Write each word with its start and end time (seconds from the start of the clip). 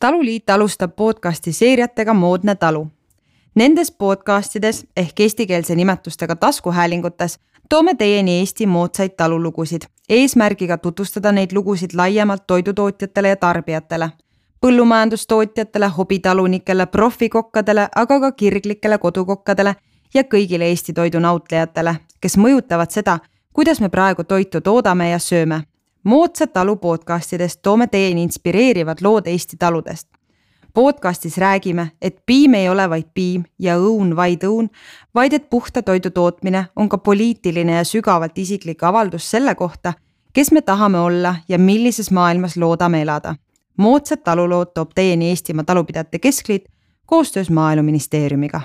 taluliit 0.00 0.50
alustab 0.50 0.90
podcasti 0.96 1.52
seeriatega 1.52 2.14
Moodne 2.14 2.54
talu. 2.54 2.88
Nendes 3.54 3.90
podcastides 3.90 4.86
ehk 4.96 5.20
eestikeelse 5.20 5.74
nimetustega 5.74 6.36
taskuhäälingutes 6.36 7.38
toome 7.68 7.94
teieni 7.94 8.38
Eesti 8.38 8.66
moodsaid 8.66 9.10
talulugusid, 9.16 9.82
eesmärgiga 10.08 10.78
tutvustada 10.78 11.32
neid 11.32 11.52
lugusid 11.52 11.90
laiemalt 11.94 12.46
toidutootjatele 12.46 13.28
ja 13.28 13.36
tarbijatele, 13.36 14.10
põllumajandustootjatele, 14.60 15.88
hobitalunikele, 15.88 16.86
profikokkadele, 16.86 17.88
aga 17.94 18.20
ka 18.20 18.32
kirglikele 18.32 18.98
kodukokkadele 18.98 19.74
ja 20.14 20.22
kõigile 20.22 20.64
Eesti 20.64 20.92
toidu 20.92 21.18
nautlejatele, 21.18 21.96
kes 22.20 22.36
mõjutavad 22.36 22.90
seda, 22.90 23.18
kuidas 23.52 23.80
me 23.80 23.88
praegu 23.88 24.24
toitu 24.24 24.60
toodame 24.60 25.10
ja 25.10 25.18
sööme 25.18 25.62
moodsad 26.04 26.48
talu 26.52 26.76
podcastidest 26.76 27.60
toome 27.62 27.86
teieni 27.86 28.22
inspireerivad 28.22 28.98
lood 29.02 29.26
Eesti 29.26 29.56
taludest. 29.56 30.08
podcastis 30.74 31.38
räägime, 31.38 31.90
et 32.02 32.16
piim 32.26 32.54
ei 32.54 32.68
ole 32.68 32.90
vaid 32.90 33.04
piim 33.14 33.44
ja 33.58 33.76
õun 33.76 34.16
vaid 34.16 34.44
õun, 34.44 34.68
vaid 35.14 35.32
et 35.32 35.50
puhta 35.50 35.82
toidu 35.82 36.10
tootmine 36.10 36.66
on 36.76 36.88
ka 36.88 36.98
poliitiline 36.98 37.72
ja 37.72 37.84
sügavalt 37.84 38.38
isiklik 38.38 38.82
avaldus 38.82 39.30
selle 39.30 39.54
kohta, 39.54 39.92
kes 40.32 40.52
me 40.52 40.62
tahame 40.62 41.00
olla 41.00 41.34
ja 41.48 41.58
millises 41.58 42.10
maailmas 42.10 42.56
loodame 42.56 43.02
elada. 43.02 43.34
moodsad 43.76 44.18
talulood 44.24 44.66
toob 44.74 44.90
teieni 44.94 45.28
Eestimaa 45.28 45.64
Talupidajate 45.64 46.18
Keskliit 46.18 46.64
koostöös 47.06 47.50
Maaeluministeeriumiga 47.50 48.60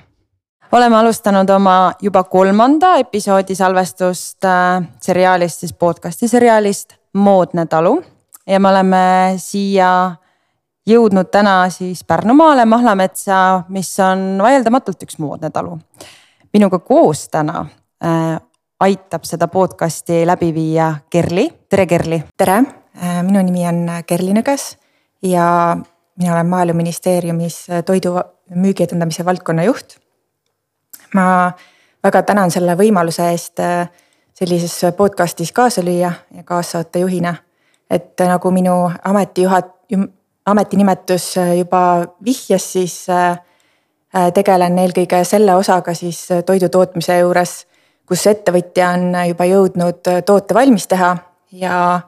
oleme 0.72 0.96
alustanud 0.96 1.50
oma 1.50 1.94
juba 2.02 2.24
kolmanda 2.24 2.96
episoodi 2.96 3.56
salvestust 3.56 4.46
äh, 4.46 4.84
seriaalist, 5.02 5.60
siis 5.60 5.74
podcast'i 5.74 6.28
seriaalist 6.28 7.03
moodne 7.14 7.66
talu 7.66 8.04
ja 8.48 8.60
me 8.60 8.70
oleme 8.70 9.34
siia 9.38 10.16
jõudnud 10.88 11.30
täna 11.32 11.70
siis 11.70 12.04
Pärnumaale 12.04 12.66
Mahlametsa, 12.66 13.64
mis 13.70 13.92
on 14.04 14.42
vaieldamatult 14.42 15.04
üks 15.04 15.18
moodne 15.18 15.50
talu. 15.50 15.78
minuga 16.54 16.80
koos 16.80 17.30
täna 17.30 17.66
äh, 18.04 18.40
aitab 18.80 19.24
seda 19.24 19.48
podcast'i 19.48 20.26
läbi 20.28 20.54
viia 20.54 20.94
Kerli, 21.10 21.50
tere 21.70 21.86
Kerli. 21.86 22.24
tere, 22.38 22.64
äh, 23.04 23.24
minu 23.24 23.42
nimi 23.42 23.68
on 23.68 23.90
Kerli 24.06 24.34
Nõges 24.34 24.78
ja 25.22 25.78
mina 26.20 26.34
olen 26.34 26.48
Maaeluministeeriumis 26.48 27.68
toidu 27.86 28.20
müügiedendamise 28.56 29.26
valdkonna 29.26 29.64
juht. 29.64 29.98
ma 31.14 31.52
väga 32.04 32.24
tänan 32.24 32.52
selle 32.52 32.76
võimaluse 32.76 33.30
eest 33.32 33.60
äh, 33.60 33.88
sellises 34.34 34.82
podcast'is 34.98 35.52
kaasa 35.52 35.82
lüüa 35.82 36.12
ja 36.36 36.44
kaassaatejuhina. 36.44 37.36
et 37.90 38.20
nagu 38.20 38.52
minu 38.52 38.92
ametijuhat-, 39.04 39.74
ametinimetus 40.46 41.36
juba 41.58 42.08
vihjas, 42.26 42.72
siis 42.74 42.96
äh, 43.10 43.40
tegelen 44.34 44.80
eelkõige 44.80 45.24
selle 45.24 45.56
osaga 45.56 45.94
siis 45.94 46.26
toidu 46.46 46.70
tootmise 46.70 47.20
juures, 47.20 47.54
kus 48.08 48.26
ettevõtja 48.28 48.90
on 48.96 49.12
juba 49.28 49.46
jõudnud 49.46 50.10
toote 50.26 50.54
valmis 50.54 50.88
teha 50.88 51.16
ja 51.52 52.00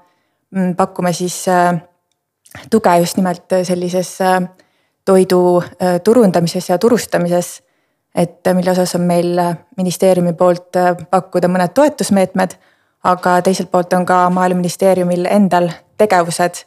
mm, 0.51 0.75
pakume 0.75 1.13
siis 1.13 1.45
äh, 1.47 1.77
tuge 2.69 2.97
just 2.99 3.17
nimelt 3.17 3.59
sellises 3.63 4.17
äh, 4.21 4.41
toidu 5.05 5.61
turundamises 6.03 6.69
ja 6.69 6.77
turustamises 6.81 7.59
et 8.15 8.47
mille 8.53 8.71
osas 8.71 8.95
on 8.95 9.01
meil 9.01 9.39
ministeeriumi 9.77 10.33
poolt 10.33 10.75
äh, 10.75 10.95
pakkuda 11.09 11.49
mõned 11.51 11.73
toetusmeetmed. 11.75 12.55
aga 13.05 13.41
teiselt 13.45 13.69
poolt 13.71 13.93
on 13.93 14.05
ka 14.05 14.29
maaeluministeeriumil 14.33 15.27
endal 15.29 15.67
tegevused, 15.97 16.63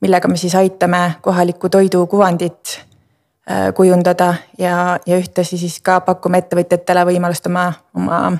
millega 0.00 0.28
me 0.28 0.36
siis 0.36 0.54
aitame 0.54 1.16
kohalikku 1.20 1.68
toidu 1.68 2.06
kuvandit 2.06 2.80
äh, 3.50 3.72
kujundada 3.74 4.34
ja, 4.58 4.98
ja 5.06 5.18
ühtlasi 5.18 5.58
siis 5.58 5.80
ka 5.80 6.00
pakume 6.00 6.38
ettevõtjatele 6.38 7.04
võimalust 7.08 7.46
oma, 7.46 7.72
oma 7.94 8.36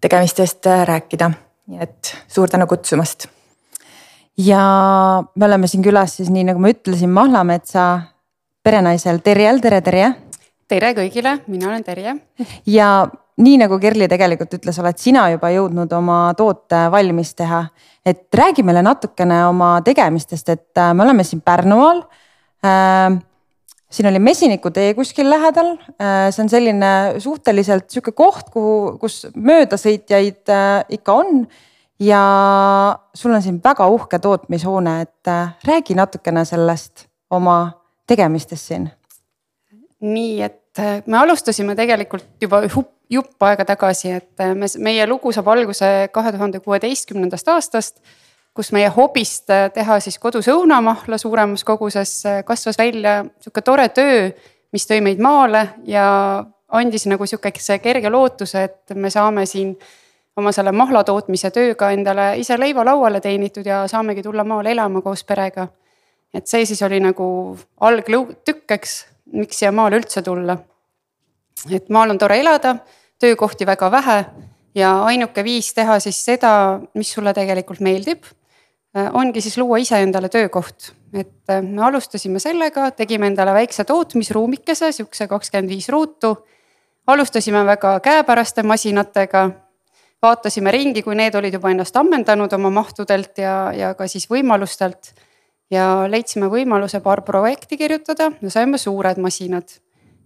tegemistest 0.00 0.66
äh, 0.66 0.86
rääkida. 0.86 1.30
nii 1.66 1.78
et 1.80 2.16
suur 2.28 2.50
tänu 2.50 2.66
kutsumast. 2.66 3.26
ja 4.36 4.62
me 5.34 5.46
oleme 5.46 5.66
siin 5.66 5.82
külas 5.82 6.16
siis 6.16 6.30
nii 6.30 6.44
nagu 6.44 6.58
ma 6.58 6.74
ütlesin, 6.74 7.10
Mahlametsa 7.10 8.02
perenaisel 8.62 9.18
Terjel, 9.18 9.60
tere 9.60 9.80
Terje 9.80 10.12
tere 10.72 10.92
kõigile, 10.96 11.36
mina 11.52 11.68
olen 11.68 11.84
Terje. 11.84 12.14
ja 12.66 12.88
nii 13.42 13.58
nagu 13.60 13.78
Kerli 13.80 14.08
tegelikult 14.08 14.54
ütles, 14.56 14.78
oled 14.80 15.00
sina 15.00 15.26
juba 15.32 15.50
jõudnud 15.52 15.90
oma 15.96 16.20
toote 16.38 16.86
valmis 16.92 17.34
teha. 17.36 17.66
et 18.06 18.34
räägi 18.34 18.64
meile 18.64 18.82
natukene 18.82 19.44
oma 19.46 19.80
tegemistest, 19.84 20.48
et 20.48 20.78
äh, 20.78 20.94
me 20.94 21.04
oleme 21.04 21.24
siin 21.24 21.42
Pärnumaal 21.44 22.02
äh, 22.64 23.18
siin 23.92 24.08
oli 24.08 24.18
mesinikutee 24.18 24.94
kuskil 24.94 25.28
lähedal, 25.30 25.74
äh, 26.00 26.30
see 26.30 26.42
on 26.44 26.48
selline 26.48 26.92
suhteliselt 27.18 27.90
sihuke 27.90 28.14
koht, 28.16 28.48
kuhu, 28.54 28.96
kus 29.00 29.26
möödasõitjaid 29.36 30.48
äh, 30.48 30.72
ikka 30.88 31.20
on. 31.20 31.46
ja 32.02 32.22
sul 33.14 33.34
on 33.34 33.42
siin 33.42 33.60
väga 33.64 33.86
uhke 33.86 34.18
tootmishoone, 34.18 34.96
et 35.04 35.30
räägi 35.68 35.94
natukene 35.94 36.44
sellest 36.44 37.06
oma 37.30 37.78
tegemistest 38.06 38.72
siin. 38.72 38.90
nii, 40.00 40.42
et 40.42 40.61
et 40.78 41.06
me 41.06 41.18
alustasime 41.18 41.74
tegelikult 41.76 42.24
juba 42.40 42.62
jupp 43.12 43.44
aega 43.44 43.64
tagasi, 43.68 44.12
et 44.16 44.40
äh, 44.40 44.54
me, 44.56 44.68
meie 44.78 45.06
lugu 45.06 45.32
saab 45.34 45.50
alguse 45.52 45.88
kahe 46.12 46.32
tuhande 46.32 46.60
kuueteistkümnendast 46.64 47.48
aastast. 47.48 48.02
kus 48.52 48.68
meie 48.72 48.88
hobist 48.92 49.50
äh, 49.50 49.70
teha 49.72 50.00
siis 50.00 50.18
kodus 50.18 50.48
õunamahla 50.52 51.18
suuremas 51.18 51.64
koguses 51.64 52.26
äh, 52.26 52.42
kasvas 52.44 52.78
välja 52.78 53.24
sihuke 53.40 53.62
tore 53.62 53.88
töö, 53.88 54.30
mis 54.72 54.84
tõi 54.88 55.00
meid 55.00 55.20
maale 55.20 55.68
ja 55.84 56.44
andis 56.68 57.06
nagu 57.06 57.26
sihukese 57.26 57.78
kerge 57.78 58.10
lootuse, 58.10 58.64
et 58.64 58.94
me 58.94 59.10
saame 59.10 59.46
siin 59.46 59.76
oma 60.36 60.52
selle 60.52 60.72
mahla 60.72 61.04
tootmise 61.04 61.50
tööga 61.52 61.90
endale 61.92 62.34
ise 62.40 62.56
leiva 62.60 62.84
lauale 62.84 63.20
teenitud 63.20 63.66
ja 63.66 63.86
saamegi 63.88 64.22
tulla 64.22 64.44
maale 64.44 64.72
elama 64.72 65.00
koos 65.00 65.24
perega. 65.24 65.68
et 66.34 66.46
see 66.46 66.64
siis 66.66 66.82
oli 66.82 67.00
nagu 67.00 67.56
algtükkeks 67.80 69.11
miks 69.32 69.62
siia 69.62 69.72
maale 69.72 69.98
üldse 70.00 70.22
tulla. 70.22 70.56
et 71.70 71.88
maal 71.88 72.10
on 72.10 72.18
tore 72.18 72.38
elada, 72.40 72.76
töökohti 73.20 73.66
väga 73.66 73.90
vähe 73.90 74.24
ja 74.74 74.92
ainuke 75.04 75.44
viis 75.44 75.72
teha 75.74 75.98
siis 76.00 76.24
seda, 76.24 76.80
mis 76.94 77.12
sulle 77.12 77.34
tegelikult 77.34 77.80
meeldib, 77.80 78.24
äh, 78.96 79.10
ongi 79.12 79.40
siis 79.40 79.58
luua 79.58 79.78
iseendale 79.78 80.28
töökoht. 80.28 80.92
et 81.12 81.50
äh, 81.50 81.62
me 81.62 81.82
alustasime 81.82 82.40
sellega, 82.40 82.90
tegime 82.90 83.26
endale 83.26 83.52
väikse 83.52 83.84
tootmisruumikese, 83.84 84.92
sihukese 84.92 85.28
kakskümmend 85.28 85.68
viis 85.68 85.88
ruutu. 85.88 86.36
alustasime 87.06 87.66
väga 87.66 88.00
käepäraste 88.00 88.62
masinatega 88.62 89.50
vaatasime 90.22 90.70
ringi, 90.70 91.02
kui 91.02 91.16
need 91.18 91.34
olid 91.34 91.54
juba 91.58 91.70
ennast 91.72 91.96
ammendanud 91.98 92.52
oma 92.52 92.70
mahtudelt 92.70 93.38
ja, 93.42 93.72
ja 93.74 93.94
ka 93.98 94.06
siis 94.08 94.28
võimalustelt 94.30 95.12
ja 95.72 95.86
leidsime 96.10 96.50
võimaluse 96.52 97.00
paar 97.04 97.22
projekti 97.26 97.78
kirjutada 97.80 98.30
ja 98.40 98.50
saime 98.52 98.78
suured 98.78 99.20
masinad. 99.22 99.78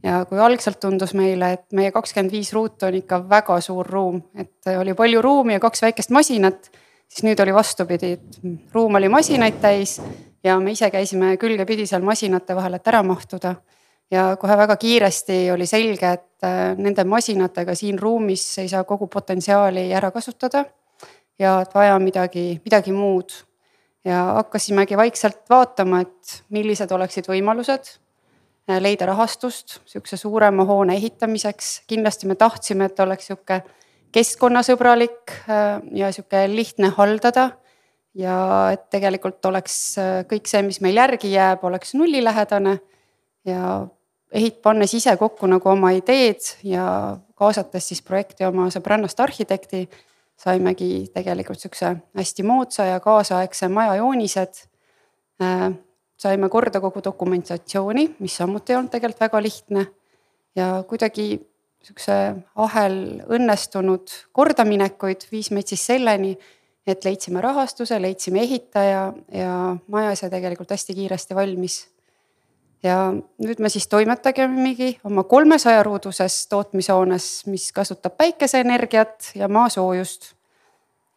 ja 0.03 0.21
kui 0.29 0.39
algselt 0.39 0.79
tundus 0.81 1.15
meile, 1.19 1.53
et 1.57 1.73
meie 1.75 1.91
kakskümmend 1.91 2.31
viis 2.31 2.53
ruutu 2.55 2.87
on 2.87 2.95
ikka 2.95 3.23
väga 3.29 3.61
suur 3.61 3.87
ruum, 3.87 4.21
et 4.39 4.69
oli 4.79 4.95
palju 4.95 5.23
ruumi 5.23 5.57
ja 5.57 5.61
kaks 5.61 5.83
väikest 5.83 6.13
masinat, 6.15 6.69
siis 7.09 7.25
nüüd 7.27 7.41
oli 7.43 7.55
vastupidi, 7.55 8.13
et 8.13 8.75
ruum 8.75 8.95
oli 9.01 9.09
masinaid 9.09 9.59
täis 9.63 9.97
ja 10.45 10.59
me 10.61 10.77
ise 10.77 10.91
käisime 10.91 11.37
külgepidi 11.41 11.87
seal 11.87 12.05
masinate 12.07 12.55
vahel, 12.55 12.79
et 12.79 12.93
ära 12.93 13.03
mahtuda. 13.03 13.55
ja 14.11 14.37
kohe 14.39 14.57
väga 14.57 14.77
kiiresti 14.77 15.51
oli 15.51 15.67
selge, 15.67 16.13
et 16.13 16.45
äh, 16.45 16.77
nende 16.79 17.05
masinatega 17.05 17.75
siin 17.75 17.99
ruumis 17.99 18.59
ei 18.59 18.69
saa 18.69 18.85
kogu 18.85 19.07
potentsiaali 19.07 19.93
ära 19.93 20.11
kasutada. 20.11 20.65
ja 21.39 21.61
et 21.61 21.75
vaja 21.75 21.99
midagi, 21.99 22.61
midagi 22.65 22.93
muud 22.93 23.33
ja 24.07 24.23
hakkasimegi 24.39 24.97
vaikselt 24.97 25.43
vaatama, 25.51 26.01
et 26.07 26.43
millised 26.55 26.91
oleksid 26.95 27.27
võimalused 27.31 27.89
äh, 28.71 28.79
leida 28.81 29.09
rahastust 29.11 29.81
sihukese 29.85 30.19
suurema 30.21 30.65
hoone 30.69 30.97
ehitamiseks. 30.97 31.83
kindlasti 31.87 32.31
me 32.31 32.35
tahtsime, 32.39 32.87
et 32.87 33.01
oleks 33.01 33.27
sihuke 33.31 33.61
keskkonnasõbralik 34.15 35.35
äh, 35.51 35.83
ja 35.99 36.13
sihuke 36.13 36.47
lihtne 36.53 36.93
haldada. 36.97 37.51
ja 38.17 38.71
et 38.73 38.89
tegelikult 38.91 39.45
oleks 39.45 39.99
äh, 39.99 40.23
kõik 40.31 40.47
see, 40.49 40.63
mis 40.63 40.81
meil 40.81 40.97
järgi 40.97 41.33
jääb, 41.33 41.65
oleks 41.65 41.95
nullilähedane. 41.95 42.79
ja 43.45 43.87
ehit-, 44.33 44.63
pannes 44.63 44.95
ise 44.95 45.17
kokku 45.17 45.47
nagu 45.51 45.69
oma 45.69 45.91
ideed 45.97 46.43
ja 46.63 47.19
kaasates 47.35 47.89
siis 47.89 48.03
projekti 48.03 48.47
oma 48.47 48.71
sõbrannast 48.71 49.21
arhitekti 49.21 49.89
saimegi 50.37 51.09
tegelikult 51.15 51.61
sihukese 51.61 51.97
hästi 52.17 52.43
moodsa 52.43 52.85
ja 52.85 53.01
kaasaegse 53.01 53.69
maja 53.69 53.95
joonised. 54.01 54.63
Äh, 55.43 55.73
saime 56.17 56.49
korda 56.49 56.81
kogu 56.81 57.03
dokumentatsiooni, 57.05 58.17
mis 58.19 58.37
samuti 58.37 58.73
ei 58.73 58.79
olnud 58.79 58.91
tegelikult 58.91 59.21
väga 59.21 59.43
lihtne 59.43 59.87
ja 60.57 60.85
kuidagi 60.89 61.27
sihukese 61.85 62.19
ahel 62.57 62.97
õnnestunud 63.31 64.15
kordaminekuid 64.33 65.29
viis 65.33 65.51
meid 65.55 65.69
siis 65.71 65.85
selleni, 65.87 66.35
et 66.87 67.05
leidsime 67.05 67.43
rahastuse, 67.43 67.99
leidsime 68.03 68.43
ehitaja 68.47 69.13
ja 69.33 69.53
maja 69.93 70.15
sai 70.17 70.31
tegelikult 70.31 70.71
hästi 70.71 70.95
kiiresti 70.95 71.35
valmis. 71.35 71.83
Ja 72.83 72.97
nüüd 73.13 73.61
me 73.63 73.69
siis 73.73 73.89
toimetagemegi 73.89 74.97
oma 75.05 75.25
kolmesaja 75.25 75.83
ruuduses 75.87 76.47
tootmishoones, 76.51 77.47
mis 77.51 77.71
kasutab 77.73 78.17
päikeseenergiat 78.19 79.33
ja 79.35 79.49
maasoojust. 79.49 80.35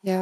ja 0.04 0.22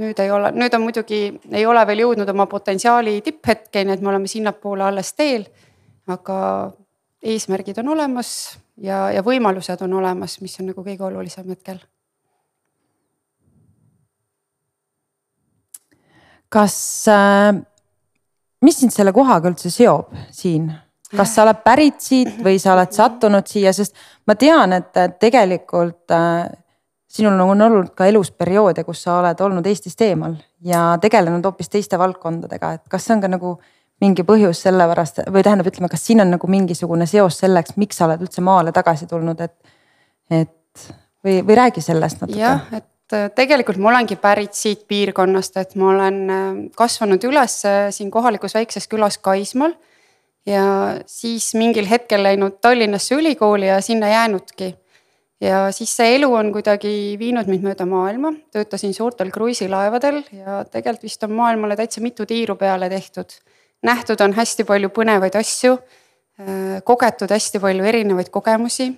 nüüd 0.00 0.18
ei 0.18 0.30
ole, 0.30 0.50
nüüd 0.56 0.74
on 0.74 0.86
muidugi, 0.86 1.20
ei 1.52 1.66
ole 1.66 1.86
veel 1.86 2.04
jõudnud 2.04 2.30
oma 2.30 2.46
potentsiaali 2.50 3.20
tipphetkeni, 3.22 3.92
et 3.92 4.00
me 4.00 4.08
oleme 4.08 4.28
sinnapoole 4.28 4.84
alles 4.84 5.12
teel. 5.14 5.46
aga 6.06 6.72
eesmärgid 7.22 7.78
on 7.80 7.88
olemas 7.88 8.58
ja, 8.76 9.10
ja 9.10 9.22
võimalused 9.24 9.84
on 9.84 10.00
olemas, 10.00 10.40
mis 10.40 10.56
on 10.60 10.72
nagu 10.72 10.84
kõige 10.84 11.04
olulisem 11.10 11.48
hetkel. 11.48 11.78
kas 16.54 17.08
äh 17.10 17.64
mis 18.64 18.80
sind 18.80 18.94
selle 18.94 19.12
kohaga 19.12 19.50
üldse 19.52 19.70
seob 19.72 20.14
siin? 20.32 20.72
kas 21.14 21.34
sa 21.36 21.44
oled 21.44 21.60
pärit 21.62 22.00
siit 22.02 22.40
või 22.42 22.56
sa 22.58 22.72
oled 22.74 22.90
sattunud 22.90 23.46
siia, 23.46 23.70
sest 23.76 23.94
ma 24.26 24.34
tean, 24.34 24.72
et 24.74 24.96
tegelikult 25.22 26.10
äh, 26.10 26.48
sinul 27.14 27.38
on 27.44 27.62
olnud 27.62 27.92
ka 27.94 28.08
elus 28.10 28.32
perioode, 28.34 28.82
kus 28.84 29.04
sa 29.06 29.20
oled 29.20 29.40
olnud 29.46 29.66
Eestist 29.70 30.00
eemal 30.02 30.34
ja 30.66 30.96
tegelenud 31.00 31.44
hoopis 31.46 31.70
teiste 31.70 32.00
valdkondadega, 32.00 32.72
et 32.74 32.90
kas 32.90 33.06
see 33.06 33.14
on 33.14 33.22
ka 33.22 33.30
nagu 33.30 33.54
mingi 34.02 34.24
põhjus 34.26 34.64
sellepärast 34.66 35.22
või 35.30 35.44
tähendab, 35.46 35.68
ütleme, 35.70 35.88
kas 35.92 36.02
siin 36.08 36.24
on 36.24 36.34
nagu 36.34 36.50
mingisugune 36.50 37.06
seos 37.06 37.38
selleks, 37.44 37.76
miks 37.78 38.00
sa 38.00 38.08
oled 38.08 38.24
üldse 38.26 38.42
maale 38.42 38.74
tagasi 38.74 39.06
tulnud, 39.10 39.44
et, 39.44 39.54
et 40.34 40.88
või, 41.24 41.38
või 41.46 41.60
räägi 41.60 41.84
sellest 41.84 42.24
natuke. 42.24 42.40
jah, 42.40 42.66
et 42.74 42.88
tegelikult 43.08 43.78
ma 43.80 43.90
olengi 43.92 44.16
pärit 44.20 44.56
siit 44.56 44.86
piirkonnast, 44.88 45.58
et 45.60 45.74
ma 45.80 45.90
olen 45.92 46.20
äh, 46.30 46.46
kasvanud 46.76 47.24
üles 47.28 47.58
äh, 47.68 47.88
siin 47.94 48.10
kohalikus 48.10 48.56
väikses 48.56 48.88
külas 48.88 49.18
Kaismaal. 49.18 49.74
ja 50.46 51.00
siis 51.06 51.54
mingil 51.54 51.86
hetkel 51.88 52.22
läinud 52.22 52.58
Tallinnasse 52.60 53.14
ülikooli 53.14 53.66
ja 53.66 53.80
sinna 53.80 54.08
jäänudki. 54.08 54.74
ja 55.40 55.72
siis 55.72 55.96
see 55.96 56.16
elu 56.16 56.32
on 56.34 56.52
kuidagi 56.52 57.16
viinud 57.18 57.46
mind 57.46 57.62
mööda 57.64 57.86
maailma, 57.86 58.32
töötasin 58.52 58.94
suurtel 58.94 59.30
kruiisilaevadel 59.30 60.22
ja 60.32 60.64
tegelikult 60.64 61.02
vist 61.02 61.24
on 61.24 61.32
maailmale 61.32 61.76
täitsa 61.76 62.00
mitu 62.00 62.26
tiiru 62.26 62.56
peale 62.56 62.88
tehtud. 62.88 63.36
nähtud 63.82 64.20
on 64.20 64.32
hästi 64.32 64.64
palju 64.64 64.88
põnevaid 64.88 65.36
asju, 65.36 65.78
kogetud 66.84 67.30
hästi 67.30 67.60
palju 67.60 67.84
erinevaid 67.84 68.30
kogemusi 68.32 68.92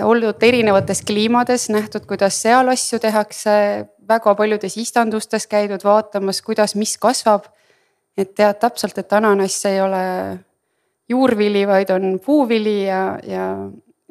oldud 0.00 0.40
erinevates 0.42 1.02
kliimades, 1.04 1.68
nähtud, 1.72 2.06
kuidas 2.08 2.38
seal 2.42 2.70
asju 2.72 3.00
tehakse, 3.02 3.52
väga 4.08 4.34
paljudes 4.38 4.76
istandustes 4.80 5.46
käidud 5.50 5.84
vaatamas, 5.84 6.40
kuidas, 6.42 6.74
mis 6.74 6.96
kasvab. 6.98 7.50
et 8.16 8.34
tead 8.36 8.58
täpselt, 8.60 8.98
et 8.98 9.12
ananass 9.12 9.64
ei 9.64 9.80
ole 9.80 10.38
juurvili, 11.08 11.66
vaid 11.66 11.90
on 11.90 12.18
puuvili 12.24 12.84
ja, 12.84 13.18
ja, 13.24 13.46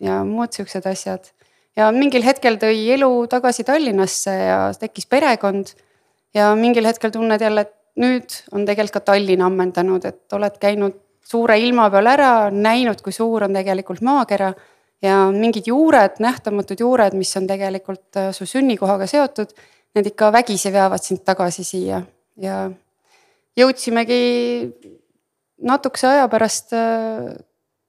ja 0.02 0.24
muud 0.26 0.54
siuksed 0.54 0.86
asjad. 0.86 1.32
ja 1.78 1.92
mingil 1.92 2.24
hetkel 2.26 2.58
tõi 2.62 2.90
elu 2.94 3.12
tagasi 3.30 3.64
Tallinnasse 3.64 4.34
ja 4.34 4.60
tekkis 4.80 5.06
perekond. 5.06 5.74
ja 6.34 6.56
mingil 6.56 6.86
hetkel 6.86 7.12
tunned 7.12 7.42
jälle, 7.42 7.62
et 7.62 7.78
nüüd 8.02 8.42
on 8.52 8.66
tegelikult 8.66 9.02
ka 9.02 9.12
Tallinn 9.12 9.42
ammendanud, 9.42 10.06
et 10.06 10.34
oled 10.34 10.58
käinud 10.62 11.00
suure 11.26 11.58
ilma 11.60 11.90
peal 11.90 12.08
ära, 12.08 12.34
näinud, 12.52 13.02
kui 13.02 13.14
suur 13.14 13.46
on 13.48 13.54
tegelikult 13.54 14.02
maakera 14.02 14.54
ja 15.02 15.18
mingid 15.34 15.68
juured, 15.68 16.20
nähtamatud 16.20 16.80
juured, 16.80 17.16
mis 17.18 17.34
on 17.38 17.48
tegelikult 17.50 18.18
äh, 18.20 18.32
su 18.36 18.46
sünnikohaga 18.46 19.08
seotud, 19.10 19.54
need 19.96 20.12
ikka 20.14 20.32
vägisi 20.34 20.72
veavad 20.74 21.04
sind 21.04 21.24
tagasi 21.28 21.66
siia 21.68 22.02
ja 22.40 22.64
jõudsimegi 23.58 24.22
natukese 25.68 26.08
aja 26.14 26.28
pärast 26.32 26.74
äh, 26.78 27.34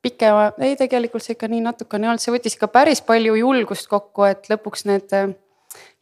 pikema, 0.03 0.51
ei 0.65 0.77
tegelikult 0.77 1.25
see 1.25 1.37
ikka 1.37 1.51
nii 1.53 1.63
natukene 1.69 2.09
ei 2.09 2.13
olnud, 2.13 2.25
see 2.25 2.35
võttis 2.35 2.57
ikka 2.59 2.69
päris 2.73 3.05
palju 3.07 3.37
julgust 3.39 3.89
kokku, 3.93 4.27
et 4.29 4.49
lõpuks 4.51 4.87
need 4.91 5.17
äh, 5.17 5.35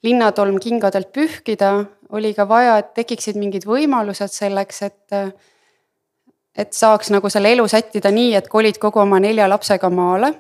linnatolm 0.07 0.61
kingadelt 0.63 1.11
pühkida, 1.13 1.73
oli 2.11 2.33
ka 2.35 2.47
vaja, 2.49 2.79
et 2.81 2.95
tekiksid 2.97 3.37
mingid 3.39 3.67
võimalused 3.69 4.33
selleks, 4.35 4.83
et. 4.83 5.19
et 6.59 6.73
saaks 6.75 7.13
nagu 7.15 7.31
selle 7.31 7.53
elu 7.55 7.63
sättida 7.71 8.11
nii, 8.11 8.33
et 8.35 8.49
kolid 8.51 8.81
kogu 8.83 8.99
oma 9.01 9.21
nelja 9.23 9.47
lapsega 9.49 9.89
maale 9.95 10.33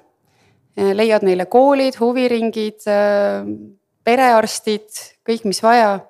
leiad 0.76 1.24
neile 1.26 1.46
koolid, 1.50 1.98
huviringid, 2.00 2.86
äh, 2.88 3.46
perearstid, 4.04 4.88
kõik, 5.26 5.44
mis 5.48 5.62
vaja. 5.62 6.00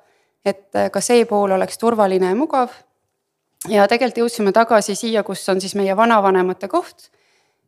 et 0.44 0.72
äh, 0.74 0.88
ka 0.88 1.02
see 1.04 1.26
pool 1.28 1.52
oleks 1.52 1.76
turvaline 1.78 2.30
ja 2.30 2.36
mugav. 2.36 2.70
ja 3.68 3.86
tegelikult 3.88 4.18
jõudsime 4.18 4.52
tagasi 4.52 4.94
siia, 4.96 5.22
kus 5.22 5.48
on 5.48 5.60
siis 5.60 5.74
meie 5.74 5.96
vanavanemate 5.96 6.68
koht. 6.68 7.10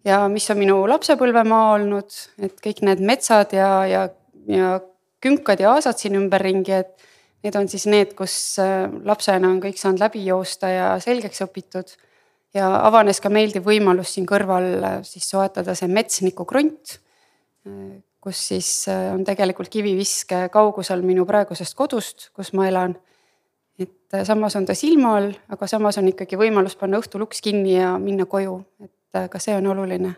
ja 0.04 0.28
mis 0.28 0.50
on 0.50 0.58
minu 0.58 0.86
lapsepõlvemaa 0.88 1.72
olnud, 1.74 2.10
et 2.38 2.60
kõik 2.60 2.82
need 2.82 3.00
metsad 3.00 3.52
ja, 3.52 3.86
ja, 3.86 4.08
ja 4.48 4.80
künkad 5.20 5.60
ja 5.60 5.72
aasad 5.72 5.98
siin 5.98 6.16
ümberringi, 6.16 6.72
et. 6.72 7.08
Need 7.42 7.56
on 7.58 7.66
siis 7.66 7.88
need, 7.90 8.12
kus 8.14 8.54
lapsena 9.02 9.48
on 9.50 9.56
kõik 9.58 9.74
saanud 9.74 9.98
läbi 9.98 10.20
joosta 10.22 10.68
ja 10.70 10.90
selgeks 11.02 11.42
õpitud 11.42 11.88
ja 12.56 12.70
avanes 12.86 13.20
ka 13.22 13.30
meeldiv 13.32 13.66
võimalus 13.66 14.14
siin 14.14 14.26
kõrval 14.28 14.68
äh, 14.78 14.96
siis 15.06 15.28
soetada 15.32 15.74
see 15.78 15.90
metsniku 15.90 16.46
krunt. 16.48 16.98
Äh, 17.68 18.00
kus 18.22 18.38
siis 18.52 18.68
äh, 18.90 19.10
on 19.14 19.24
tegelikult 19.26 19.72
kiviviske 19.72 20.46
kaugusel 20.52 21.02
minu 21.06 21.26
praegusest 21.28 21.76
kodust, 21.78 22.30
kus 22.36 22.52
ma 22.56 22.68
elan. 22.70 22.96
et 23.80 24.14
samas 24.28 24.54
on 24.56 24.66
ta 24.68 24.74
silma 24.78 25.16
all, 25.16 25.30
aga 25.50 25.66
samas 25.66 25.96
on 25.98 26.10
ikkagi 26.10 26.36
võimalus 26.38 26.76
panna 26.78 27.00
õhtul 27.00 27.24
uks 27.24 27.40
kinni 27.42 27.78
ja 27.78 27.96
minna 27.98 28.28
koju, 28.30 28.60
et 28.84 29.30
ka 29.32 29.40
see 29.40 29.56
on 29.56 29.66
oluline. 29.72 30.12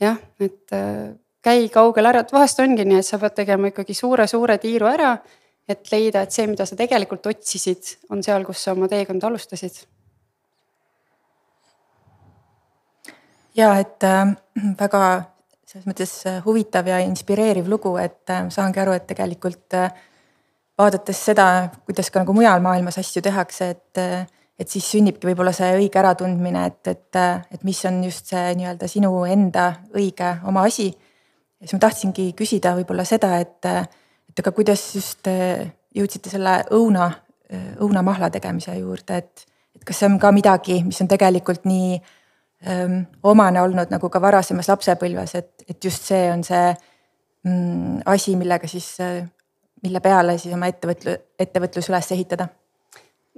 jah, 0.00 0.16
et 0.40 0.72
käi 1.42 1.68
kaugel 1.74 2.06
ära, 2.06 2.22
et 2.22 2.32
vahest 2.32 2.62
ongi 2.62 2.86
nii, 2.86 3.02
et 3.02 3.06
sa 3.06 3.18
pead 3.18 3.34
tegema 3.42 3.68
ikkagi 3.68 3.98
suure-suure 3.98 4.56
tiiru 4.62 4.86
ära, 4.86 5.16
et 5.68 5.92
leida, 5.92 6.22
et 6.22 6.32
see, 6.32 6.46
mida 6.46 6.64
sa 6.64 6.78
tegelikult 6.78 7.26
otsisid, 7.26 7.98
on 8.08 8.22
seal, 8.22 8.46
kus 8.46 8.62
sa 8.64 8.72
oma 8.78 8.88
teekonda 8.88 9.28
alustasid 9.28 9.82
ja 13.58 13.74
et 13.80 14.04
äh, 14.06 14.30
väga 14.78 15.02
selles 15.68 15.88
mõttes 15.88 16.12
äh, 16.28 16.38
huvitav 16.44 16.88
ja 16.88 17.00
inspireeriv 17.04 17.68
lugu, 17.68 17.96
et 18.00 18.30
äh, 18.32 18.46
saangi 18.52 18.80
aru, 18.82 18.94
et 18.96 19.06
tegelikult 19.10 19.76
äh, 19.76 19.90
vaadates 20.78 21.20
seda, 21.30 21.68
kuidas 21.84 22.10
ka 22.10 22.22
nagu 22.22 22.34
mujal 22.36 22.62
maailmas 22.64 23.00
asju 23.02 23.22
tehakse, 23.24 23.72
et 23.76 24.02
äh, 24.02 24.26
et 24.58 24.66
siis 24.66 24.82
sünnibki 24.90 25.28
võib-olla 25.28 25.52
see 25.54 25.68
õige 25.76 26.00
äratundmine, 26.00 26.64
et, 26.66 26.88
et, 26.90 27.14
äh, 27.14 27.44
et 27.54 27.62
mis 27.62 27.78
on 27.86 28.00
just 28.02 28.32
see 28.32 28.56
nii-öelda 28.58 28.88
sinu 28.90 29.12
enda 29.30 29.68
õige 29.94 30.32
oma 30.50 30.64
asi. 30.66 30.88
ja 30.88 31.66
siis 31.66 31.76
ma 31.76 31.84
tahtsingi 31.84 32.32
küsida 32.38 32.72
võib-olla 32.74 33.04
seda, 33.06 33.36
et, 33.38 33.62
et 33.66 34.42
aga 34.42 34.52
kuidas 34.54 34.82
just 34.96 35.30
jõudsite 35.94 36.30
selle 36.30 36.56
õuna, 36.74 37.06
õunamahla 37.78 38.32
tegemise 38.34 38.74
juurde, 38.80 39.22
et, 39.22 39.46
et 39.78 39.86
kas 39.86 40.02
see 40.02 40.10
on 40.10 40.18
ka 40.18 40.32
midagi, 40.34 40.80
mis 40.86 40.98
on 41.02 41.10
tegelikult 41.10 41.66
nii 41.66 42.00
omane 43.22 43.62
olnud 43.62 43.90
nagu 43.92 44.08
ka 44.10 44.20
varasemas 44.20 44.68
lapsepõlves, 44.68 45.34
et, 45.38 45.64
et 45.68 45.84
just 45.84 46.08
see 46.10 46.24
on 46.32 46.42
see 46.44 46.72
mm, 47.46 48.00
asi, 48.10 48.34
millega 48.36 48.66
siis, 48.66 48.96
mille 49.82 50.00
peale 50.02 50.34
siis 50.38 50.54
oma 50.54 50.66
ettevõtlu-, 50.66 51.18
ettevõtlus 51.38 51.90
üles 51.92 52.10
ehitada? 52.16 52.48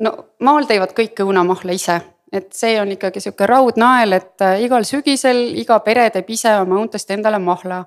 no 0.00 0.14
maal 0.40 0.64
teevad 0.68 0.94
kõik 0.96 1.20
õunamahla 1.20 1.76
ise, 1.76 1.98
et 2.32 2.48
see 2.56 2.78
on 2.80 2.94
ikkagi 2.94 3.20
sihuke 3.20 3.48
raudnael, 3.48 4.16
et 4.16 4.44
äh, 4.46 4.62
igal 4.64 4.86
sügisel 4.88 5.50
iga 5.60 5.76
pere 5.84 6.08
teeb 6.14 6.30
ise 6.32 6.54
oma 6.62 6.78
õuntest 6.80 7.12
endale 7.12 7.38
mahla. 7.38 7.84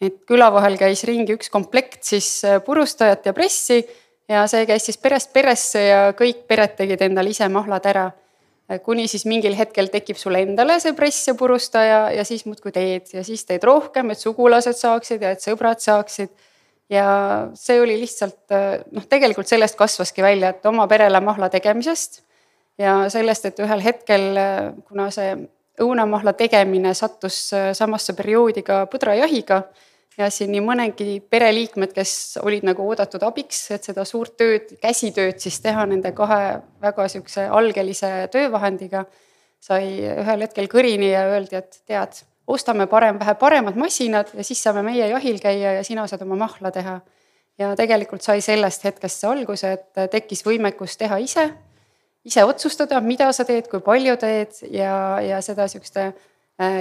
et 0.00 0.24
küla 0.28 0.50
vahel 0.52 0.76
käis 0.76 1.04
ringi 1.08 1.32
üks 1.32 1.48
komplekt 1.48 2.04
siis 2.04 2.44
äh, 2.44 2.60
purustajat 2.60 3.26
ja 3.26 3.32
pressi 3.32 3.80
ja 4.28 4.46
see 4.46 4.66
käis 4.66 4.84
siis 4.84 4.98
perest 4.98 5.32
peresse 5.32 5.80
ja 5.80 6.12
kõik 6.12 6.44
pered 6.48 6.76
tegid 6.76 7.00
endale 7.08 7.30
ise 7.30 7.48
mahlad 7.48 7.86
ära 7.86 8.10
Äh, 8.10 8.23
kuni 8.84 9.06
siis 9.08 9.26
mingil 9.28 9.56
hetkel 9.58 9.90
tekib 9.92 10.16
sulle 10.16 10.40
endale 10.44 10.78
see 10.80 10.94
press 10.96 11.28
ja 11.28 11.34
purustaja 11.36 12.00
ja 12.16 12.24
siis 12.24 12.46
muudkui 12.48 12.72
teed 12.72 13.12
ja 13.12 13.24
siis 13.24 13.44
teed 13.44 13.64
rohkem, 13.64 14.10
et 14.10 14.20
sugulased 14.20 14.78
saaksid 14.78 15.22
ja 15.22 15.34
et 15.34 15.44
sõbrad 15.44 15.82
saaksid. 15.84 16.32
ja 16.92 17.06
see 17.56 17.80
oli 17.80 17.98
lihtsalt 18.00 18.52
äh, 18.52 18.80
noh, 18.92 19.04
tegelikult 19.08 19.48
sellest 19.48 19.76
kasvaski 19.76 20.22
välja, 20.22 20.54
et 20.54 20.66
oma 20.66 20.86
perele 20.88 21.20
mahla 21.20 21.48
tegemisest. 21.52 22.22
ja 22.78 23.04
sellest, 23.08 23.44
et 23.44 23.60
ühel 23.60 23.84
hetkel, 23.84 24.30
äh, 24.36 24.72
kuna 24.88 25.10
see 25.10 25.36
õunamahla 25.80 26.32
tegemine 26.38 26.94
sattus 26.94 27.50
samasse 27.74 28.14
perioodi 28.14 28.62
ka 28.62 28.84
põdrajahiga 28.86 29.64
ja 30.18 30.28
siin 30.30 30.52
nii 30.54 30.62
mõnegi 30.64 31.16
pereliikmed, 31.30 31.92
kes 31.94 32.38
olid 32.42 32.66
nagu 32.66 32.84
oodatud 32.86 33.22
abiks, 33.26 33.64
et 33.74 33.86
seda 33.86 34.04
suurt 34.08 34.36
tööd, 34.40 34.76
käsitööd 34.82 35.40
siis 35.42 35.58
teha 35.64 35.86
nende 35.90 36.14
kahe 36.16 36.58
väga 36.82 37.08
sihukese 37.10 37.48
algelise 37.50 38.12
töövahendiga. 38.32 39.04
sai 39.64 39.96
ühel 40.04 40.42
hetkel 40.44 40.66
kõrini 40.68 41.06
ja 41.08 41.22
öeldi, 41.24 41.56
et 41.56 41.78
tead, 41.88 42.18
ostame 42.46 42.84
parem, 42.86 43.16
vähe 43.16 43.32
paremad 43.40 43.78
masinad 43.80 44.28
ja 44.36 44.44
siis 44.44 44.60
saame 44.62 44.82
meie 44.84 45.06
jahil 45.08 45.38
käia 45.40 45.72
ja 45.78 45.84
sina 45.84 46.04
saad 46.06 46.22
oma 46.22 46.36
mahla 46.36 46.70
teha. 46.70 47.00
ja 47.58 47.74
tegelikult 47.76 48.22
sai 48.22 48.40
sellest 48.42 48.84
hetkest 48.84 49.20
see 49.20 49.30
alguse, 49.30 49.72
et 49.72 50.10
tekkis 50.10 50.44
võimekus 50.44 50.98
teha 50.98 51.18
ise. 51.18 51.52
ise 52.24 52.44
otsustada, 52.44 53.00
mida 53.00 53.32
sa 53.32 53.44
teed, 53.44 53.68
kui 53.68 53.80
palju 53.80 54.16
teed 54.16 54.62
ja, 54.70 55.20
ja 55.20 55.40
seda 55.40 55.68
sihukeste 55.68 56.12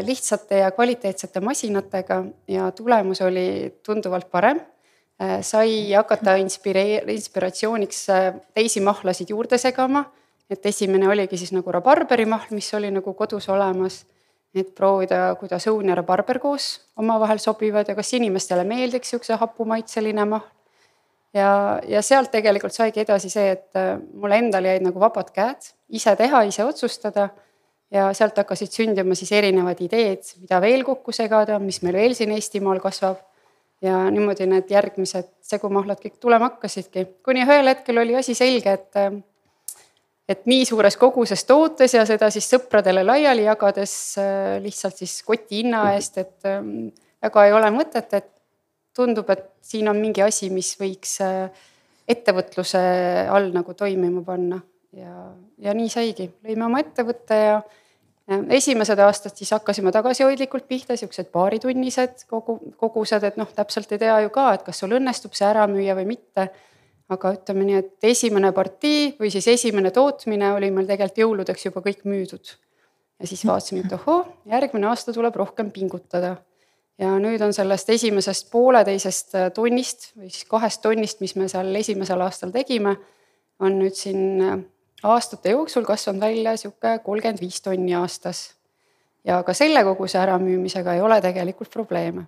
lihtsate 0.06 0.60
ja 0.62 0.72
kvaliteetsete 0.72 1.42
masinatega 1.42 2.20
ja 2.48 2.72
tulemus 2.72 3.22
oli 3.22 3.74
tunduvalt 3.86 4.32
parem. 4.32 4.60
Äh, 5.22 5.40
sai 5.42 5.94
hakata 5.94 6.36
inspireer-, 6.42 7.10
inspiratsiooniks 7.10 8.06
teisi 8.54 8.82
mahlasid 8.82 9.30
juurde 9.30 9.58
segama. 9.58 10.06
et 10.50 10.66
esimene 10.66 11.08
oligi 11.08 11.38
siis 11.38 11.54
nagu 11.56 11.72
rabarberimahl, 11.72 12.52
mis 12.52 12.68
oli 12.74 12.92
nagu 12.92 13.14
kodus 13.14 13.48
olemas 13.50 14.04
et 14.54 14.74
proovida, 14.76 15.34
kuidas 15.40 15.66
õun 15.72 15.90
ja 15.90 15.96
rabarber 15.98 16.38
koos 16.40 16.68
omavahel 17.00 17.40
sobivad 17.42 17.88
ja 17.90 17.96
kas 17.98 18.14
inimestele 18.14 18.66
meeldiks 18.68 19.10
sihukese 19.10 19.38
hapumaitseline 19.42 20.26
mahl 20.30 20.46
ja, 21.34 21.82
ja 21.90 22.02
sealt 22.06 22.32
tegelikult 22.34 22.76
saigi 22.76 23.02
edasi 23.04 23.32
see, 23.34 23.56
et 23.56 23.80
äh, 23.80 23.96
mulle 24.14 24.38
endale 24.44 24.76
jäid 24.76 24.86
nagu 24.86 25.02
vabad 25.02 25.32
käed 25.34 25.72
ise 25.94 26.16
teha, 26.20 26.44
ise 26.50 26.66
otsustada. 26.66 27.30
Ja 27.94 28.08
sealt 28.18 28.40
hakkasid 28.42 28.74
sündima 28.74 29.16
siis 29.18 29.32
erinevad 29.36 29.82
ideed, 29.86 30.26
mida 30.42 30.60
veel 30.64 30.84
kokku 30.88 31.14
segada, 31.16 31.60
mis 31.62 31.82
meil 31.86 32.00
veel 32.00 32.18
siin 32.18 32.34
Eestimaal 32.36 32.82
kasvab. 32.84 33.22
ja 33.84 33.98
niimoodi 34.08 34.46
need 34.48 34.70
järgmised 34.72 35.28
segumahlad 35.44 36.00
kõik 36.00 36.14
tulema 36.24 36.48
hakkasidki, 36.48 37.02
kuni 37.26 37.42
ühel 37.44 37.68
hetkel 37.68 37.98
oli 38.00 38.16
asi 38.16 38.32
selge, 38.36 38.78
et 38.80 39.24
et 40.30 40.46
nii 40.48 40.64
suures 40.66 40.96
koguses 40.98 41.44
tootes 41.44 41.94
ja 41.94 42.06
seda 42.08 42.30
siis 42.32 42.48
sõpradele 42.48 43.04
laiali 43.04 43.44
jagades 43.44 44.16
lihtsalt 44.64 45.02
siis 45.04 45.18
koti 45.28 45.60
hinna 45.60 45.90
eest, 45.98 46.18
et 46.18 46.48
väga 47.24 47.46
ei 47.46 47.54
ole 47.54 47.72
mõtet, 47.76 48.08
et 48.16 48.32
tundub, 48.96 49.30
et 49.30 49.50
siin 49.62 49.90
on 49.92 50.00
mingi 50.00 50.24
asi, 50.24 50.50
mis 50.54 50.74
võiks 50.80 51.18
ettevõtluse 52.08 52.80
all 53.32 53.52
nagu 53.56 53.76
toimima 53.76 54.24
panna. 54.26 54.60
Ja, 54.94 55.32
ja 55.58 55.74
nii 55.74 55.90
saigi, 55.90 56.28
lõime 56.46 56.68
oma 56.68 56.82
ettevõtte 56.84 57.38
ja 57.40 57.56
esimesed 58.28 59.00
aastad 59.04 59.36
siis 59.36 59.52
hakkasime 59.52 59.92
tagasihoidlikult 59.92 60.68
pihta, 60.68 60.96
siuksed 60.98 61.32
paaritunnised 61.34 62.26
kogu, 62.30 62.58
kogused, 62.80 63.24
et 63.28 63.40
noh, 63.40 63.50
täpselt 63.56 63.92
ei 63.92 64.00
tea 64.06 64.20
ju 64.24 64.32
ka, 64.34 64.54
et 64.56 64.64
kas 64.64 64.80
sul 64.80 64.96
õnnestub 64.96 65.36
see 65.36 65.48
ära 65.50 65.68
müüa 65.68 65.98
või 66.00 66.14
mitte. 66.16 66.52
aga 67.14 67.34
ütleme 67.36 67.66
nii, 67.68 67.80
et 67.82 68.06
esimene 68.08 68.54
partii 68.56 69.18
või 69.20 69.30
siis 69.30 69.48
esimene 69.52 69.92
tootmine 69.94 70.54
oli 70.56 70.70
meil 70.72 70.88
tegelikult 70.88 71.20
jõuludeks 71.20 71.66
juba 71.66 71.84
kõik 71.84 72.06
müüdud. 72.08 72.56
ja 73.20 73.28
siis 73.28 73.44
vaatasime, 73.46 73.84
et 73.84 73.94
ohoo, 73.94 74.24
järgmine 74.46 74.88
aasta 74.88 75.14
tuleb 75.14 75.36
rohkem 75.36 75.70
pingutada 75.72 76.38
ja 76.98 77.12
nüüd 77.20 77.42
on 77.42 77.54
sellest 77.54 77.90
esimesest 77.90 78.50
pooleteisest 78.52 79.36
tonnist 79.54 80.14
või 80.16 80.30
siis 80.30 80.46
kahest 80.50 80.82
tonnist, 80.82 81.20
mis 81.20 81.36
me 81.36 81.48
seal 81.52 81.76
esimesel 81.76 82.22
aastal 82.22 82.54
tegime, 82.56 82.96
on 83.60 83.78
nüüd 83.80 83.98
siin 83.98 84.64
aastate 85.04 85.54
jooksul 85.56 85.86
kasvanud 85.88 86.22
välja 86.22 86.58
sihuke 86.58 86.98
kolmkümmend 87.04 87.42
viis 87.42 87.62
tonni 87.62 87.96
aastas. 87.96 88.54
ja 89.26 89.44
ka 89.44 89.54
selle 89.54 89.84
koguse 89.84 90.20
äramüümisega 90.20 90.94
ei 90.94 91.02
ole 91.02 91.22
tegelikult 91.22 91.70
probleeme. 91.70 92.26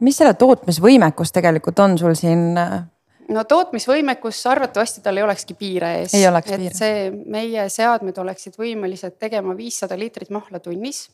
mis 0.00 0.16
selle 0.16 0.34
tootmisvõimekus 0.34 1.32
tegelikult 1.32 1.78
on 1.78 1.98
sul 1.98 2.14
siin? 2.14 2.58
Äh? 2.58 2.84
no 3.28 3.44
tootmisvõimekus 3.44 4.46
arvatavasti 4.46 5.00
tal 5.00 5.16
ei 5.16 5.22
olekski 5.22 5.54
piire 5.54 5.94
ees. 5.98 6.14
et 6.14 6.44
piire. 6.44 6.74
see 6.74 7.10
meie 7.10 7.68
seadmed 7.68 8.18
oleksid 8.18 8.58
võimelised 8.58 9.18
tegema 9.18 9.56
viissada 9.56 9.98
liitrit 9.98 10.30
mahla 10.30 10.60
tunnis 10.60 11.08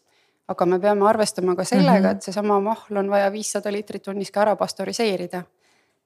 aga 0.51 0.67
me 0.67 0.79
peame 0.83 1.07
arvestama 1.09 1.55
ka 1.57 1.65
sellega 1.65 1.99
mm, 1.99 2.05
-hmm. 2.05 2.17
et 2.17 2.23
seesama 2.23 2.61
mahl 2.61 2.97
on 2.97 3.11
vaja 3.11 3.33
viissada 3.33 3.73
liitrit 3.73 4.03
tunnis 4.03 4.31
ka 4.31 4.43
ära 4.43 4.57
pastöriseerida. 4.57 5.43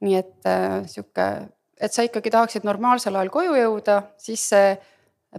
nii 0.01 0.17
et 0.19 0.47
äh, 0.47 0.83
sihuke, 0.91 1.25
et 1.85 1.93
sa 1.93 2.05
ikkagi 2.07 2.33
tahaksid 2.33 2.67
normaalsel 2.67 3.17
ajal 3.19 3.31
koju 3.33 3.57
jõuda, 3.59 4.01
siis 4.21 4.43
see 4.53 4.75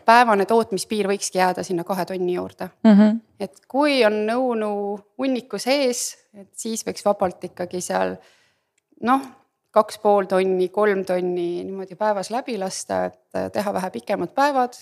päevane 0.06 0.46
tootmispiir 0.50 1.08
võikski 1.08 1.40
jääda 1.40 1.64
sinna 1.64 1.86
kahe 1.88 2.06
tonni 2.06 2.34
juurde 2.36 2.68
mm. 2.84 2.92
-hmm. 2.92 3.20
et 3.40 3.62
kui 3.68 4.02
on 4.06 4.18
õunu 4.34 4.72
hunniku 5.18 5.60
sees, 5.62 6.18
et 6.34 6.52
siis 6.58 6.84
võiks 6.88 7.06
vabalt 7.06 7.44
ikkagi 7.48 7.82
seal 7.82 8.18
noh, 9.08 9.24
kaks 9.72 10.00
pool 10.04 10.28
tonni, 10.32 10.70
kolm 10.70 11.06
tonni 11.06 11.64
niimoodi 11.64 11.96
päevas 11.96 12.30
läbi 12.32 12.58
lasta, 12.58 13.06
et 13.06 13.54
teha 13.54 13.74
vähe 13.74 13.90
pikemad 13.92 14.36
päevad. 14.36 14.74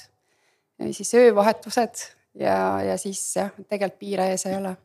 siis 0.91 1.13
öövahetused 1.13 1.95
ja, 2.33 2.81
ja 2.81 2.97
siis 2.97 3.35
jah, 3.35 3.51
tegelikult 3.69 3.99
piire 3.99 4.29
ees 4.31 4.45
ei 4.45 4.57
ole 4.57 4.75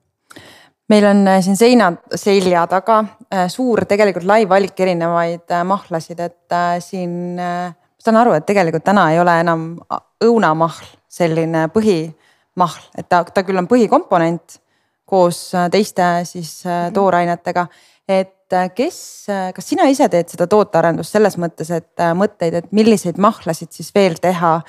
meil 0.88 1.04
on 1.04 1.26
äh, 1.28 1.42
siin 1.44 1.56
seina 1.56 1.92
selja 2.14 2.66
taga 2.70 3.00
äh, 3.04 3.48
suur 3.52 3.84
tegelikult 3.88 4.26
lai 4.28 4.48
valik 4.48 4.80
erinevaid 4.80 5.50
äh, 5.52 5.64
mahlasid, 5.68 6.20
et 6.20 6.56
siin 6.84 7.36
ma 7.36 7.74
saan 8.02 8.20
aru, 8.20 8.36
et 8.38 8.46
tegelikult 8.46 8.86
täna 8.86 9.08
ei 9.12 9.20
ole 9.20 9.34
enam 9.42 9.68
õunamahl 10.24 10.88
selline 11.08 11.66
põhimahl, 11.74 12.88
et 12.96 13.08
ta, 13.08 13.24
ta 13.24 13.44
küll 13.44 13.58
on 13.58 13.68
põhikomponent 13.70 14.58
koos 15.08 15.50
teiste 15.72 16.08
siis 16.28 16.60
mhm. 16.66 16.92
toorainetega. 16.96 17.66
et 18.08 18.34
kes, 18.74 18.98
kas 19.54 19.66
sina 19.68 19.84
ise 19.92 20.06
teed 20.08 20.30
seda 20.32 20.46
tootearendust 20.48 21.12
selles 21.12 21.34
mõttes, 21.36 21.68
et 21.72 22.04
mõtteid, 22.16 22.54
et 22.54 22.70
milliseid 22.72 23.18
mahlasid 23.20 23.72
siis 23.76 23.90
veel 23.94 24.16
teha 24.20 24.60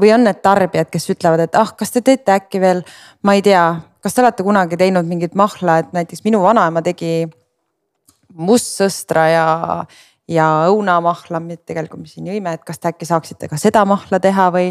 või 0.00 0.12
on 0.14 0.24
need 0.24 0.40
tarbijad, 0.44 0.88
kes 0.92 1.10
ütlevad, 1.12 1.42
et 1.44 1.56
ah, 1.56 1.72
kas 1.76 1.92
te 1.92 2.00
teete 2.04 2.32
äkki 2.32 2.60
veel, 2.60 2.82
ma 3.24 3.36
ei 3.36 3.44
tea, 3.44 3.64
kas 4.06 4.14
te 4.14 4.22
olete 4.22 4.44
kunagi 4.46 4.78
teinud 4.78 5.08
mingit 5.08 5.34
mahla, 5.34 5.80
et 5.82 5.94
näiteks 5.96 6.22
minu 6.22 6.38
vanaema 6.44 6.82
tegi 6.86 7.26
mustsõstra 8.38 9.24
ja, 9.32 9.46
ja 10.30 10.46
õunamahla, 10.70 11.40
tegelikult 11.66 12.04
me 12.04 12.10
siin 12.10 12.28
jõime, 12.30 12.54
et 12.54 12.62
kas 12.66 12.78
te 12.78 12.92
äkki 12.92 13.08
saaksite 13.08 13.50
ka 13.50 13.58
seda 13.58 13.82
mahla 13.88 14.20
teha 14.22 14.48
või, 14.54 14.70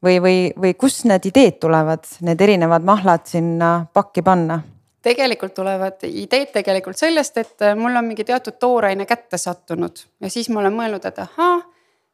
või, 0.00 0.16
või, 0.24 0.36
või 0.64 0.74
kust 0.80 1.04
need 1.10 1.28
ideed 1.28 1.58
tulevad, 1.60 2.08
need 2.24 2.40
erinevad 2.40 2.86
mahlad 2.86 3.28
sinna 3.28 3.74
pakki 3.92 4.24
panna? 4.26 4.62
tegelikult 5.00 5.54
tulevad 5.56 6.02
ideed 6.04 6.50
tegelikult 6.52 6.98
sellest, 7.00 7.38
et 7.40 7.62
mul 7.76 7.94
on 7.96 8.04
mingi 8.04 8.24
teatud 8.28 8.58
tooraine 8.60 9.06
kätte 9.08 9.38
sattunud 9.40 10.02
ja 10.20 10.32
siis 10.32 10.50
ma 10.52 10.60
olen 10.60 10.76
mõelnud, 10.76 11.06
et 11.08 11.22
ahaa 11.24 11.54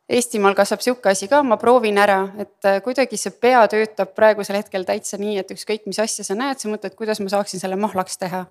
Eestimaal 0.06 0.54
kasvab 0.54 0.82
sihuke 0.84 1.10
asi 1.10 1.26
ka, 1.26 1.40
ma 1.42 1.56
proovin 1.58 1.96
ära, 1.98 2.20
et 2.38 2.68
äh, 2.68 2.76
kuidagi 2.84 3.18
see 3.18 3.32
pea 3.42 3.64
töötab 3.66 4.12
praegusel 4.14 4.60
hetkel 4.60 4.84
täitsa 4.86 5.18
nii, 5.18 5.40
et 5.40 5.50
ükskõik, 5.50 5.82
mis 5.90 5.98
asja 5.98 6.22
sa 6.22 6.36
näed, 6.38 6.60
sa 6.62 6.70
mõtled, 6.70 6.94
kuidas 6.94 7.18
ma 7.18 7.32
saaksin 7.32 7.62
selle 7.62 7.78
mahlaks 7.80 8.20
teha. 8.22 8.46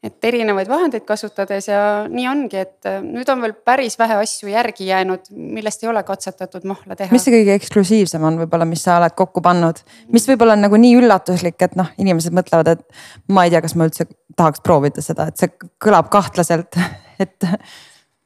et 0.00 0.24
erinevaid 0.24 0.64
vahendeid 0.64 1.04
kasutades 1.04 1.66
ja 1.68 1.80
nii 2.08 2.24
ongi, 2.26 2.56
et 2.56 2.88
äh, 2.88 3.02
nüüd 3.04 3.28
on 3.30 3.42
veel 3.44 3.52
päris 3.52 3.98
vähe 4.00 4.16
asju 4.16 4.48
järgi 4.48 4.86
jäänud, 4.88 5.28
millest 5.30 5.84
ei 5.84 5.90
ole 5.92 6.02
katsetatud 6.08 6.64
mahla 6.66 6.96
teha. 6.96 7.12
mis 7.12 7.22
see 7.28 7.34
kõige 7.36 7.54
eksklusiivsem 7.60 8.24
on 8.26 8.40
võib-olla, 8.40 8.66
mis 8.66 8.82
sa 8.82 8.96
oled 8.98 9.14
kokku 9.14 9.44
pannud, 9.44 9.78
mis 10.10 10.26
võib-olla 10.26 10.56
on 10.58 10.64
nagu 10.66 10.80
nii 10.80 10.96
üllatuslik, 11.02 11.60
et 11.68 11.76
noh, 11.78 11.92
inimesed 12.02 12.34
mõtlevad, 12.34 12.72
et 12.72 13.30
ma 13.30 13.44
ei 13.44 13.54
tea, 13.54 13.62
kas 13.62 13.76
ma 13.76 13.86
üldse 13.86 14.08
tahaks 14.34 14.64
proovida 14.66 15.04
seda, 15.04 15.28
et 15.30 15.38
see 15.38 15.52
kõlab 15.78 16.10
kahtlaselt, 16.10 16.80
et 17.28 17.46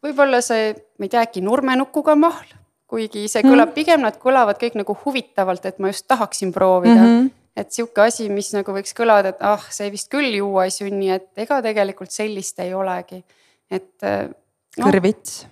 võib-olla 0.05 0.41
see, 0.45 0.75
ma 0.99 1.07
ei 1.07 1.13
tea, 1.13 1.25
äkki 1.27 1.43
nurmenukuga 1.45 2.17
mahl, 2.19 2.51
kuigi 2.91 3.25
see 3.31 3.45
kõlab 3.45 3.71
mm. 3.71 3.77
pigem, 3.77 4.05
nad 4.05 4.19
kõlavad 4.21 4.61
kõik 4.61 4.77
nagu 4.81 4.97
huvitavalt, 5.05 5.65
et 5.71 5.81
ma 5.83 5.91
just 5.93 6.07
tahaksin 6.11 6.53
proovida 6.55 6.99
mm. 6.99 7.09
-hmm. 7.09 7.33
et 7.63 7.73
sihuke 7.73 8.05
asi, 8.05 8.29
mis 8.29 8.53
nagu 8.55 8.77
võiks 8.77 8.95
kõlada, 8.97 9.35
et 9.35 9.43
ah, 9.45 9.65
see 9.71 9.91
vist 9.95 10.11
küll 10.13 10.37
juua 10.37 10.69
ei 10.69 10.75
sünni, 10.75 11.11
et 11.15 11.31
ega 11.47 11.63
tegelikult 11.65 12.15
sellist 12.15 12.61
ei 12.61 12.75
olegi, 12.75 13.25
et 13.71 14.05
no,. 14.05 14.85
kõrvits 14.85 15.45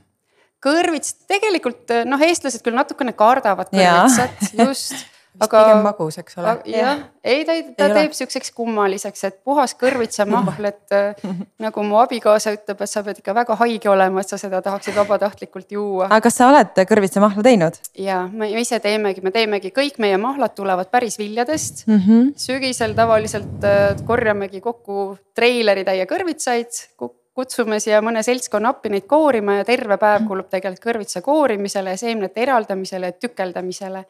kõrvits, 0.62 1.16
tegelikult 1.26 1.90
noh, 2.06 2.20
eestlased 2.22 2.62
küll 2.62 2.76
natukene 2.78 3.16
kardavad 3.18 3.72
kõrvitsat, 3.72 4.52
just 4.62 4.94
aga. 5.40 5.62
pigem 5.62 5.82
magus, 5.84 6.18
eks 6.20 6.36
ole. 6.40 6.54
jah, 6.68 7.04
ei 7.24 7.44
ta, 7.48 7.56
ta 7.76 7.86
ei 7.88 7.94
teeb 7.96 8.16
sihukeseks 8.16 8.52
kummaliseks, 8.56 9.24
et 9.28 9.38
puhas 9.46 9.74
kõrvitsamahl, 9.78 10.68
et 10.68 10.96
äh, 10.96 11.22
nagu 11.64 11.86
mu 11.86 11.98
abikaasa 12.02 12.54
ütleb, 12.56 12.82
et 12.84 12.92
sa 12.92 13.04
pead 13.06 13.22
ikka 13.22 13.34
väga 13.36 13.56
haige 13.62 13.90
olema, 13.92 14.22
et 14.22 14.32
sa 14.32 14.40
seda 14.40 14.62
tahaksid 14.64 14.96
vabatahtlikult 14.98 15.72
juua. 15.72 16.10
aga 16.10 16.20
kas 16.26 16.38
sa 16.40 16.50
oled 16.52 16.84
kõrvitsamahla 16.92 17.46
teinud? 17.46 17.80
ja, 17.98 18.22
me 18.28 18.50
ise 18.60 18.80
teemegi, 18.84 19.24
me 19.24 19.34
teemegi, 19.34 19.72
kõik 19.74 19.98
meie 20.02 20.20
mahlad 20.20 20.56
tulevad 20.58 20.92
päris 20.92 21.18
viljadest 21.20 21.86
mm. 21.86 21.98
-hmm. 22.04 22.30
sügisel 22.36 22.96
tavaliselt 22.98 23.66
äh, 23.66 23.96
korjamegi 24.06 24.60
kokku 24.60 25.16
treileritäie 25.34 26.06
kõrvitsaid 26.10 26.86
kutsume 27.32 27.78
siia 27.80 28.02
mõne 28.04 28.20
seltskonna 28.24 28.74
appi 28.74 28.90
neid 28.92 29.06
koorima 29.08 29.60
ja 29.60 29.64
terve 29.64 29.96
päev 29.96 30.26
kulub 30.28 30.50
tegelikult 30.52 30.84
kõrvitsa 30.84 31.22
koorimisele, 31.24 31.96
seemnete 31.96 32.42
eraldamisele, 32.44 33.14
tükeldamisele 33.22 34.04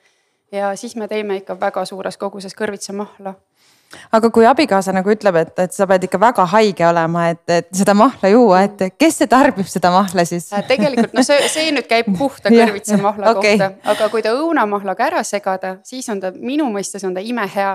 ja 0.53 0.77
siis 0.77 0.97
me 0.97 1.09
teeme 1.09 1.37
ikka 1.37 1.61
väga 1.61 1.85
suures 1.85 2.17
koguses 2.17 2.55
kõrvitsamahla 2.59 3.35
aga 4.13 4.31
kui 4.31 4.47
abikaasa 4.49 4.93
nagu 4.95 5.13
ütleb, 5.13 5.39
et, 5.43 5.53
et 5.65 5.75
sa 5.75 5.87
pead 5.89 6.07
ikka 6.07 6.21
väga 6.21 6.47
haige 6.55 6.87
olema, 6.89 7.29
et, 7.33 7.43
et 7.53 7.69
seda 7.77 7.95
mahla 7.99 8.31
juua, 8.33 8.63
et 8.67 8.85
kes 8.99 9.23
see 9.23 9.31
tarbib 9.31 9.69
seda 9.69 9.93
mahla 9.95 10.25
siis? 10.29 10.49
Äh, 10.53 10.65
tegelikult 10.69 11.17
no 11.17 11.25
see, 11.27 11.41
see 11.53 11.73
nüüd 11.75 11.89
käib 11.91 12.13
puhta 12.19 12.53
kõrvitsamahla 12.55 13.33
okay. 13.33 13.57
kohta, 13.57 13.73
aga 13.95 14.13
kui 14.13 14.25
ta 14.25 14.35
õunamahlaga 14.39 15.09
ära 15.11 15.25
segada, 15.27 15.77
siis 15.87 16.09
on 16.13 16.23
ta 16.23 16.33
minu 16.37 16.69
mõistes 16.73 17.05
on 17.09 17.17
ta 17.17 17.25
imehea. 17.25 17.75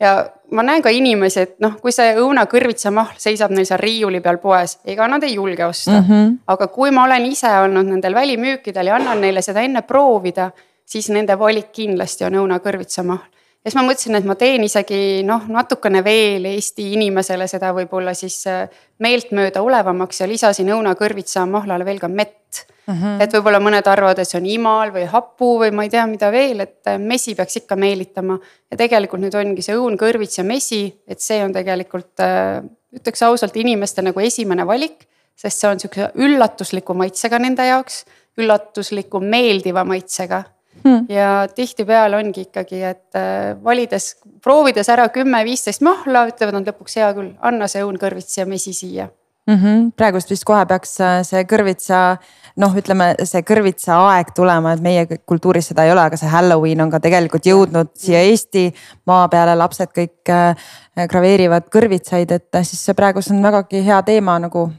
ja 0.00 0.12
ma 0.52 0.62
näen 0.62 0.82
ka 0.84 0.90
inimesi, 0.92 1.40
et 1.40 1.54
noh, 1.64 1.78
kui 1.80 1.92
see 1.92 2.14
õunakõrvitsamahl 2.20 3.16
seisab 3.18 3.50
neil 3.50 3.66
seal 3.66 3.80
riiuli 3.80 4.20
peal 4.20 4.38
poes, 4.38 4.78
ega 4.84 5.08
nad 5.08 5.24
ei 5.24 5.34
julge 5.34 5.64
osta 5.64 6.00
mm. 6.00 6.08
-hmm. 6.08 6.38
aga 6.46 6.68
kui 6.68 6.90
ma 6.90 7.04
olen 7.04 7.26
ise 7.26 7.50
olnud 7.64 7.86
nendel 7.86 8.14
välimüükidel 8.14 8.86
ja 8.86 8.96
annan 8.96 9.20
neile 9.20 9.42
seda 9.42 9.60
enne 9.60 9.82
proovida 9.82 10.50
siis 10.86 11.10
nende 11.10 11.38
valik 11.38 11.72
kindlasti 11.74 12.24
on 12.28 12.38
õunakõrvitsamahl 12.42 13.36
ja 13.66 13.70
siis 13.72 13.80
ma 13.80 13.82
mõtlesin, 13.88 14.14
et 14.14 14.26
ma 14.28 14.36
teen 14.38 14.62
isegi 14.62 14.98
noh, 15.26 15.48
natukene 15.50 15.98
veel 16.06 16.44
Eesti 16.52 16.92
inimesele 16.94 17.48
seda 17.50 17.72
võib-olla 17.74 18.14
siis 18.14 18.38
äh, 18.46 18.68
meeltmööda 19.02 19.64
olevamaks 19.66 20.22
ja 20.22 20.28
lisasin 20.30 20.70
õunakõrvitsa 20.76 21.42
mahlale 21.50 21.88
veel 21.88 21.98
ka 21.98 22.06
mett 22.06 22.62
mm. 22.86 22.94
-hmm. 22.94 23.18
et 23.26 23.34
võib-olla 23.34 23.58
mõned 23.64 23.90
arvavad, 23.90 24.22
et 24.22 24.30
see 24.30 24.38
on 24.38 24.46
imal 24.46 24.94
või 24.94 25.08
hapu 25.10 25.50
või 25.64 25.74
ma 25.74 25.82
ei 25.82 25.90
tea, 25.90 26.06
mida 26.06 26.30
veel, 26.30 26.62
et 26.62 26.92
äh, 26.92 27.00
mesi 27.02 27.34
peaks 27.34 27.58
ikka 27.64 27.76
meelitama. 27.76 28.38
ja 28.70 28.78
tegelikult 28.78 29.26
nüüd 29.26 29.34
ongi 29.34 29.66
see 29.66 29.74
õun, 29.74 29.98
kõrvits 29.98 30.38
ja 30.38 30.46
mesi, 30.46 30.84
et 31.08 31.20
see 31.20 31.42
on 31.42 31.52
tegelikult 31.52 32.22
äh, 32.22 32.62
ütleks 32.94 33.26
ausalt 33.26 33.56
inimeste 33.56 34.02
nagu 34.02 34.20
esimene 34.20 34.66
valik. 34.66 35.08
sest 35.34 35.58
see 35.58 35.68
on 35.68 35.80
sihukese 35.80 36.12
üllatusliku 36.14 36.94
maitsega 36.94 37.38
nende 37.38 37.66
jaoks, 37.66 38.04
üllatusliku 38.38 39.18
meeldiva 39.20 39.82
maitsega 39.84 40.44
hmm.. 40.84 41.04
ja 41.08 41.48
tihtipeale 41.54 42.16
ongi 42.16 42.46
ikkagi, 42.46 42.80
et 42.82 43.18
äh, 43.18 43.52
valides, 43.64 44.14
proovides 44.44 44.88
ära 44.92 45.08
kümme-viisteist 45.14 45.84
mahla, 45.86 46.26
ütlevad 46.30 46.60
nad 46.60 46.72
lõpuks 46.72 46.98
hea 47.00 47.12
küll, 47.16 47.34
anna 47.40 47.68
see 47.70 47.84
õun, 47.84 48.00
kõrvits 48.00 48.38
ja 48.38 48.46
mesi 48.48 48.74
siia. 48.76 49.08
Mm 49.46 49.58
-hmm.. 49.62 49.90
praegust 49.96 50.30
vist 50.30 50.44
kohe 50.44 50.64
peaks 50.66 51.00
äh, 51.00 51.20
see 51.22 51.44
kõrvitsa, 51.46 52.16
noh, 52.56 52.72
ütleme 52.74 53.12
see 53.22 53.42
kõrvitsa 53.46 53.98
aeg 54.08 54.32
tulema, 54.34 54.72
et 54.72 54.82
meie 54.82 55.06
kultuuris 55.26 55.68
seda 55.70 55.84
ei 55.84 55.92
ole, 55.92 56.02
aga 56.02 56.16
see 56.16 56.28
Halloween 56.28 56.80
on 56.82 56.90
ka 56.90 57.00
tegelikult 57.00 57.46
jõudnud 57.46 57.92
siia 57.94 58.24
Eesti 58.26 58.72
maa 59.06 59.28
peale, 59.28 59.54
lapsed 59.54 59.94
kõik 59.94 60.34
äh, 60.34 60.66
graveerivad 61.08 61.70
kõrvitsaid, 61.70 62.32
et 62.32 62.62
siis 62.62 62.82
see 62.84 62.94
praegu 62.94 63.22
see 63.22 63.36
on 63.36 63.42
vägagi 63.42 63.84
hea 63.86 64.02
teema 64.02 64.38
nagu 64.42 64.70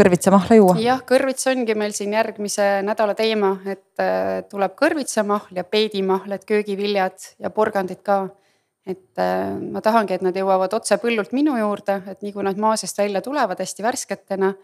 kõrvitsamahla 0.00 0.58
juua. 0.58 0.74
jah, 0.80 1.00
kõrvits 1.06 1.46
ongi 1.50 1.76
meil 1.78 1.94
siin 1.96 2.14
järgmise 2.16 2.66
nädala 2.86 3.14
teema, 3.18 3.54
et 3.68 4.02
äh, 4.02 4.42
tuleb 4.50 4.76
kõrvitsamahl 4.78 5.56
ja 5.56 5.64
peidimahl, 5.64 6.36
et 6.36 6.46
köögiviljad 6.48 7.32
ja 7.38 7.50
porgandid 7.54 8.02
ka. 8.06 8.28
et 8.86 9.20
äh, 9.20 9.56
ma 9.60 9.82
tahangi, 9.84 10.16
et 10.16 10.22
nad 10.24 10.36
jõuavad 10.36 10.72
otse 10.74 10.96
põllult 11.02 11.34
minu 11.36 11.56
juurde, 11.58 12.00
et 12.10 12.22
nii 12.24 12.32
kui 12.32 12.46
nad 12.46 12.58
maa 12.58 12.78
seest 12.80 12.98
välja 12.98 13.20
tulevad 13.22 13.60
hästi 13.60 13.84
värsketena, 13.84 14.54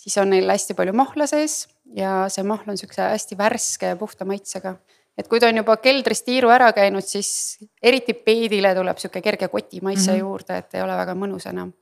siis 0.00 0.16
on 0.18 0.32
neil 0.32 0.48
hästi 0.48 0.74
palju 0.78 0.94
mahla 0.96 1.26
sees 1.28 1.66
ja 1.94 2.24
see 2.32 2.46
mahl 2.46 2.70
on 2.70 2.80
sihukese 2.80 3.10
hästi 3.12 3.36
värske 3.38 3.92
ja 3.92 4.00
puhta 4.00 4.24
maitsega 4.24 4.78
et 5.18 5.28
kui 5.28 5.40
ta 5.42 5.50
on 5.50 5.60
juba 5.60 5.76
keldris 5.76 6.22
tiiru 6.24 6.48
ära 6.48 6.70
käinud, 6.72 7.04
siis 7.04 7.60
eriti 7.82 8.14
peedile 8.16 8.72
tuleb 8.74 8.98
sihuke 9.02 9.20
kerge 9.20 9.48
kotimaitse 9.52 10.12
mm 10.12 10.16
-hmm. 10.16 10.20
juurde, 10.20 10.58
et 10.58 10.74
ei 10.74 10.82
ole 10.82 10.96
väga 10.96 11.14
mõnus 11.14 11.48
enam 11.50 11.74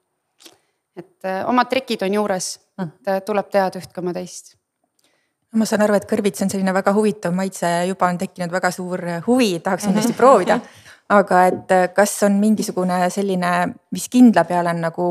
et 0.99 1.29
äh, 1.29 1.43
omad 1.49 1.71
trikid 1.71 2.03
on 2.07 2.21
juures, 2.21 2.55
mm. 2.79 2.89
et 2.89 3.13
äh, 3.13 3.21
tuleb 3.27 3.51
teada 3.53 3.81
üht 3.81 3.95
koma 3.95 4.15
teist 4.17 4.57
ma 5.57 5.65
saan 5.69 5.81
aru, 5.87 5.97
et 5.97 6.05
kõrvits 6.09 6.45
on 6.45 6.51
selline 6.53 6.75
väga 6.77 6.93
huvitav 6.97 7.33
maitse 7.37 7.71
juba 7.89 8.11
on 8.13 8.19
tekkinud 8.21 8.53
väga 8.53 8.71
suur 8.75 9.01
huvi, 9.27 9.55
tahaks 9.65 9.87
kindlasti 9.89 10.13
mhm. 10.13 10.19
proovida. 10.19 10.61
aga 11.09 11.43
et 11.49 11.73
äh, 11.73 11.87
kas 11.97 12.13
on 12.27 12.37
mingisugune 12.37 13.01
selline, 13.11 13.53
mis 13.97 14.09
kindla 14.13 14.45
peale 14.45 14.75
on 14.75 14.83
nagu 14.85 15.09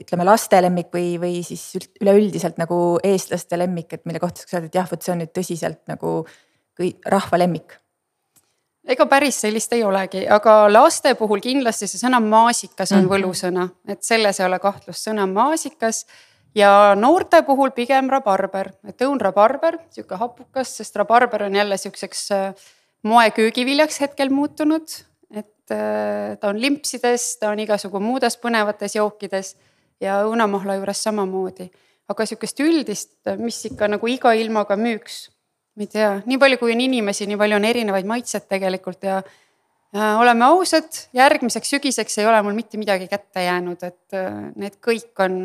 ütleme, 0.00 0.24
laste 0.24 0.60
lemmik 0.64 0.88
või, 0.94 1.18
või 1.20 1.42
siis 1.44 1.74
üleüldiselt 2.00 2.56
nagu 2.58 2.98
eestlaste 3.04 3.58
lemmik, 3.60 3.92
et 3.92 4.06
mille 4.08 4.22
kohta 4.22 4.40
saaks 4.40 4.56
öelda, 4.56 4.72
et 4.72 4.80
jah, 4.80 4.88
vot 4.88 5.04
see 5.04 5.12
on 5.12 5.20
nüüd 5.20 5.34
tõsiselt 5.36 5.82
nagu 5.90 6.22
rahva 7.12 7.38
lemmik 7.44 7.76
ega 8.88 9.06
päris 9.08 9.40
sellist 9.44 9.72
ei 9.72 9.82
olegi, 9.84 10.24
aga 10.30 10.64
laste 10.72 11.14
puhul 11.18 11.42
kindlasti 11.44 11.88
see 11.88 12.00
sõna 12.00 12.20
maasikas 12.22 12.92
on 12.92 12.98
mm 12.98 13.04
-hmm. 13.04 13.12
võlusõna, 13.14 13.68
et 13.88 14.02
selles 14.04 14.40
ei 14.40 14.46
ole 14.46 14.58
kahtlust, 14.58 15.08
sõna 15.08 15.26
maasikas. 15.30 16.06
ja 16.54 16.94
noorte 16.94 17.42
puhul 17.42 17.70
pigem 17.70 18.10
rabarber, 18.10 18.72
et 18.88 19.00
õun 19.02 19.20
rabarber, 19.20 19.78
sihuke 19.90 20.14
hapukas, 20.14 20.76
sest 20.76 20.96
rabarber 20.96 21.42
on 21.42 21.54
jälle 21.54 21.76
sihukeseks 21.76 22.30
äh, 22.30 22.54
moeköögiviljaks 23.02 24.00
hetkel 24.00 24.30
muutunud. 24.30 24.88
et 25.30 25.70
äh, 25.70 26.38
ta 26.40 26.48
on 26.48 26.60
limpsides, 26.60 27.36
ta 27.38 27.50
on 27.50 27.58
igasugu 27.58 28.00
muudes 28.00 28.36
põnevates 28.36 28.94
jookides 28.94 29.56
ja 30.00 30.22
õunamahla 30.24 30.74
juures 30.74 31.02
samamoodi. 31.02 31.70
aga 32.08 32.26
sihukest 32.26 32.60
üldist, 32.60 33.16
mis 33.38 33.64
ikka 33.64 33.88
nagu 33.88 34.06
iga 34.06 34.32
ilmaga 34.32 34.76
müüks 34.76 35.33
ma 35.74 35.82
ei 35.82 35.90
tea, 35.90 36.10
nii 36.26 36.38
palju, 36.38 36.58
kui 36.60 36.74
on 36.74 36.82
inimesi, 36.84 37.26
nii 37.26 37.38
palju 37.38 37.58
on 37.58 37.66
erinevaid 37.66 38.06
maitseid 38.06 38.46
tegelikult 38.50 39.06
ja, 39.08 39.18
oleme 40.18 40.46
ausad, 40.46 40.88
järgmiseks 41.14 41.74
sügiseks 41.76 42.18
ei 42.18 42.26
ole 42.26 42.40
mul 42.42 42.56
mitte 42.56 42.78
midagi 42.78 43.08
kätte 43.10 43.44
jäänud, 43.44 43.82
et 43.86 44.16
äh, 44.18 44.30
need 44.58 44.78
kõik 44.82 45.22
on, 45.22 45.36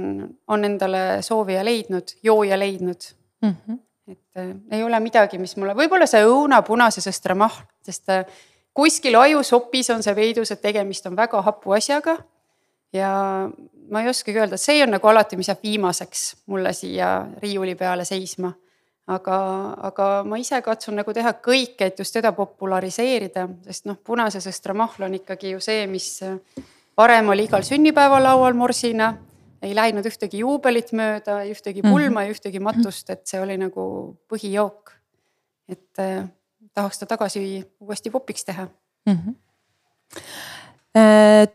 on 0.49 0.65
endale 0.65 1.21
soovija 1.25 1.63
leidnud, 1.65 2.15
jooja 2.23 2.57
leidnud 2.59 3.11
mm. 3.41 3.55
-hmm. 3.55 3.79
et 4.07 4.37
äh, 4.41 4.55
ei 4.77 4.83
ole 4.83 4.99
midagi, 4.99 5.37
mis 5.37 5.57
mulle, 5.57 5.75
võib-olla 5.77 6.07
see 6.09 6.25
õuna 6.25 6.61
punase 6.65 7.01
sõstra 7.01 7.35
mahl, 7.37 7.61
sest 7.85 8.09
äh, 8.09 8.25
kuskil 8.73 9.17
ajusopis 9.19 9.89
on 9.89 10.03
see 10.03 10.15
veidus, 10.15 10.51
et 10.51 10.61
tegemist 10.61 11.05
on 11.05 11.15
väga 11.15 11.41
hapu 11.41 11.71
asjaga. 11.77 12.17
ja 12.93 13.09
ma 13.89 14.01
ei 14.01 14.09
oskagi 14.09 14.39
öelda, 14.39 14.57
see 14.57 14.81
on 14.83 14.89
nagu 14.97 15.07
alati, 15.07 15.37
mis 15.37 15.47
jääb 15.47 15.61
viimaseks 15.63 16.35
mulle 16.45 16.73
siia 16.73 17.27
riiuli 17.41 17.75
peale 17.75 18.05
seisma 18.05 18.53
aga, 19.09 19.37
aga 19.89 20.07
ma 20.27 20.37
ise 20.39 20.59
katsun 20.65 20.99
nagu 20.99 21.13
teha 21.15 21.33
kõike, 21.45 21.89
et 21.89 22.01
just 22.01 22.13
teda 22.15 22.31
populariseerida, 22.37 23.47
sest 23.67 23.87
noh, 23.89 23.97
punase 24.05 24.41
sõstra 24.43 24.75
mahl 24.77 25.07
on 25.07 25.17
ikkagi 25.17 25.55
ju 25.55 25.61
see, 25.63 25.87
mis 25.89 26.11
varem 26.99 27.31
oli 27.33 27.47
igal 27.49 27.65
sünnipäevalaual 27.65 28.57
morsina. 28.57 29.15
ei 29.61 29.73
läinud 29.75 30.05
ühtegi 30.07 30.39
juubelit 30.39 30.93
mööda, 30.95 31.41
ühtegi 31.43 31.81
mhm. 31.81 31.91
pulma 31.91 32.21
mm, 32.21 32.25
-hmm. 32.25 32.35
ühtegi 32.35 32.59
matust, 32.63 33.09
et 33.09 33.27
see 33.27 33.41
oli 33.41 33.57
nagu 33.57 34.15
põhijook. 34.31 34.93
et 35.69 35.99
eh, 35.99 36.23
tahaks 36.73 36.99
ta 36.99 37.05
tagasi 37.05 37.65
uuesti 37.79 38.09
popiks 38.09 38.45
teha 38.45 38.67
mm. 39.05 39.17
-hmm. 39.17 39.35
Äh, 40.97 41.47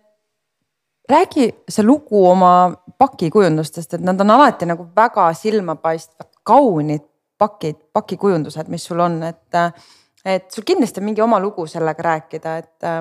räägi 1.10 1.54
see 1.68 1.84
lugu 1.84 2.26
oma 2.30 2.76
pakikujundustest, 2.98 3.94
et 3.94 4.00
nad 4.00 4.20
on 4.20 4.30
alati 4.30 4.66
nagu 4.66 4.86
väga 4.96 5.32
silmapaistvad, 5.34 6.28
kaunid 6.42 7.02
pakid, 7.44 7.78
pakikujundused, 7.92 8.72
mis 8.72 8.88
sul 8.88 9.04
on, 9.04 9.20
et, 9.28 9.60
et 10.24 10.48
sul 10.52 10.66
kindlasti 10.66 11.02
on 11.02 11.08
mingi 11.10 11.24
oma 11.24 11.40
lugu 11.42 11.68
sellega 11.70 12.08
rääkida, 12.08 12.56
et 12.64 12.88
äh, 12.88 13.00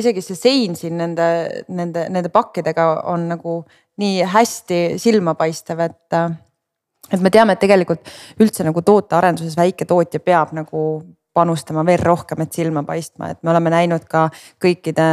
isegi 0.00 0.22
see 0.24 0.38
sein 0.38 0.78
siin 0.78 0.98
nende, 0.98 1.28
nende, 1.68 2.08
nende 2.14 2.32
pakkidega 2.32 2.88
on 3.10 3.28
nagu 3.34 3.60
nii 4.00 4.24
hästi 4.30 4.80
silmapaistev, 5.02 5.84
et 5.84 6.18
äh, 6.18 6.30
et 7.12 7.20
me 7.20 7.30
teame, 7.32 7.54
et 7.54 7.60
tegelikult 7.60 8.08
üldse 8.40 8.64
nagu 8.64 8.82
tootearenduses 8.84 9.58
väike 9.58 9.84
tootja 9.88 10.22
peab 10.24 10.54
nagu 10.56 10.84
panustama 11.34 11.82
veel 11.86 11.98
rohkem, 11.98 12.44
et 12.44 12.54
silma 12.54 12.84
paistma, 12.86 13.32
et 13.32 13.40
me 13.42 13.50
oleme 13.50 13.72
näinud 13.74 14.04
ka 14.10 14.28
kõikide 14.62 15.06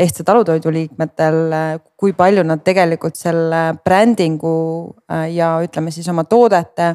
Ehtsa 0.00 0.24
talutoidu 0.24 0.72
liikmetel, 0.72 1.52
kui 2.00 2.14
palju 2.16 2.46
nad 2.48 2.62
tegelikult 2.64 3.18
selle 3.20 3.76
brändingu 3.84 4.56
äh, 5.12 5.28
ja 5.36 5.52
ütleme 5.64 5.92
siis 5.92 6.08
oma 6.12 6.24
toodete 6.24 6.94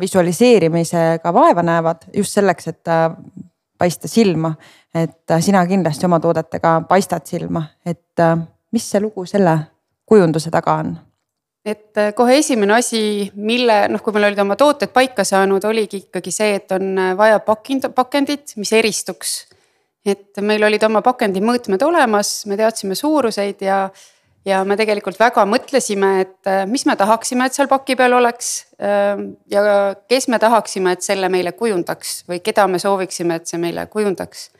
visualiseerimisega 0.00 1.32
vaeva 1.34 1.62
näevad 1.62 2.08
just 2.16 2.32
selleks, 2.32 2.68
et 2.68 2.88
äh, 2.88 3.10
paista 3.78 4.08
silma. 4.08 4.54
et 4.94 5.30
äh, 5.30 5.40
sina 5.40 5.66
kindlasti 5.66 6.06
oma 6.06 6.20
toodetega 6.20 6.82
paistad 6.88 7.26
silma, 7.26 7.62
et 7.86 8.20
äh, 8.20 8.38
mis 8.72 8.90
see 8.90 9.00
lugu 9.00 9.26
selle 9.26 9.58
kujunduse 10.06 10.50
taga 10.50 10.78
on? 10.82 10.96
et 11.64 11.96
kohe 12.14 12.38
esimene 12.38 12.74
asi, 12.74 13.30
mille 13.34 13.86
noh, 13.88 14.02
kui 14.04 14.12
meil 14.12 14.28
olid 14.28 14.38
oma 14.42 14.56
tooted 14.56 14.92
paika 14.92 15.24
saanud, 15.24 15.64
oligi 15.64 16.04
ikkagi 16.04 16.32
see, 16.32 16.58
et 16.60 16.72
on 16.76 16.98
vaja 17.16 17.40
pakind, 17.40 17.88
pakendit, 17.94 18.52
mis 18.56 18.72
eristuks. 18.72 19.46
et 20.04 20.40
meil 20.40 20.62
olid 20.64 20.82
oma 20.84 21.00
pakendi 21.02 21.40
mõõtmed 21.40 21.82
olemas, 21.82 22.44
me 22.46 22.56
teadsime 22.60 22.94
suuruseid 22.94 23.62
ja 23.64 23.88
ja 24.44 24.60
me 24.68 24.76
tegelikult 24.78 25.18
väga 25.20 25.44
mõtlesime, 25.48 26.10
et 26.24 26.50
äh, 26.50 26.64
mis 26.70 26.84
me 26.88 26.96
tahaksime, 27.00 27.48
et 27.48 27.56
seal 27.56 27.68
paki 27.70 27.96
peal 27.98 28.16
oleks. 28.18 28.50
Ähm, 28.82 29.30
ja 29.50 29.94
kes 30.10 30.28
me 30.32 30.38
tahaksime, 30.42 30.94
et 30.94 31.06
selle 31.06 31.30
meile 31.32 31.54
kujundaks 31.56 32.22
või 32.28 32.42
keda 32.44 32.66
me 32.70 32.80
sooviksime, 32.82 33.40
et 33.40 33.50
see 33.50 33.60
meile 33.60 33.86
kujundaks. 33.92 34.50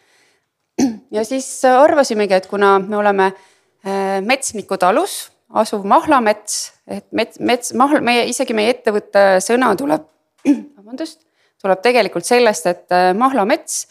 ja 1.16 1.24
siis 1.26 1.48
arvasimegi, 1.68 2.34
et 2.34 2.48
kuna 2.50 2.78
me 2.82 2.98
oleme 3.00 3.30
äh, 3.30 4.20
Metsniku 4.24 4.80
talus 4.80 5.28
asuv 5.54 5.84
mahlamets, 5.86 6.72
et 6.90 7.04
mets, 7.14 7.38
mets, 7.38 7.74
mahl, 7.78 8.00
meie 8.02 8.24
isegi 8.26 8.56
meie 8.56 8.72
ettevõtte 8.72 9.38
sõna 9.44 9.68
tuleb, 9.78 10.08
vabandust, 10.78 11.20
tuleb 11.62 11.84
tegelikult 11.84 12.26
sellest, 12.26 12.66
et 12.72 12.96
äh, 12.96 13.12
mahlamets, 13.16 13.84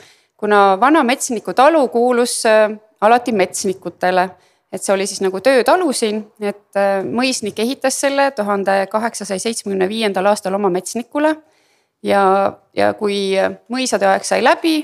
kuna 0.44 0.74
vana 0.82 1.06
Metsniku 1.08 1.54
talu 1.56 1.86
kuulus 1.94 2.42
alati 3.04 3.32
metsnikutele 3.32 4.26
et 4.74 4.82
see 4.82 4.94
oli 4.96 5.06
siis 5.08 5.22
nagu 5.22 5.40
töötalu 5.44 5.92
siin, 5.94 6.24
et 6.42 6.80
äh, 6.80 7.04
mõisnik 7.06 7.60
ehitas 7.62 8.00
selle 8.02 8.32
tuhande 8.36 8.84
kaheksasaja 8.92 9.44
seitsmekümne 9.46 9.88
viiendal 9.90 10.32
aastal 10.32 10.58
oma 10.58 10.72
metsnikule. 10.74 11.36
ja, 12.04 12.24
ja 12.76 12.94
kui 13.00 13.38
mõisade 13.72 14.10
aeg 14.10 14.26
sai 14.28 14.42
läbi 14.44 14.82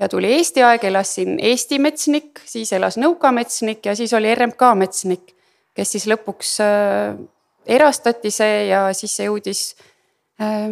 ja 0.00 0.08
tuli 0.08 0.30
Eesti 0.38 0.62
aeg, 0.62 0.84
elas 0.84 1.14
siin 1.18 1.36
Eesti 1.40 1.78
metsnik, 1.78 2.40
siis 2.46 2.72
elas 2.72 2.96
Nõuka 2.96 3.32
metsnik 3.32 3.86
ja 3.86 3.96
siis 3.96 4.12
oli 4.14 4.34
RMK 4.34 4.72
metsnik, 4.78 5.34
kes 5.74 5.96
siis 5.96 6.06
lõpuks 6.06 6.58
äh, 6.64 7.18
erastati 7.66 8.30
see 8.30 8.68
ja 8.70 8.88
siis 8.94 9.16
see 9.16 9.26
jõudis 9.26 9.72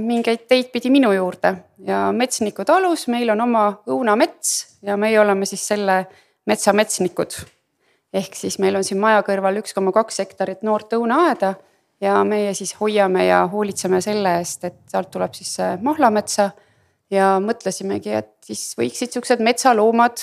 mingeid 0.01 0.49
teid 0.49 0.71
pidi 0.73 0.91
minu 0.91 1.13
juurde 1.15 1.53
ja 1.87 2.09
Metsniku 2.13 2.65
talus 2.67 3.07
meil 3.13 3.31
on 3.31 3.45
oma 3.45 3.65
õunamets 3.87 4.81
ja 4.83 4.97
meie 4.99 5.21
oleme 5.21 5.47
siis 5.47 5.63
selle 5.69 6.01
metsa 6.47 6.73
metsnikud. 6.75 7.37
Ehk 8.13 8.35
siis 8.35 8.59
meil 8.59 8.77
on 8.77 8.85
siin 8.87 9.01
maja 9.01 9.23
kõrval 9.27 9.61
üks 9.63 9.75
koma 9.77 9.93
kaks 9.95 10.23
hektarit 10.25 10.65
noort 10.67 10.93
õunaaeda 10.97 11.55
ja 12.01 12.17
meie 12.25 12.55
siis 12.55 12.75
hoiame 12.81 13.27
ja 13.27 13.45
hoolitseme 13.53 14.01
selle 14.05 14.39
eest, 14.41 14.65
et 14.65 14.79
sealt 14.91 15.11
tuleb 15.13 15.35
siis 15.37 15.57
mahlametsa. 15.81 16.51
ja 17.11 17.41
mõtlesimegi, 17.43 18.13
et 18.15 18.37
siis 18.47 18.77
võiksid 18.79 19.11
siuksed 19.11 19.41
metsaloomad 19.43 20.23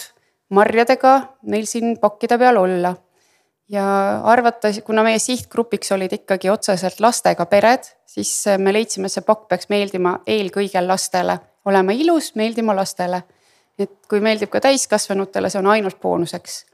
marjadega 0.56 1.17
meil 1.52 1.65
siin 1.67 1.97
pakkide 2.00 2.38
peal 2.38 2.58
olla. 2.58 2.95
ja 3.69 3.86
arvata, 4.23 4.71
kuna 4.84 5.04
meie 5.04 5.19
sihtgrupiks 5.19 5.91
olid 5.91 6.13
ikkagi 6.13 6.50
otseselt 6.50 7.00
lastega 7.04 7.45
pered, 7.45 7.84
siis 8.06 8.45
me 8.58 8.73
leidsime, 8.73 9.08
et 9.08 9.12
see 9.12 9.26
pakk 9.28 9.47
peaks 9.47 9.67
meeldima 9.69 10.19
eelkõige 10.28 10.82
lastele, 10.86 11.39
olema 11.65 11.91
ilus, 11.91 12.34
meeldima 12.36 12.76
lastele. 12.76 13.23
et 13.80 13.91
kui 14.10 14.19
meeldib 14.19 14.50
ka 14.50 14.60
täiskasvanutele, 14.60 15.50
see 15.50 15.60
on 15.60 15.67
ainult 15.76 16.02
boonuseks 16.02 16.65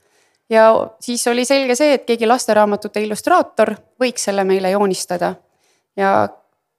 ja 0.53 0.91
siis 0.99 1.27
oli 1.27 1.45
selge 1.45 1.75
see, 1.75 1.97
et 1.97 2.05
keegi 2.05 2.27
lasteraamatute 2.29 3.01
illustraator 3.03 3.73
võiks 4.01 4.29
selle 4.29 4.45
meile 4.47 4.73
joonistada. 4.73 5.35
ja 5.97 6.29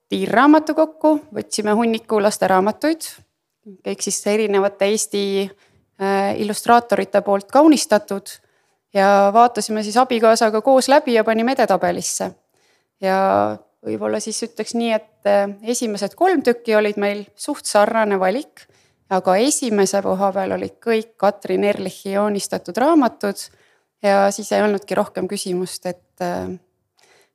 tiirraamatukokku 0.08 1.12
võtsime 1.34 1.74
hunniku 1.74 2.20
lasteraamatuid, 2.22 3.06
kõik 3.86 4.02
siis 4.02 4.20
erinevate 4.26 4.90
Eesti 4.92 5.22
äh, 5.42 6.34
illustraatorite 6.40 7.20
poolt 7.20 7.52
kaunistatud. 7.52 8.26
ja 8.94 9.30
vaatasime 9.34 9.82
siis 9.82 9.96
abikaasaga 9.96 10.60
koos 10.60 10.88
läbi 10.88 11.14
ja 11.14 11.24
panime 11.24 11.52
edetabelisse. 11.52 12.30
ja 13.00 13.18
võib-olla 13.86 14.20
siis 14.20 14.42
ütleks 14.42 14.74
nii, 14.74 14.92
et 14.92 15.26
äh, 15.26 15.50
esimesed 15.62 16.14
kolm 16.14 16.42
tükki 16.42 16.76
olid 16.76 16.96
meil 16.96 17.26
suht 17.36 17.66
sarnane 17.66 18.20
valik 18.20 18.68
aga 19.12 19.36
esimese 19.42 20.00
koha 20.02 20.30
peal 20.32 20.54
olid 20.56 20.78
kõik 20.82 21.14
Katrin 21.20 21.64
Erlichi 21.64 22.14
joonistatud 22.14 22.76
raamatud. 22.80 23.36
Ja 24.04 24.30
siis 24.30 24.52
ei 24.52 24.62
olnudki 24.62 24.94
rohkem 24.94 25.28
küsimust, 25.28 25.86
et 25.86 26.22
äh, 26.22 26.48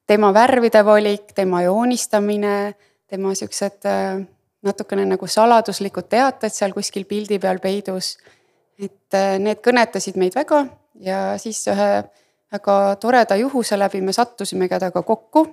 tema 0.08 0.34
värvide 0.34 0.84
valik, 0.86 1.34
tema 1.36 1.64
joonistamine, 1.66 2.74
tema 3.10 3.34
siuksed 3.36 3.88
äh, 3.90 4.22
natukene 4.66 5.06
nagu 5.10 5.28
saladuslikud 5.28 6.10
teated 6.12 6.54
seal 6.54 6.76
kuskil 6.76 7.08
pildi 7.10 7.40
peal 7.40 7.62
peidus. 7.64 8.18
et 8.80 9.14
äh, 9.14 9.38
need 9.40 9.60
kõnetasid 9.66 10.16
meid 10.18 10.36
väga 10.36 10.66
ja 11.04 11.38
siis 11.38 11.66
ühe 11.68 11.90
väga 12.52 12.76
toreda 13.02 13.36
juhuse 13.36 13.78
läbi 13.78 14.02
me 14.02 14.14
sattusimegi 14.14 14.80
temaga 14.80 15.04
kokku. 15.04 15.48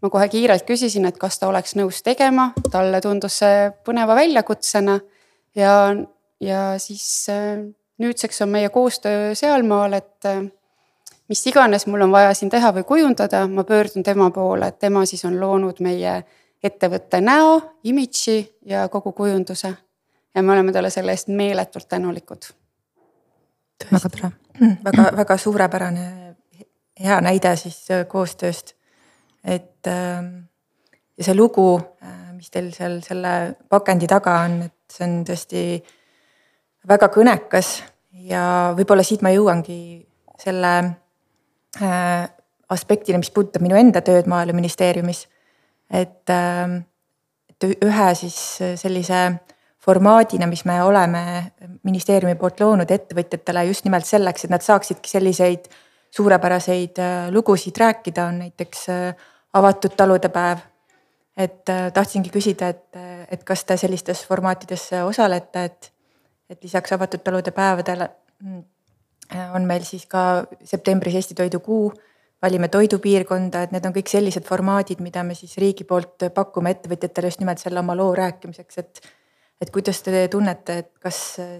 Ma 0.00 0.08
kohe 0.08 0.28
kiirelt 0.32 0.64
küsisin, 0.64 1.04
et 1.04 1.18
kas 1.20 1.36
ta 1.38 1.48
oleks 1.50 1.74
nõus 1.76 1.98
tegema, 2.00 2.54
talle 2.72 3.02
tundus 3.04 3.34
see 3.42 3.66
põneva 3.84 4.14
väljakutsena. 4.16 4.94
Ja, 5.54 5.74
ja 6.40 6.60
siis 6.80 7.28
nüüdseks 8.00 8.42
on 8.42 8.48
meie 8.48 8.68
koostöö 8.68 9.34
sealmaal, 9.34 9.92
et 9.92 10.26
äh, 10.26 10.42
mis 11.28 11.46
iganes 11.46 11.86
mul 11.86 12.06
on 12.06 12.12
vaja 12.12 12.34
siin 12.34 12.50
teha 12.50 12.72
või 12.74 12.84
kujundada, 12.88 13.44
ma 13.48 13.64
pöördun 13.64 14.02
tema 14.06 14.30
poole, 14.34 14.72
et 14.72 14.78
tema 14.78 15.04
siis 15.06 15.24
on 15.28 15.38
loonud 15.40 15.82
meie 15.84 16.20
ettevõtte 16.64 17.20
näo, 17.24 17.60
imidži 17.84 18.40
ja 18.66 18.88
kogu 18.88 19.12
kujunduse. 19.12 19.74
ja 20.34 20.42
me 20.42 20.52
oleme 20.52 20.72
talle 20.72 20.90
selle 20.90 21.12
eest 21.12 21.28
meeletult 21.28 21.88
tänulikud. 21.88 22.50
väga 23.92 24.08
tore, 24.08 24.32
väga, 24.84 25.10
väga 25.16 25.36
suurepärane, 25.36 26.36
hea 27.00 27.20
näide 27.20 27.56
siis 27.56 27.90
äh, 27.90 28.06
koostööst. 28.06 28.74
et 29.44 29.86
ähm, 29.86 30.50
ja 31.18 31.24
see 31.24 31.34
lugu, 31.34 31.80
mis 32.36 32.50
teil 32.50 32.70
seal 32.72 33.00
selle 33.04 33.56
pakendi 33.68 34.08
taga 34.08 34.38
on, 34.46 34.62
et 34.62 34.94
see 34.94 35.04
on 35.04 35.18
tõesti 35.28 35.64
väga 36.88 37.10
kõnekas 37.12 37.80
ja 38.26 38.72
võib-olla 38.76 39.04
siit 39.06 39.22
ma 39.24 39.32
jõuangi 39.34 39.78
selle 40.40 40.72
äh, 41.80 42.24
aspektini, 42.70 43.20
mis 43.20 43.32
puudutab 43.34 43.64
minu 43.64 43.76
enda 43.76 44.00
tööd 44.04 44.28
Maaeluministeeriumis. 44.30 45.26
et, 45.90 46.30
äh, 46.30 46.80
et 47.50 47.68
ühe 47.84 48.14
siis 48.14 48.38
sellise 48.80 49.20
formaadina, 49.80 50.46
mis 50.46 50.64
me 50.64 50.82
oleme 50.82 51.52
ministeeriumi 51.82 52.36
poolt 52.36 52.60
loonud 52.60 52.90
ettevõtjatele 52.90 53.64
just 53.66 53.84
nimelt 53.84 54.06
selleks, 54.06 54.44
et 54.44 54.50
nad 54.50 54.62
saaksidki 54.62 55.08
selliseid 55.08 55.68
suurepäraseid 56.10 56.98
äh, 56.98 57.28
lugusid 57.30 57.76
rääkida, 57.76 58.26
on 58.26 58.38
näiteks 58.46 58.86
avatud 59.52 59.96
talude 59.96 60.28
päev 60.28 60.70
et 61.40 61.68
äh, 61.68 61.88
tahtsingi 61.92 62.30
küsida, 62.32 62.70
et, 62.74 62.84
äh, 62.96 63.24
et 63.30 63.44
kas 63.44 63.64
te 63.64 63.76
sellistes 63.80 64.24
formaatides 64.28 64.90
osalete, 65.04 65.64
et, 65.70 65.92
et 66.50 66.62
lisaks 66.64 66.92
avatud 66.96 67.22
talude 67.24 67.52
päevadele 67.54 68.08
mm, 68.42 68.62
on 69.54 69.66
meil 69.68 69.84
siis 69.86 70.06
ka 70.10 70.44
septembris 70.66 71.14
Eesti 71.20 71.36
Toidukuu, 71.38 71.92
valime 72.42 72.68
toidupiirkonda, 72.72 73.62
et 73.66 73.74
need 73.74 73.86
on 73.86 73.94
kõik 73.94 74.10
sellised 74.10 74.46
formaadid, 74.48 75.02
mida 75.04 75.22
me 75.26 75.36
siis 75.38 75.54
riigi 75.60 75.84
poolt 75.86 76.30
pakume 76.34 76.72
ettevõtjatele 76.74 77.30
just 77.30 77.42
nimelt 77.42 77.62
selle 77.62 77.82
oma 77.82 77.96
loo 77.98 78.14
rääkimiseks, 78.16 78.80
et. 78.82 79.02
et 79.60 79.70
kuidas 79.70 79.98
te 80.00 80.24
tunnete, 80.32 80.78
et 80.80 80.90
kas 81.04 81.16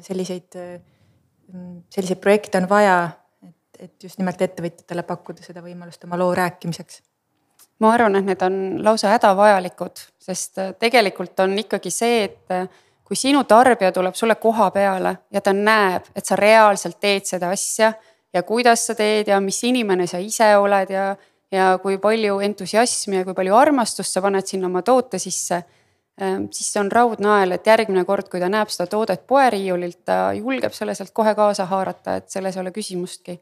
selliseid, 0.07 0.57
mm, 1.53 1.83
selliseid 1.93 2.21
projekte 2.25 2.59
on 2.59 2.69
vaja, 2.69 2.97
et, 3.45 3.85
et 3.87 4.09
just 4.09 4.19
nimelt 4.19 4.41
ettevõtjatele 4.41 5.05
pakkuda 5.05 5.45
seda 5.45 5.61
võimalust 5.61 6.09
oma 6.09 6.17
loo 6.17 6.33
rääkimiseks 6.35 7.03
ma 7.81 7.95
arvan, 7.97 8.17
et 8.19 8.29
need 8.29 8.43
on 8.45 8.57
lausa 8.85 9.15
hädavajalikud, 9.15 10.05
sest 10.21 10.61
äh, 10.61 10.73
tegelikult 10.81 11.39
on 11.45 11.57
ikkagi 11.63 11.93
see, 11.93 12.25
et 12.29 12.55
äh, 12.55 12.69
kui 13.11 13.19
sinu 13.19 13.41
tarbija 13.43 13.91
tuleb 13.91 14.15
sulle 14.15 14.37
koha 14.39 14.69
peale 14.71 15.17
ja 15.35 15.41
ta 15.43 15.51
näeb, 15.51 16.05
et 16.15 16.29
sa 16.29 16.37
reaalselt 16.39 17.01
teed 17.03 17.27
seda 17.27 17.49
asja 17.51 17.89
ja 18.31 18.43
kuidas 18.47 18.85
sa 18.87 18.95
teed 18.95 19.33
ja 19.33 19.41
mis 19.43 19.59
inimene 19.67 20.07
sa 20.07 20.21
ise 20.23 20.53
oled 20.55 20.93
ja, 20.95 21.09
ja 21.51 21.73
kui 21.83 21.99
palju 21.99 22.39
entusiasmi 22.47 23.19
ja 23.19 23.27
kui 23.27 23.35
palju 23.35 23.57
armastust 23.59 24.15
sa 24.15 24.23
paned 24.23 24.47
sinna 24.47 24.71
oma 24.71 24.85
toote 24.87 25.19
sisse. 25.19 25.59
Ähm, 26.23 26.47
siis 26.55 26.71
see 26.71 26.85
on 26.85 26.93
raudnael, 26.93 27.57
et 27.57 27.67
järgmine 27.67 28.05
kord, 28.07 28.29
kui 28.31 28.39
ta 28.39 28.47
näeb 28.53 28.71
seda 28.71 28.87
toodet 28.93 29.27
poeriiulilt, 29.27 30.05
ta 30.07 30.21
julgeb 30.39 30.77
selle 30.77 30.95
sealt 30.95 31.11
kohe 31.17 31.35
kaasa 31.35 31.67
haarata, 31.67 32.21
et 32.21 32.31
selles 32.31 32.55
ei 32.55 32.63
ole 32.63 32.71
küsimustki 32.77 33.41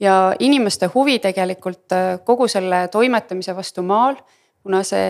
ja 0.00 0.34
inimeste 0.44 0.90
huvi 0.92 1.16
tegelikult 1.24 1.96
äh, 1.96 2.18
kogu 2.24 2.52
selle 2.52 2.84
toimetamise 2.92 3.56
vastu 3.56 3.86
maal, 3.86 4.20
kuna 4.60 4.84
see 4.84 5.08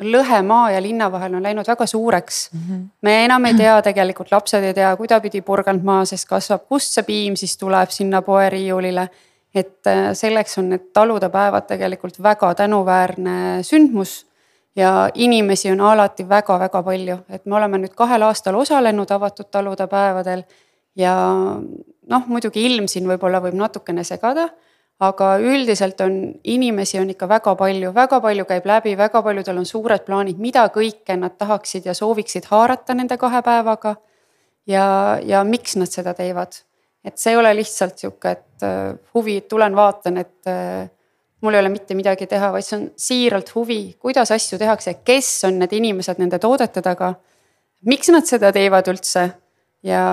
lõhe 0.00 0.42
maa 0.42 0.70
ja 0.74 0.82
linna 0.82 1.10
vahel 1.12 1.36
on 1.38 1.42
läinud 1.42 1.68
väga 1.68 1.86
suureks 1.86 2.50
mm. 2.52 2.60
-hmm. 2.60 2.82
me 3.02 3.24
enam 3.24 3.44
ei 3.44 3.54
tea 3.54 3.82
tegelikult, 3.82 4.32
lapsed 4.32 4.64
ei 4.64 4.74
tea, 4.74 4.96
kuidapidi 4.96 5.40
purgand 5.42 5.82
maa 5.84 6.04
sees 6.04 6.26
kasvab, 6.26 6.66
kust 6.68 6.92
see 6.92 7.02
piim 7.02 7.36
siis 7.36 7.56
tuleb 7.56 7.90
sinna 7.90 8.22
poeriiulile. 8.22 9.08
et 9.54 9.86
äh, 9.86 10.12
selleks 10.12 10.58
on 10.58 10.68
need 10.68 10.90
talude 10.92 11.28
päevad 11.28 11.66
tegelikult 11.66 12.22
väga 12.22 12.54
tänuväärne 12.54 13.62
sündmus. 13.62 14.26
ja 14.76 15.10
inimesi 15.14 15.70
on 15.70 15.80
alati 15.80 16.28
väga-väga 16.28 16.82
palju, 16.82 17.18
et 17.28 17.46
me 17.46 17.56
oleme 17.56 17.78
nüüd 17.78 17.94
kahel 17.94 18.22
aastal 18.22 18.54
osalenud 18.54 19.10
avatud 19.10 19.46
talude 19.50 19.86
päevadel 19.86 20.42
ja 20.96 21.14
noh, 22.08 22.26
muidugi 22.26 22.64
ilm 22.66 22.88
siin 22.90 23.06
võib-olla 23.08 23.40
võib 23.44 23.54
natukene 23.58 24.04
segada. 24.04 24.48
Aga 25.02 25.34
üldiselt 25.42 26.00
on 26.04 26.18
inimesi 26.44 27.00
on 27.00 27.10
ikka 27.10 27.28
väga 27.28 27.54
palju, 27.58 27.90
väga 27.94 28.20
palju 28.22 28.44
käib 28.48 28.66
läbi, 28.66 28.94
väga 28.96 29.22
paljudel 29.22 29.58
on 29.58 29.66
suured 29.66 30.04
plaanid, 30.06 30.38
mida 30.38 30.66
kõike 30.74 31.16
nad 31.18 31.34
tahaksid 31.38 31.88
ja 31.88 31.94
sooviksid 31.94 32.46
haarata 32.50 32.94
nende 32.94 33.18
kahe 33.18 33.42
päevaga. 33.42 33.96
ja, 34.66 35.18
ja 35.22 35.44
miks 35.44 35.76
nad 35.76 35.90
seda 35.92 36.14
teevad, 36.14 36.54
et 37.04 37.18
see 37.18 37.34
ei 37.34 37.36
ole 37.36 37.50
lihtsalt 37.56 37.98
sihuke, 37.98 38.30
et 38.30 38.64
uh, 38.64 38.94
huvi, 39.14 39.40
tulen 39.48 39.74
vaatan, 39.76 40.16
et 40.22 40.48
uh, 40.48 40.86
mul 41.44 41.54
ei 41.54 41.60
ole 41.60 41.68
mitte 41.68 41.94
midagi 41.94 42.26
teha, 42.26 42.48
vaid 42.54 42.64
see 42.64 42.78
on 42.78 42.86
siiralt 42.96 43.50
huvi, 43.54 43.96
kuidas 44.00 44.32
asju 44.32 44.58
tehakse, 44.58 44.96
kes 45.04 45.30
on 45.50 45.58
need 45.60 45.74
inimesed 45.76 46.22
nende 46.22 46.40
toodete 46.40 46.82
taga. 46.82 47.14
miks 47.84 48.08
nad 48.08 48.24
seda 48.24 48.48
teevad 48.52 48.88
üldse 48.88 49.26
ja, 49.84 50.04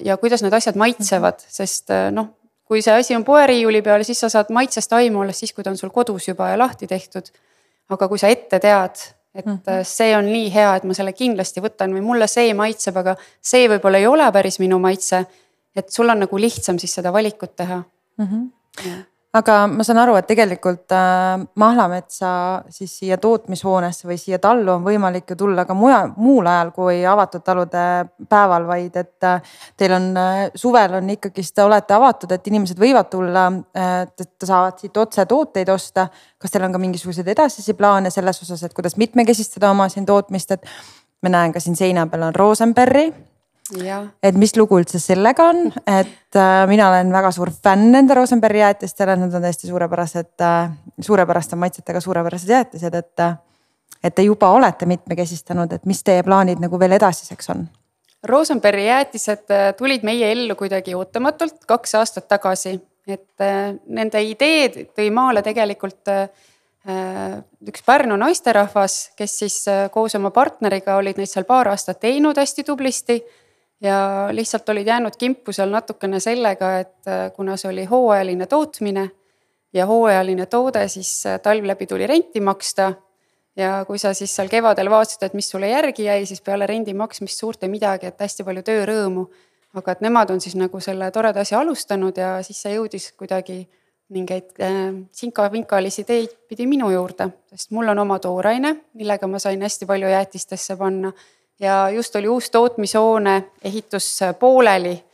ja 0.00 0.16
kuidas 0.16 0.42
need 0.42 0.54
asjad 0.56 0.78
maitsevad, 0.80 1.42
mhm. 1.42 1.56
sest 1.60 1.92
äh, 1.92 2.08
noh, 2.14 2.32
kui 2.68 2.82
see 2.84 2.94
asi 2.94 3.16
on 3.16 3.24
poeriiuli 3.24 3.82
peal, 3.82 4.04
siis 4.04 4.20
sa 4.20 4.28
saad 4.32 4.50
maitsest 4.54 4.92
aimu 4.92 5.22
alles 5.24 5.40
siis, 5.40 5.54
kui 5.56 5.64
ta 5.64 5.72
on 5.72 5.78
sul 5.80 5.92
kodus 5.94 6.28
juba 6.28 6.50
ja 6.52 6.58
lahti 6.58 6.86
tehtud. 6.86 7.30
aga 7.88 8.08
kui 8.08 8.18
sa 8.20 8.28
ette 8.28 8.58
tead, 8.60 8.98
et 9.34 9.46
mm 9.46 9.52
-hmm. 9.52 9.84
see 9.84 10.16
on 10.16 10.26
nii 10.26 10.54
hea, 10.54 10.76
et 10.76 10.84
ma 10.84 10.94
selle 10.94 11.12
kindlasti 11.12 11.60
võtan 11.60 11.94
või 11.96 12.02
mulle 12.04 12.26
see 12.26 12.54
maitseb, 12.54 12.96
aga 12.96 13.16
see 13.40 13.68
võib-olla 13.68 13.98
ei 13.98 14.06
ole 14.06 14.32
päris 14.32 14.58
minu 14.58 14.78
maitse. 14.78 15.24
et 15.76 15.90
sul 15.90 16.08
on 16.08 16.18
nagu 16.18 16.38
lihtsam 16.38 16.78
siis 16.78 16.94
seda 16.94 17.12
valikut 17.12 17.56
teha 17.56 17.82
mm. 18.16 18.26
-hmm. 18.26 18.50
Ja. 18.88 18.96
Aga 19.36 19.56
ma 19.68 19.84
saan 19.84 19.98
aru, 20.00 20.14
et 20.16 20.26
tegelikult 20.28 20.92
äh, 20.96 21.42
Mahlametsa 21.60 22.30
siis 22.72 22.94
siia 23.00 23.18
tootmishoonesse 23.20 24.08
või 24.08 24.16
siia 24.20 24.38
tallu 24.40 24.72
on 24.72 24.86
võimalik 24.86 25.28
ju 25.28 25.36
tulla 25.42 25.66
ka 25.68 25.76
mujal, 25.76 26.14
muul 26.16 26.48
ajal 26.48 26.72
kui 26.76 27.02
avatud 27.06 27.44
talude 27.44 27.84
päeval, 28.30 28.64
vaid 28.70 28.96
et 28.96 29.28
äh, 29.28 29.52
teil 29.76 29.96
on 29.98 30.08
äh, 30.16 30.40
suvel 30.56 30.96
on 31.00 31.12
ikkagist, 31.12 31.54
te 31.54 31.66
olete 31.66 31.96
avatud, 31.98 32.32
et 32.32 32.48
inimesed 32.48 32.80
võivad 32.80 33.12
tulla 33.12 33.46
äh,, 33.76 34.00
et 34.08 34.48
saavad 34.48 34.80
siit 34.80 34.96
otse 34.96 35.26
tooteid 35.28 35.68
osta. 35.68 36.08
kas 36.38 36.54
teil 36.54 36.64
on 36.64 36.72
ka 36.72 36.80
mingisuguseid 36.80 37.28
edasisi 37.28 37.74
plaane 37.74 38.10
selles 38.14 38.42
osas, 38.42 38.62
et 38.64 38.74
kuidas 38.74 38.96
mitmekesistada 38.96 39.70
oma 39.70 39.88
siin 39.92 40.06
tootmist, 40.06 40.56
et 40.56 40.64
ma 41.22 41.34
näen 41.34 41.52
ka 41.52 41.60
siin 41.60 41.76
seina 41.76 42.06
peal 42.06 42.30
on 42.30 42.34
Rosenberri 42.34 43.10
et 44.22 44.38
mis 44.38 44.54
lugu 44.56 44.78
üldse 44.80 45.00
sellega 45.02 45.48
on, 45.52 45.66
et 45.84 46.36
äh, 46.36 46.62
mina 46.70 46.88
olen 46.88 47.12
väga 47.12 47.32
suur 47.34 47.50
fänn 47.52 47.90
nende 47.92 48.16
Rosenbergi 48.16 48.62
jäätistele, 48.62 49.16
nad 49.16 49.34
on 49.34 49.44
täiesti 49.44 49.68
suurepärased 49.68 50.44
äh,, 50.44 50.70
suurepäraste 51.00 51.56
maitsetega 51.56 52.00
suurepärased 52.00 52.48
jäätised, 52.48 52.94
et 52.94 53.20
äh,. 53.20 53.36
et 54.04 54.14
te 54.14 54.22
juba 54.22 54.50
olete 54.54 54.86
mitmekesistanud, 54.86 55.72
et 55.72 55.84
mis 55.86 56.02
teie 56.06 56.22
plaanid 56.22 56.60
nagu 56.62 56.78
veel 56.80 56.96
edasiseks 56.96 57.50
on? 57.50 57.66
Rosenbergi 58.24 58.86
jäätised 58.86 59.50
äh, 59.50 59.74
tulid 59.76 60.02
meie 60.02 60.32
ellu 60.32 60.56
kuidagi 60.58 60.94
ootamatult 60.94 61.64
kaks 61.66 61.94
aastat 61.94 62.28
tagasi, 62.28 62.74
et 63.06 63.44
äh, 63.44 63.74
nende 63.86 64.22
ideed 64.26 64.88
tõi 64.96 65.10
maale 65.14 65.42
tegelikult 65.46 66.10
äh, 66.10 66.30
üks 67.68 67.82
Pärnu 67.84 68.16
naisterahvas, 68.16 69.10
kes 69.18 69.34
siis 69.42 69.56
koos 69.92 70.14
oma 70.16 70.30
partneriga 70.32 70.96
olid 70.96 71.18
neid 71.20 71.28
seal 71.28 71.44
paar 71.44 71.68
aastat 71.68 72.00
teinud 72.00 72.38
hästi 72.38 72.64
tublisti 72.64 73.18
ja 73.80 74.28
lihtsalt 74.32 74.68
olid 74.68 74.86
jäänud 74.86 75.16
kimpu 75.18 75.52
seal 75.52 75.70
natukene 75.70 76.20
sellega, 76.20 76.78
et 76.78 77.08
äh, 77.08 77.32
kuna 77.36 77.56
see 77.56 77.70
oli 77.70 77.84
hooajaline 77.84 78.46
tootmine 78.46 79.10
ja 79.72 79.86
hooajaline 79.86 80.46
toode, 80.46 80.88
siis 80.88 81.26
äh, 81.26 81.40
talv 81.40 81.66
läbi 81.66 81.86
tuli 81.86 82.06
renti 82.06 82.40
maksta. 82.40 82.92
ja 83.56 83.84
kui 83.86 83.98
sa 83.98 84.12
siis 84.14 84.30
seal 84.36 84.48
kevadel 84.48 84.90
vaatasid, 84.90 85.22
et 85.26 85.34
mis 85.34 85.48
sulle 85.50 85.68
järgi 85.68 86.04
jäi, 86.04 86.26
siis 86.26 86.40
peale 86.40 86.66
rendi 86.66 86.94
maksmist 86.94 87.38
suurt 87.38 87.62
ei 87.62 87.68
midagi, 87.68 88.06
et 88.06 88.20
hästi 88.20 88.44
palju 88.44 88.62
töörõõmu. 88.62 89.26
aga 89.74 89.92
et 89.92 90.00
nemad 90.00 90.30
on 90.30 90.40
siis 90.40 90.54
nagu 90.56 90.80
selle 90.80 91.10
toreda 91.10 91.40
asja 91.40 91.58
alustanud 91.60 92.16
ja 92.16 92.38
siis 92.42 92.62
see 92.62 92.74
jõudis 92.74 93.12
kuidagi 93.12 93.68
mingeid 94.08 94.54
äh, 94.60 94.94
sinka-vinkalisi 95.12 96.02
ideid 96.02 96.34
pidi 96.48 96.66
minu 96.66 96.90
juurde, 96.90 97.28
sest 97.50 97.70
mul 97.70 97.88
on 97.88 97.98
oma 97.98 98.18
tooraine, 98.18 98.76
millega 98.94 99.26
ma 99.26 99.38
sain 99.38 99.62
hästi 99.62 99.86
palju 99.86 100.08
jäätistesse 100.08 100.76
panna 100.76 101.12
ja 101.60 101.90
just 101.90 102.16
oli 102.16 102.28
uus 102.28 102.50
tootmishoone 102.50 103.44
ehitus 103.64 104.20
pooleli. 104.38 105.04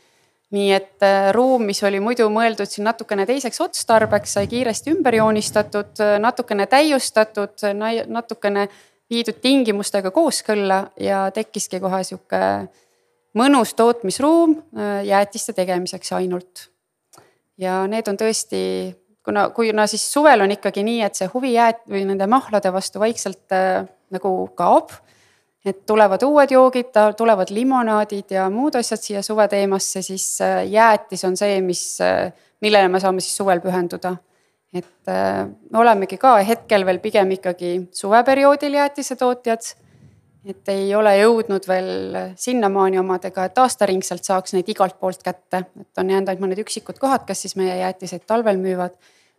nii 0.51 0.73
et 0.73 1.03
äh, 1.03 1.33
ruum, 1.33 1.65
mis 1.65 1.81
oli 1.83 1.99
muidu 1.99 2.29
mõeldud 2.31 2.69
siin 2.69 2.85
natukene 2.85 3.25
teiseks 3.25 3.59
otstarbeks, 3.61 4.33
sai 4.37 4.47
kiiresti 4.47 4.93
ümber 4.93 5.15
joonistatud, 5.17 5.99
natukene 6.21 6.67
täiustatud, 6.69 7.65
natukene 8.07 8.67
viidud 9.09 9.41
tingimustega 9.41 10.11
kooskõlla 10.11 10.77
ja 11.01 11.25
tekkiski 11.33 11.79
kohe 11.81 12.03
sihuke 12.05 12.39
mõnus 13.35 13.73
tootmisruum 13.75 14.55
äh, 14.55 15.01
jäätiste 15.05 15.53
tegemiseks 15.53 16.13
ainult. 16.13 16.69
ja 17.57 17.85
need 17.87 18.07
on 18.07 18.17
tõesti, 18.19 18.61
kuna, 19.23 19.49
kuna 19.49 19.87
siis 19.87 20.05
suvel 20.11 20.43
on 20.43 20.51
ikkagi 20.51 20.83
nii, 20.83 21.01
et 21.01 21.15
see 21.15 21.29
huvi 21.33 21.53
jäät- 21.55 21.85
või 21.89 22.05
nende 22.05 22.27
mahlade 22.27 22.71
vastu 22.73 22.99
vaikselt 22.99 23.51
äh, 23.51 23.85
nagu 24.11 24.37
kaob 24.55 24.91
et 25.65 25.85
tulevad 25.85 26.23
uued 26.23 26.51
joogid, 26.53 26.93
tulevad 27.17 27.49
limonaadid 27.53 28.35
ja 28.37 28.49
muud 28.53 28.77
asjad 28.77 29.01
siia 29.01 29.21
suveteemasse, 29.25 30.01
siis 30.05 30.27
äh, 30.41 30.61
jäätis 30.69 31.25
on 31.25 31.37
see, 31.37 31.57
mis, 31.65 31.83
äh, 32.05 32.29
millele 32.61 32.89
me 32.91 33.01
saame 33.01 33.23
siis 33.23 33.37
suvel 33.37 33.63
pühenduda. 33.63 34.15
et 34.75 35.07
äh, 35.07 35.47
me 35.71 35.79
olemegi 35.79 36.17
ka 36.19 36.35
hetkel 36.43 36.85
veel 36.85 36.99
pigem 36.99 37.31
ikkagi 37.31 37.89
suveperioodil 37.91 38.73
jäätisetootjad. 38.73 39.73
et 40.45 40.69
ei 40.69 40.95
ole 40.95 41.17
jõudnud 41.17 41.67
veel 41.67 42.17
sinnamaani 42.37 42.99
omadega, 42.99 43.45
et 43.45 43.57
aastaringselt 43.57 44.23
saaks 44.23 44.53
neid 44.53 44.69
igalt 44.69 44.99
poolt 44.99 45.23
kätte, 45.23 45.65
et 45.81 45.97
on 45.97 46.09
jäänud 46.09 46.29
ainult 46.29 46.45
mõned 46.45 46.61
üksikud 46.61 46.99
kohad, 47.01 47.25
kes 47.25 47.41
siis 47.47 47.55
meie 47.55 47.77
jäätiseid 47.79 48.27
talvel 48.27 48.61
müüvad 48.61 48.93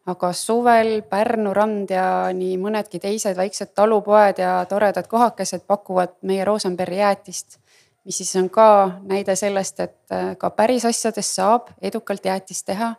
aga 0.07 0.33
suvel 0.33 1.01
Pärnu 1.11 1.53
rand 1.55 1.91
ja 1.91 2.31
nii 2.35 2.57
mõnedki 2.63 3.01
teised 3.03 3.37
väiksed 3.39 3.73
talupoed 3.75 4.39
ja 4.39 4.61
toredad 4.71 5.09
kohakesed 5.11 5.67
pakuvad 5.67 6.15
meie 6.23 6.45
Rosenbergi 6.45 7.01
jäätist. 7.03 7.59
mis 8.05 8.17
siis 8.17 8.37
on 8.37 8.51
ka 8.51 9.01
näide 9.03 9.35
sellest, 9.37 9.81
et 9.81 10.13
äh, 10.13 10.37
ka 10.39 10.51
päris 10.51 10.85
asjadest 10.85 11.35
saab 11.35 11.73
edukalt 11.83 12.25
jäätist 12.25 12.67
teha. 12.67 12.95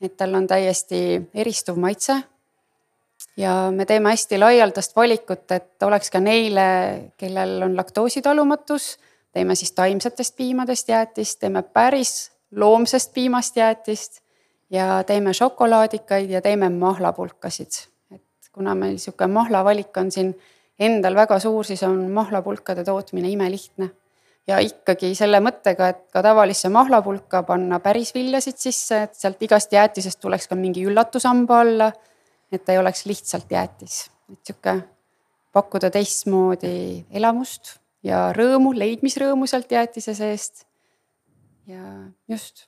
et 0.00 0.16
tal 0.16 0.34
on 0.34 0.46
täiesti 0.46 1.28
eristuv 1.34 1.76
maitse. 1.76 2.22
ja 3.36 3.70
me 3.70 3.84
teeme 3.84 4.08
hästi 4.08 4.38
laialdast 4.38 4.96
valikut, 4.96 5.50
et 5.50 5.82
oleks 5.82 6.10
ka 6.10 6.20
neile, 6.20 7.12
kellel 7.16 7.62
on 7.62 7.76
laktoositalumatus. 7.76 8.98
teeme 9.32 9.54
siis 9.54 9.72
taimsetest 9.72 10.36
piimadest 10.36 10.88
jäätist, 10.88 11.38
teeme 11.40 11.62
päris 11.62 12.32
loomsest 12.50 13.12
piimast 13.14 13.56
jäätist 13.56 14.25
ja 14.70 15.04
teeme 15.06 15.34
šokolaadikaid 15.34 16.30
ja 16.30 16.42
teeme 16.42 16.68
mahlapulkasid. 16.68 17.86
et 18.10 18.50
kuna 18.52 18.74
meil 18.74 18.98
sihuke 18.98 19.26
mahlavalik 19.26 19.96
on 19.96 20.10
siin 20.10 20.34
endal 20.78 21.14
väga 21.14 21.38
suur, 21.40 21.64
siis 21.64 21.82
on 21.82 22.10
mahlapulkade 22.10 22.84
tootmine 22.84 23.30
imelihtne. 23.30 23.90
ja 24.46 24.58
ikkagi 24.58 25.14
selle 25.14 25.40
mõttega, 25.42 25.88
et 25.90 26.02
ka 26.12 26.22
tavalisse 26.22 26.68
mahlapulka 26.68 27.42
panna 27.42 27.80
päris 27.80 28.14
viljasid 28.14 28.58
sisse, 28.58 29.02
et 29.02 29.14
sealt 29.14 29.42
igast 29.42 29.72
jäätisest 29.72 30.20
tuleks 30.20 30.48
ka 30.48 30.54
mingi 30.54 30.84
üllatusamba 30.86 31.60
alla. 31.60 31.92
et 32.52 32.64
ta 32.64 32.72
ei 32.72 32.78
oleks 32.78 33.06
lihtsalt 33.06 33.50
jäätis, 33.50 34.10
et 34.32 34.38
sihuke 34.44 34.82
pakkuda 35.52 35.90
teistmoodi 35.90 37.06
elamust 37.10 37.78
ja 38.02 38.30
rõõmu, 38.32 38.74
leidmisrõõmu 38.76 39.46
sealt 39.46 39.72
jäätise 39.72 40.14
seest. 40.14 40.66
ja 41.66 41.82
just 42.28 42.66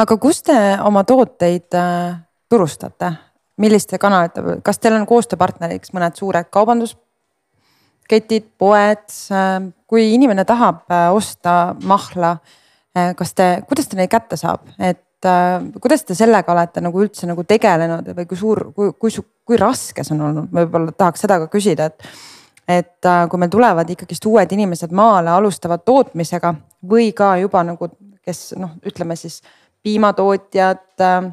aga 0.00 0.16
kus 0.20 0.42
te 0.46 0.56
oma 0.84 1.04
tooteid 1.08 1.74
äh, 1.76 2.16
turustate, 2.50 3.12
milliste 3.60 3.98
kanalite, 4.00 4.42
kas 4.64 4.80
teil 4.80 4.96
on 4.96 5.06
koostööpartneriks 5.08 5.92
mõned 5.96 6.16
suured 6.18 6.48
kaubandusketid, 6.52 8.48
poed, 8.58 9.06
äh, 9.34 9.60
kui 9.90 10.08
inimene 10.14 10.44
tahab 10.48 10.86
äh, 10.90 11.08
osta 11.14 11.76
mahla, 11.84 12.38
kas 12.90 13.30
te, 13.38 13.44
kuidas 13.70 13.86
ta 13.86 13.94
neid 13.94 14.10
kätte 14.10 14.34
saab, 14.34 14.64
et 14.82 15.22
kuidas 15.78 16.02
te 16.02 16.14
sellega 16.18 16.50
olete 16.50 16.80
nagu 16.82 16.98
üldse 17.04 17.28
nagu 17.28 17.44
tegelenud 17.46 18.08
või 18.16 18.26
kui 18.26 18.38
suur, 18.40 18.72
kui, 18.74 18.88
kui, 18.98 19.14
kui 19.46 19.60
raske 19.60 20.02
see 20.02 20.16
on 20.16 20.24
olnud, 20.26 20.48
ma 20.50 20.64
võib-olla 20.64 20.90
tahaks 20.98 21.22
seda 21.22 21.36
ka 21.38 21.46
küsida, 21.52 21.86
et 21.86 22.02
et 22.70 23.06
kui 23.30 23.38
meil 23.38 23.50
tulevad 23.50 23.88
ikkagist 23.94 24.26
uued 24.26 24.52
inimesed 24.54 24.90
maale, 24.94 25.30
alustavad 25.30 25.86
tootmisega 25.86 26.52
või 26.90 27.12
ka 27.14 27.36
juba 27.44 27.62
nagu 27.66 27.88
kes 28.24 28.54
noh, 28.58 28.70
ütleme 28.86 29.16
siis 29.16 29.40
piimatootjad, 29.82 30.84
äh, 31.00 31.30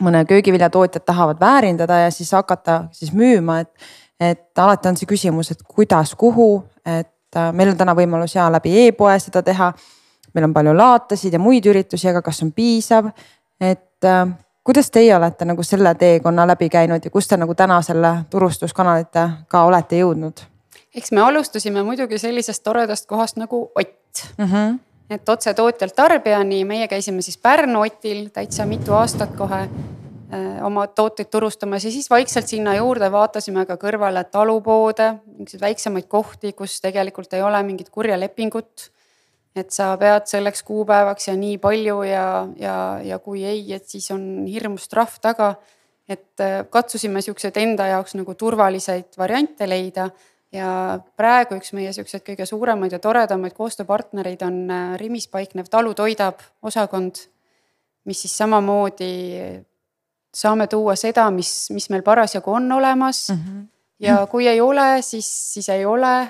mõne 0.00 0.24
köögiviljatootjad 0.28 1.04
tahavad 1.04 1.40
väärindada 1.40 2.04
ja 2.04 2.10
siis 2.10 2.32
hakata 2.32 2.84
siis 2.92 3.12
müüma, 3.12 3.60
et. 3.60 3.72
et 4.20 4.58
alati 4.58 4.88
on 4.88 4.98
see 5.00 5.08
küsimus, 5.08 5.48
et 5.50 5.62
kuidas, 5.64 6.14
kuhu, 6.14 6.64
et 6.84 7.36
äh, 7.36 7.52
meil 7.56 7.72
on 7.72 7.76
täna 7.76 7.94
võimalus 7.96 8.34
ja 8.36 8.50
läbi 8.52 8.74
e-poe 8.86 9.18
seda 9.18 9.42
teha. 9.42 9.72
meil 10.34 10.44
on 10.44 10.52
palju 10.54 10.74
laatasid 10.76 11.32
ja 11.32 11.38
muid 11.38 11.66
üritusi, 11.66 12.08
aga 12.08 12.22
kas 12.22 12.42
on 12.42 12.52
piisav, 12.52 13.08
et 13.60 14.04
äh, 14.04 14.28
kuidas 14.64 14.90
teie 14.90 15.16
olete 15.16 15.44
nagu 15.44 15.62
selle 15.62 15.94
teekonna 15.94 16.46
läbi 16.46 16.68
käinud 16.68 17.04
ja 17.04 17.10
kus 17.10 17.28
te 17.28 17.36
nagu 17.36 17.54
täna 17.54 17.80
selle 17.82 18.12
turustuskanalitega 18.30 19.62
olete 19.64 19.98
jõudnud? 20.04 20.44
eks 20.94 21.12
me 21.12 21.20
alustasime 21.22 21.82
muidugi 21.82 22.18
sellisest 22.18 22.62
toredast 22.62 23.06
kohast 23.06 23.36
nagu 23.36 23.70
Ott 23.74 24.26
mm. 24.38 24.44
-hmm 24.44 24.89
et 25.10 25.28
otse 25.28 25.54
tootjalt 25.54 25.94
tarbijani, 25.96 26.62
meie 26.64 26.88
käisime 26.88 27.22
siis 27.22 27.38
Pärnu 27.42 27.82
Otil 27.82 28.28
täitsa 28.34 28.66
mitu 28.66 28.94
aastat 28.94 29.34
kohe 29.38 29.60
äh, 29.64 30.60
oma 30.66 30.86
tooteid 30.86 31.30
turustamas 31.32 31.84
ja 31.84 31.90
siis 31.90 32.10
vaikselt 32.10 32.48
sinna 32.48 32.76
juurde 32.78 33.10
vaatasime 33.12 33.66
ka 33.66 33.76
kõrvale 33.80 34.24
talupoode, 34.30 35.10
niisuguseid 35.26 35.66
väiksemaid 35.66 36.08
kohti, 36.08 36.54
kus 36.54 36.78
tegelikult 36.84 37.34
ei 37.34 37.42
ole 37.42 37.62
mingit 37.66 37.90
kurja 37.90 38.18
lepingut. 38.20 38.90
et 39.56 39.72
sa 39.74 39.96
pead 39.98 40.28
selleks 40.30 40.62
kuupäevaks 40.62 41.26
ja 41.28 41.32
nii 41.36 41.58
palju 41.58 42.02
ja, 42.06 42.46
ja, 42.56 42.74
ja 43.02 43.18
kui 43.18 43.42
ei, 43.44 43.72
et 43.74 43.88
siis 43.88 44.10
on 44.14 44.46
hirmus 44.46 44.88
trahv 44.88 45.18
taga. 45.20 45.54
et 46.08 46.40
äh, 46.40 46.64
katsusime 46.70 47.22
siukseid 47.22 47.56
enda 47.56 47.86
jaoks 47.86 48.14
nagu 48.14 48.34
turvaliseid 48.34 49.18
variante 49.18 49.66
leida 49.68 50.10
ja 50.52 50.98
praegu 51.16 51.58
üks 51.60 51.72
meie 51.76 51.92
siukseid 51.94 52.24
kõige 52.26 52.46
suuremaid 52.48 52.92
ja 52.92 52.98
toredamaid 53.02 53.54
koostööpartnereid 53.56 54.42
on 54.46 54.62
äh, 54.70 54.94
Rimis 55.00 55.28
paiknev 55.30 55.70
Talu 55.70 55.94
toidab 55.94 56.42
osakond. 56.62 57.26
mis 58.04 58.20
siis 58.22 58.36
samamoodi 58.38 59.12
saame 60.34 60.66
tuua 60.66 60.96
seda, 60.96 61.30
mis, 61.30 61.70
mis 61.70 61.90
meil 61.90 62.02
parasjagu 62.02 62.52
on 62.52 62.72
olemas 62.72 63.28
mm. 63.28 63.36
-hmm. 63.36 63.66
ja 64.00 64.26
kui 64.26 64.48
ei 64.48 64.60
ole, 64.60 65.02
siis, 65.02 65.52
siis 65.52 65.68
ei 65.68 65.84
ole. 65.84 66.20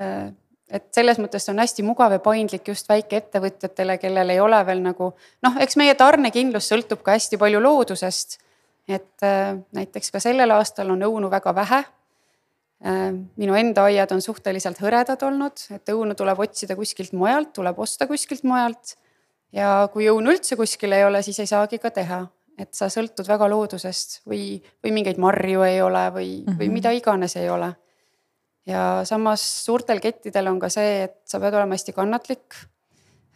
Äh, 0.00 0.32
et 0.70 0.84
selles 0.92 1.18
mõttes 1.18 1.48
on 1.48 1.58
hästi 1.58 1.82
mugav 1.82 2.12
ja 2.12 2.18
paindlik 2.18 2.68
just 2.68 2.88
väikeettevõtjatele, 2.88 3.98
kellel 3.98 4.30
ei 4.30 4.40
ole 4.40 4.66
veel 4.66 4.82
nagu 4.82 5.14
noh, 5.42 5.54
eks 5.60 5.76
meie 5.76 5.94
tarnekindlus 5.94 6.68
sõltub 6.68 7.00
ka 7.02 7.14
hästi 7.16 7.38
palju 7.38 7.62
loodusest 7.62 8.38
et 8.88 9.22
äh, 9.22 9.58
näiteks 9.72 10.10
ka 10.10 10.20
sellel 10.22 10.50
aastal 10.56 10.90
on 10.94 11.04
õunu 11.04 11.30
väga 11.30 11.54
vähe. 11.54 11.84
Äh, 12.78 13.10
minu 13.34 13.56
enda 13.58 13.88
aiad 13.88 14.12
on 14.14 14.20
suhteliselt 14.22 14.78
hõredad 14.78 15.22
olnud, 15.26 15.64
et 15.74 15.90
õunu 15.90 16.14
tuleb 16.18 16.38
otsida 16.44 16.76
kuskilt 16.78 17.14
mujalt, 17.18 17.50
tuleb 17.56 17.78
osta 17.82 18.06
kuskilt 18.06 18.44
mujalt. 18.46 18.94
ja 19.52 19.88
kui 19.92 20.06
õunu 20.06 20.30
üldse 20.30 20.56
kuskil 20.60 20.92
ei 20.92 21.02
ole, 21.06 21.22
siis 21.24 21.40
ei 21.40 21.48
saagi 21.50 21.80
ka 21.82 21.90
teha, 21.90 22.20
et 22.58 22.74
sa 22.76 22.86
sõltud 22.92 23.26
väga 23.26 23.48
loodusest 23.48 24.20
või, 24.28 24.60
või 24.84 24.92
mingeid 24.94 25.18
marju 25.18 25.64
ei 25.66 25.80
ole 25.82 26.04
või 26.14 26.28
mm, 26.28 26.44
-hmm. 26.44 26.58
või 26.58 26.66
mhm. 26.68 26.74
mida 26.74 26.92
iganes 26.94 27.36
ei 27.36 27.50
ole. 27.50 27.74
ja 28.66 29.02
samas 29.04 29.42
suurtel 29.64 29.98
kettidel 29.98 30.46
on 30.46 30.60
ka 30.60 30.68
see, 30.68 31.02
et 31.08 31.18
sa 31.24 31.40
pead 31.40 31.54
olema 31.54 31.74
hästi 31.74 31.92
kannatlik 31.96 32.54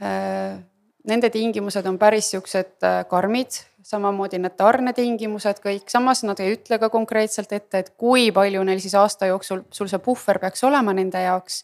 äh, 0.02 0.61
nende 1.09 1.31
tingimused 1.31 1.87
on 1.87 1.98
päris 1.98 2.31
siuksed 2.31 2.78
karmid, 3.09 3.59
samamoodi 3.83 4.38
need 4.38 4.55
tarnetingimused 4.59 5.61
kõik, 5.62 5.87
samas 5.90 6.23
nad 6.27 6.40
ei 6.42 6.55
ütle 6.57 6.79
ka 6.79 6.88
konkreetselt 6.92 7.53
ette, 7.53 7.83
et 7.83 7.92
kui 7.99 8.31
palju 8.35 8.62
neil 8.66 8.81
siis 8.83 8.95
aasta 8.99 9.29
jooksul 9.31 9.64
sul 9.75 9.90
see 9.90 10.03
puhver 10.03 10.38
peaks 10.42 10.64
olema 10.68 10.95
nende 10.97 11.23
jaoks. 11.23 11.62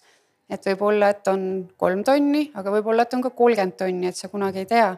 et 0.48 0.64
võib-olla, 0.64 1.10
et 1.12 1.28
on 1.28 1.42
kolm 1.76 2.00
tonni, 2.04 2.46
aga 2.56 2.72
võib-olla, 2.72 3.04
et 3.04 3.14
on 3.14 3.22
ka 3.22 3.30
kolmkümmend 3.36 3.76
tonni, 3.76 4.08
et 4.08 4.16
sa 4.16 4.28
kunagi 4.32 4.64
ei 4.64 4.66
tea. 4.66 4.96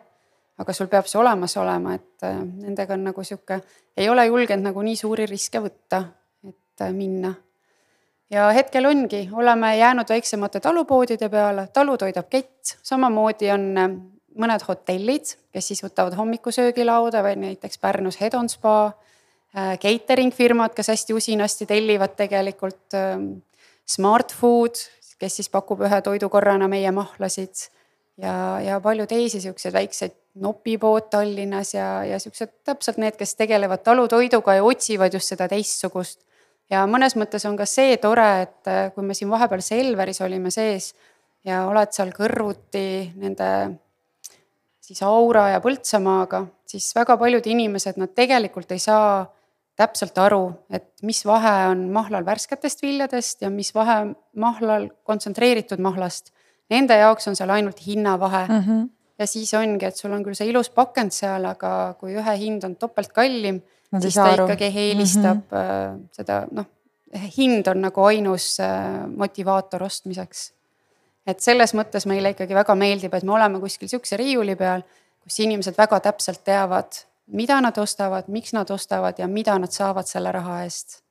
aga 0.61 0.73
sul 0.77 0.89
peab 0.93 1.07
see 1.09 1.19
olemas 1.21 1.57
olema, 1.57 1.95
et 1.95 2.25
äh, 2.25 2.37
nendega 2.37 2.95
on 2.95 3.05
nagu 3.05 3.25
sihuke, 3.25 3.61
ei 3.97 4.09
ole 4.09 4.27
julgenud 4.27 4.69
nagu 4.69 4.83
nii 4.85 4.97
suuri 4.97 5.27
riske 5.27 5.61
võtta, 5.61 6.03
et 6.45 6.85
äh, 6.85 6.93
minna. 6.93 7.35
ja 8.31 8.49
hetkel 8.55 8.87
ongi, 8.87 9.29
oleme 9.33 9.77
jäänud 9.77 10.09
väiksemate 10.09 10.61
talupoodide 10.61 11.29
peale, 11.29 11.69
talu 11.73 11.97
toidab 11.99 12.29
kett, 12.31 12.77
samamoodi 12.83 13.51
on 13.51 13.67
äh, 13.79 13.91
mõned 14.39 14.63
hotellid, 14.69 15.35
kes 15.55 15.71
siis 15.73 15.83
võtavad 15.85 16.15
hommikusöögilauda 16.19 17.23
või 17.27 17.37
näiteks 17.41 17.81
Pärnus 17.83 18.21
Hedon 18.21 18.49
Spa. 18.49 18.93
Äh, 19.51 19.75
catering 19.83 20.31
firmad, 20.35 20.75
kes 20.77 20.93
hästi 20.93 21.15
usinasti 21.17 21.67
tellivad 21.67 22.15
tegelikult 22.19 22.95
ähm, 22.95 23.41
Smart 23.87 24.31
Food, 24.31 24.79
kes 25.19 25.41
siis 25.41 25.51
pakub 25.51 25.83
ühe 25.83 25.99
toidukorrana 26.07 26.69
meie 26.71 26.91
mahlasid. 26.95 27.67
ja, 28.21 28.61
ja 28.61 28.81
palju 28.81 29.07
teisi 29.11 29.41
siukseid 29.41 29.75
väikseid 29.75 30.15
nopipood 30.35 31.09
Tallinnas 31.11 31.75
ja, 31.75 32.05
ja 32.05 32.19
siuksed 32.21 32.53
täpselt 32.65 33.01
need, 33.01 33.17
kes 33.19 33.35
tegelevad 33.35 33.83
talutoiduga 33.83 34.55
ja 34.55 34.65
otsivad 34.65 35.15
just 35.15 35.33
seda 35.33 35.49
teistsugust. 35.49 36.21
ja 36.71 36.87
mõnes 36.87 37.17
mõttes 37.19 37.47
on 37.49 37.57
ka 37.59 37.67
see 37.67 37.97
tore, 37.99 38.31
et 38.47 38.71
äh, 38.71 38.93
kui 38.95 39.03
me 39.03 39.19
siin 39.19 39.31
vahepeal 39.31 39.67
Selveris 39.67 40.23
olime 40.23 40.55
sees 40.55 40.93
ja 41.45 41.65
oled 41.67 41.91
seal 41.97 42.15
kõrvuti 42.15 43.11
nende 43.19 43.51
siis 44.91 45.05
Aura 45.07 45.47
ja 45.53 45.61
Põltsamaaga, 45.63 46.45
siis 46.67 46.89
väga 46.97 47.15
paljud 47.21 47.47
inimesed, 47.47 47.99
nad 48.01 48.11
tegelikult 48.17 48.73
ei 48.75 48.83
saa 48.83 49.23
täpselt 49.79 50.19
aru, 50.21 50.43
et 50.73 50.91
mis 51.07 51.23
vahe 51.25 51.55
on 51.71 51.87
mahlal 51.95 52.27
värsketest 52.27 52.83
viljadest 52.83 53.47
ja 53.47 53.53
mis 53.55 53.71
vahe 53.75 54.03
mahlal 54.37 54.91
kontsentreeritud 55.09 55.81
mahlast. 55.81 56.35
Nende 56.71 56.99
jaoks 57.01 57.31
on 57.31 57.39
seal 57.39 57.51
ainult 57.55 57.81
hinnavahe 57.87 58.43
mm. 58.49 58.65
-hmm. 58.67 58.83
ja 59.19 59.27
siis 59.27 59.55
ongi, 59.55 59.87
et 59.87 59.97
sul 59.97 60.13
on 60.13 60.25
küll 60.27 60.37
see 60.37 60.51
ilus 60.51 60.71
pakend 60.75 61.15
seal, 61.15 61.47
aga 61.47 61.95
kui 62.01 62.19
ühe 62.19 62.37
hind 62.43 62.67
on 62.67 62.77
topelt 62.77 63.15
kallim, 63.15 63.63
siis 64.01 64.15
ta 64.15 64.29
aru. 64.35 64.45
ikkagi 64.45 64.71
eelistab 64.75 65.47
mm 65.51 65.57
-hmm. 65.57 66.07
seda 66.13 66.45
noh, 66.51 66.67
hind 67.39 67.67
on 67.67 67.81
nagu 67.81 68.05
ainus 68.05 68.61
äh, 68.61 69.07
motivaator 69.17 69.83
ostmiseks 69.83 70.51
et 71.31 71.41
selles 71.45 71.75
mõttes 71.77 72.07
meile 72.11 72.35
ikkagi 72.35 72.57
väga 72.57 72.75
meeldib, 72.79 73.15
et 73.15 73.27
me 73.27 73.37
oleme 73.37 73.61
kuskil 73.63 73.91
sihukese 73.91 74.19
riiuli 74.21 74.57
peal, 74.59 74.83
kus 75.23 75.39
inimesed 75.45 75.77
väga 75.79 76.01
täpselt 76.09 76.43
teavad, 76.45 77.03
mida 77.31 77.61
nad 77.63 77.79
ostavad, 77.79 78.29
miks 78.29 78.55
nad 78.57 78.71
ostavad 78.71 79.19
ja 79.21 79.29
mida 79.31 79.59
nad 79.59 79.73
saavad 79.73 80.09
selle 80.09 80.33
raha 80.33 80.63
eest. 80.65 81.03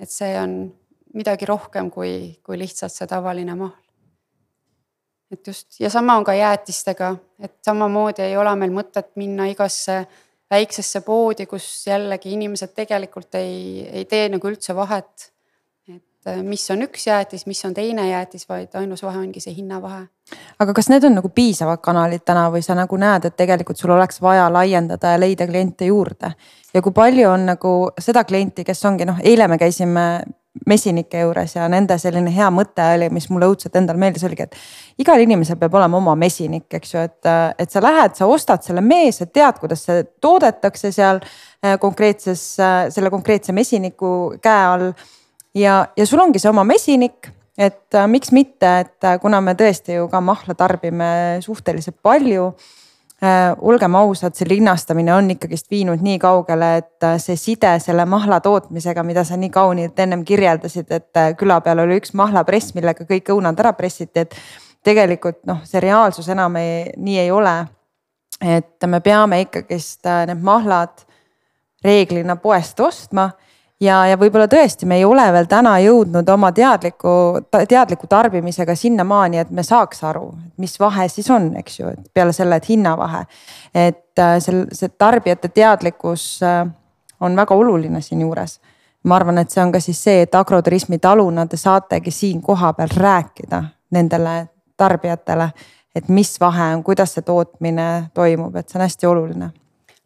et 0.00 0.10
see 0.12 0.34
on 0.36 0.74
midagi 1.16 1.46
rohkem 1.48 1.90
kui, 1.90 2.36
kui 2.44 2.58
lihtsalt 2.58 2.92
see 2.92 3.08
tavaline 3.08 3.54
mahl. 3.56 3.76
et 5.32 5.46
just 5.46 5.80
ja 5.80 5.90
sama 5.90 6.16
on 6.16 6.24
ka 6.24 6.34
jäätistega, 6.34 7.16
et 7.40 7.56
samamoodi 7.64 8.22
ei 8.22 8.36
ole 8.36 8.54
meil 8.56 8.70
mõtet 8.70 9.16
minna 9.16 9.48
igasse 9.50 10.04
väiksesse 10.50 11.00
poodi, 11.00 11.46
kus 11.46 11.86
jällegi 11.86 12.32
inimesed 12.32 12.74
tegelikult 12.74 13.34
ei, 13.34 13.88
ei 13.92 14.04
tee 14.04 14.28
nagu 14.28 14.48
üldse 14.48 14.76
vahet 14.76 15.32
et 16.26 16.38
äh, 16.38 16.42
mis 16.42 16.70
on 16.70 16.82
üks 16.82 17.06
jäätis, 17.06 17.46
mis 17.46 17.64
on 17.64 17.74
teine 17.74 18.08
jäätis, 18.08 18.48
vaid 18.48 18.74
ainus 18.74 19.02
vahe 19.02 19.18
ongi 19.18 19.40
see 19.40 19.54
hinnavahe. 19.54 20.06
aga 20.58 20.72
kas 20.74 20.88
need 20.88 21.04
on 21.04 21.14
nagu 21.14 21.28
piisavad 21.28 21.78
kanalid 21.82 22.24
täna 22.26 22.48
või 22.50 22.62
sa 22.62 22.74
nagu 22.74 22.96
näed, 22.96 23.24
et 23.24 23.36
tegelikult 23.36 23.78
sul 23.78 23.94
oleks 23.94 24.20
vaja 24.22 24.48
laiendada 24.52 25.14
ja 25.14 25.20
leida 25.20 25.46
kliente 25.46 25.86
juurde? 25.86 26.32
ja 26.74 26.82
kui 26.82 26.92
palju 26.92 27.28
on 27.30 27.46
nagu 27.46 27.76
seda 28.00 28.24
klienti, 28.24 28.64
kes 28.64 28.84
ongi 28.84 29.06
noh, 29.06 29.22
eile 29.22 29.48
me 29.48 29.58
käisime 29.58 30.06
mesinike 30.66 31.20
juures 31.20 31.52
ja 31.56 31.66
nende 31.68 31.98
selline 32.00 32.32
hea 32.32 32.46
mõte 32.50 32.84
oli, 32.94 33.10
mis 33.12 33.28
mulle 33.30 33.48
õudselt 33.50 33.76
endale 33.76 34.00
meeldis, 34.00 34.24
oligi, 34.24 34.46
et 34.46 35.02
igal 35.04 35.20
inimesel 35.20 35.58
peab 35.60 35.74
olema 35.76 35.98
oma 35.98 36.14
mesinik, 36.16 36.64
eks 36.78 36.94
ju, 36.94 37.02
et, 37.04 37.28
et 37.58 37.70
sa 37.70 37.82
lähed, 37.84 38.16
sa 38.16 38.26
ostad 38.26 38.64
selle 38.64 38.80
mee, 38.80 39.12
sa 39.12 39.28
tead, 39.28 39.60
kuidas 39.60 39.84
see 39.84 40.06
toodetakse 40.24 40.92
seal 40.96 41.20
äh, 41.20 41.76
konkreetses, 41.82 42.46
äh, 42.58 42.78
selle 42.94 43.12
konkreetse 43.12 43.52
mesiniku 43.52 44.10
käe 44.42 44.64
all 44.72 44.88
ja, 45.56 45.88
ja 45.96 46.06
sul 46.06 46.22
ongi 46.22 46.40
see 46.42 46.52
oma 46.52 46.64
mesinik, 46.68 47.30
et 47.58 47.94
äh, 47.96 48.08
miks 48.10 48.32
mitte, 48.36 48.72
et 48.84 49.04
äh, 49.04 49.18
kuna 49.20 49.40
me 49.40 49.56
tõesti 49.58 49.96
ju 49.96 50.10
ka 50.12 50.20
mahla 50.20 50.56
tarbime 50.58 51.08
suhteliselt 51.44 51.98
palju 52.02 52.50
äh,. 53.22 53.54
olgem 53.64 53.94
ausad, 53.96 54.36
see 54.36 54.48
linnastamine 54.50 55.14
on 55.14 55.30
ikkagist 55.32 55.70
viinud 55.72 56.02
nii 56.04 56.18
kaugele, 56.20 56.70
et 56.82 57.06
äh, 57.06 57.16
see 57.22 57.38
side 57.40 57.78
selle 57.80 58.04
mahla 58.04 58.42
tootmisega, 58.44 59.02
mida 59.02 59.24
sa 59.24 59.38
nii 59.40 59.50
kaunilt 59.54 59.98
ennem 60.04 60.24
kirjeldasid, 60.24 60.92
et 60.92 61.22
äh, 61.22 61.32
küla 61.38 61.60
peal 61.64 61.80
oli 61.86 61.96
üks 62.02 62.12
mahlapress, 62.18 62.76
millega 62.76 63.08
kõik 63.08 63.32
õunad 63.32 63.64
ära 63.64 63.72
pressiti, 63.78 64.26
et 64.26 64.36
tegelikult 64.84 65.40
noh, 65.48 65.64
see 65.64 65.80
reaalsus 65.82 66.28
enam 66.30 66.60
ei, 66.60 66.92
nii 66.96 67.18
ei 67.24 67.32
ole. 67.32 67.56
et 68.44 68.84
me 68.86 69.00
peame 69.00 69.40
ikkagist 69.46 70.04
äh, 70.04 70.26
need 70.28 70.42
mahlad 70.44 71.06
reeglina 71.84 72.36
poest 72.36 72.80
ostma 72.84 73.30
ja, 73.80 73.96
ja 74.10 74.16
võib-olla 74.18 74.46
tõesti, 74.50 74.86
me 74.88 74.98
ei 75.00 75.04
ole 75.04 75.24
veel 75.32 75.48
täna 75.50 75.76
jõudnud 75.82 76.28
oma 76.32 76.50
teadliku, 76.56 77.10
teadliku 77.68 78.08
tarbimisega 78.10 78.74
sinnamaani, 78.76 79.42
et 79.42 79.50
me 79.50 79.62
saaks 79.66 80.02
aru, 80.08 80.30
mis 80.62 80.78
vahe 80.80 81.08
siis 81.12 81.28
on, 81.30 81.50
eks 81.60 81.80
ju, 81.80 81.92
et 81.92 82.08
peale 82.14 82.32
selle, 82.36 82.56
et 82.56 82.68
hinnavahe. 82.68 83.24
et 83.74 84.18
äh, 84.18 84.38
sel, 84.40 84.64
see 84.72 84.88
tarbijate 84.88 85.48
teadlikkus 85.48 86.42
äh, 86.42 86.64
on 87.20 87.36
väga 87.36 87.54
oluline 87.54 88.00
siinjuures. 88.00 88.60
ma 89.04 89.16
arvan, 89.16 89.38
et 89.38 89.50
see 89.50 89.62
on 89.62 89.72
ka 89.72 89.80
siis 89.80 90.02
see, 90.02 90.22
et 90.22 90.34
agroturismi 90.34 90.98
taluna 90.98 91.46
te 91.46 91.56
saategi 91.56 92.10
siin 92.10 92.42
kohapeal 92.42 92.88
rääkida 92.96 93.62
nendele 93.90 94.48
tarbijatele, 94.76 95.50
et 95.94 96.08
mis 96.08 96.40
vahe 96.40 96.74
on, 96.74 96.82
kuidas 96.84 97.14
see 97.14 97.22
tootmine 97.22 98.10
toimub, 98.14 98.56
et 98.56 98.68
see 98.68 98.78
on 98.78 98.82
hästi 98.82 99.06
oluline 99.06 99.52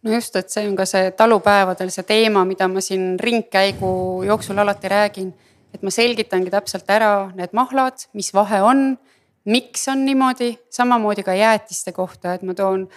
no 0.02 0.12
just, 0.12 0.36
et 0.36 0.48
see 0.52 0.66
on 0.68 0.76
ka 0.78 0.86
see 0.88 1.10
talupäevadel 1.16 1.92
see 1.92 2.06
teema, 2.08 2.44
mida 2.48 2.68
ma 2.68 2.82
siin 2.84 3.14
ringkäigu 3.20 3.92
jooksul 4.26 4.58
alati 4.58 4.88
räägin. 4.88 5.32
et 5.74 5.82
ma 5.86 5.90
selgitangi 5.90 6.50
täpselt 6.50 6.88
ära 6.90 7.30
need 7.34 7.52
mahlad, 7.54 8.08
mis 8.18 8.32
vahe 8.34 8.58
on, 8.62 8.98
miks 9.44 9.86
on 9.88 10.02
niimoodi, 10.04 10.56
samamoodi 10.70 11.22
ka 11.22 11.34
jäätiste 11.34 11.92
kohta, 11.92 12.34
et 12.34 12.42
ma 12.42 12.54
toon 12.54 12.88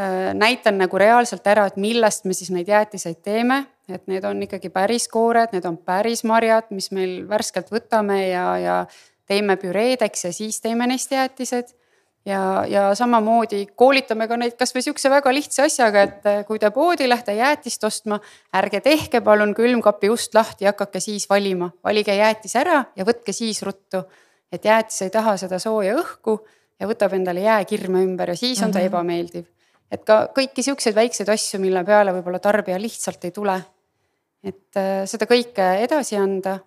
äh,, 0.00 0.34
näitan 0.34 0.78
nagu 0.78 0.98
reaalselt 0.98 1.46
ära, 1.46 1.68
et 1.70 1.76
millest 1.76 2.26
me 2.26 2.34
siis 2.34 2.50
neid 2.50 2.68
jäätiseid 2.68 3.22
teeme. 3.22 3.66
et 3.88 4.02
need 4.10 4.24
on 4.24 4.42
ikkagi 4.42 4.68
päris 4.74 5.06
koored, 5.08 5.52
need 5.54 5.64
on 5.64 5.76
päris 5.78 6.24
marjad, 6.26 6.66
mis 6.74 6.90
meil 6.90 7.28
värskelt 7.28 7.70
võtame 7.70 8.18
ja, 8.26 8.46
ja 8.58 8.86
teeme 9.26 9.54
püreedeks 9.56 10.24
ja 10.24 10.32
siis 10.32 10.58
teeme 10.60 10.86
neist 10.90 11.12
jäätised 11.12 11.70
ja, 12.26 12.64
ja 12.68 12.94
samamoodi 12.94 13.66
koolitame 13.78 14.26
ka 14.28 14.38
neid 14.40 14.56
kasvõi 14.58 14.82
sihukese 14.84 15.10
väga 15.10 15.32
lihtsa 15.34 15.66
asjaga, 15.66 16.04
et 16.06 16.28
eh, 16.28 16.42
kui 16.48 16.60
te 16.62 16.70
poodi 16.74 17.08
lähete 17.08 17.36
jäätist 17.36 17.84
ostma, 17.86 18.18
ärge 18.56 18.80
tehke 18.84 19.22
palun 19.24 19.54
külmkapi 19.56 20.10
ust 20.12 20.34
lahti 20.36 20.66
ja 20.66 20.74
hakake 20.74 21.00
siis 21.02 21.28
valima, 21.30 21.70
valige 21.84 22.14
jäätis 22.16 22.56
ära 22.58 22.82
ja 22.96 23.06
võtke 23.08 23.34
siis 23.36 23.62
ruttu. 23.66 24.04
et 24.52 24.64
jäätis 24.64 25.02
ei 25.02 25.10
taha 25.10 25.36
seda 25.36 25.58
sooja 25.58 25.96
õhku 25.98 26.38
ja 26.80 26.86
võtab 26.86 27.14
endale 27.16 27.40
jääkirme 27.40 28.02
ümber 28.04 28.30
ja 28.30 28.36
siis 28.36 28.62
on 28.62 28.70
ta 28.70 28.78
mm 28.78 28.82
-hmm. 28.82 28.86
ebameeldiv. 28.86 29.44
et 29.90 30.04
ka 30.04 30.28
kõiki 30.38 30.62
sihukeseid 30.62 30.94
väikseid 30.94 31.28
asju, 31.28 31.60
mille 31.60 31.84
peale 31.84 32.12
võib-olla 32.12 32.38
tarbija 32.38 32.78
lihtsalt 32.80 33.24
ei 33.24 33.30
tule. 33.30 33.60
et 34.44 34.76
eh, 34.76 35.06
seda 35.06 35.26
kõike 35.26 35.78
edasi 35.82 36.16
anda 36.16 36.58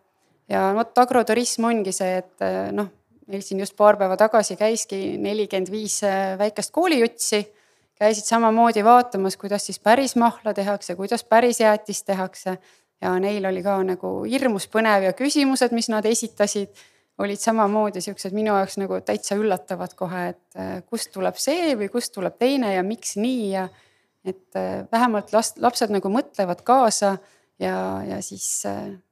ja 0.50 0.74
vot 0.76 0.98
agroturism 0.98 1.64
ongi 1.64 1.92
see, 1.92 2.18
et 2.18 2.42
eh, 2.42 2.72
noh 2.72 2.99
meil 3.30 3.46
siin 3.46 3.62
just 3.62 3.76
paar 3.78 3.98
päeva 4.00 4.18
tagasi 4.18 4.58
käiski 4.60 5.00
nelikümmend 5.22 5.72
viis 5.72 6.02
äh, 6.04 6.36
väikest 6.40 6.74
koolijutsi. 6.76 7.46
käisid 8.00 8.24
samamoodi 8.24 8.80
vaatamas, 8.84 9.36
kuidas 9.38 9.66
siis 9.66 9.80
päris 9.80 10.16
mahla 10.16 10.54
tehakse, 10.54 10.96
kuidas 10.96 11.24
päris 11.24 11.60
jäätist 11.60 12.06
tehakse. 12.06 12.58
ja 13.02 13.20
neil 13.20 13.46
oli 13.46 13.64
ka 13.64 13.78
nagu 13.84 14.24
hirmus 14.24 14.68
põnev 14.68 15.04
ja 15.04 15.14
küsimused, 15.14 15.72
mis 15.72 15.90
nad 15.90 16.06
esitasid, 16.06 16.70
olid 17.18 17.40
samamoodi 17.40 18.02
siuksed 18.02 18.34
minu 18.36 18.56
jaoks 18.56 18.78
nagu 18.78 19.00
täitsa 19.02 19.36
üllatavad 19.36 19.94
kohe, 19.96 20.26
et 20.30 20.58
äh, 20.60 20.82
kust 20.86 21.12
tuleb 21.14 21.38
see 21.38 21.76
või 21.76 21.90
kust 21.90 22.14
tuleb 22.14 22.36
teine 22.40 22.74
ja 22.74 22.84
miks 22.84 23.16
nii 23.16 23.52
ja 23.52 23.70
et 24.26 24.56
äh, 24.56 24.86
vähemalt 24.92 25.34
last, 25.34 25.60
lapsed 25.60 25.92
nagu 25.94 26.10
mõtlevad 26.10 26.64
kaasa 26.64 27.18
ja, 27.60 27.78
ja 28.08 28.22
siis 28.22 28.66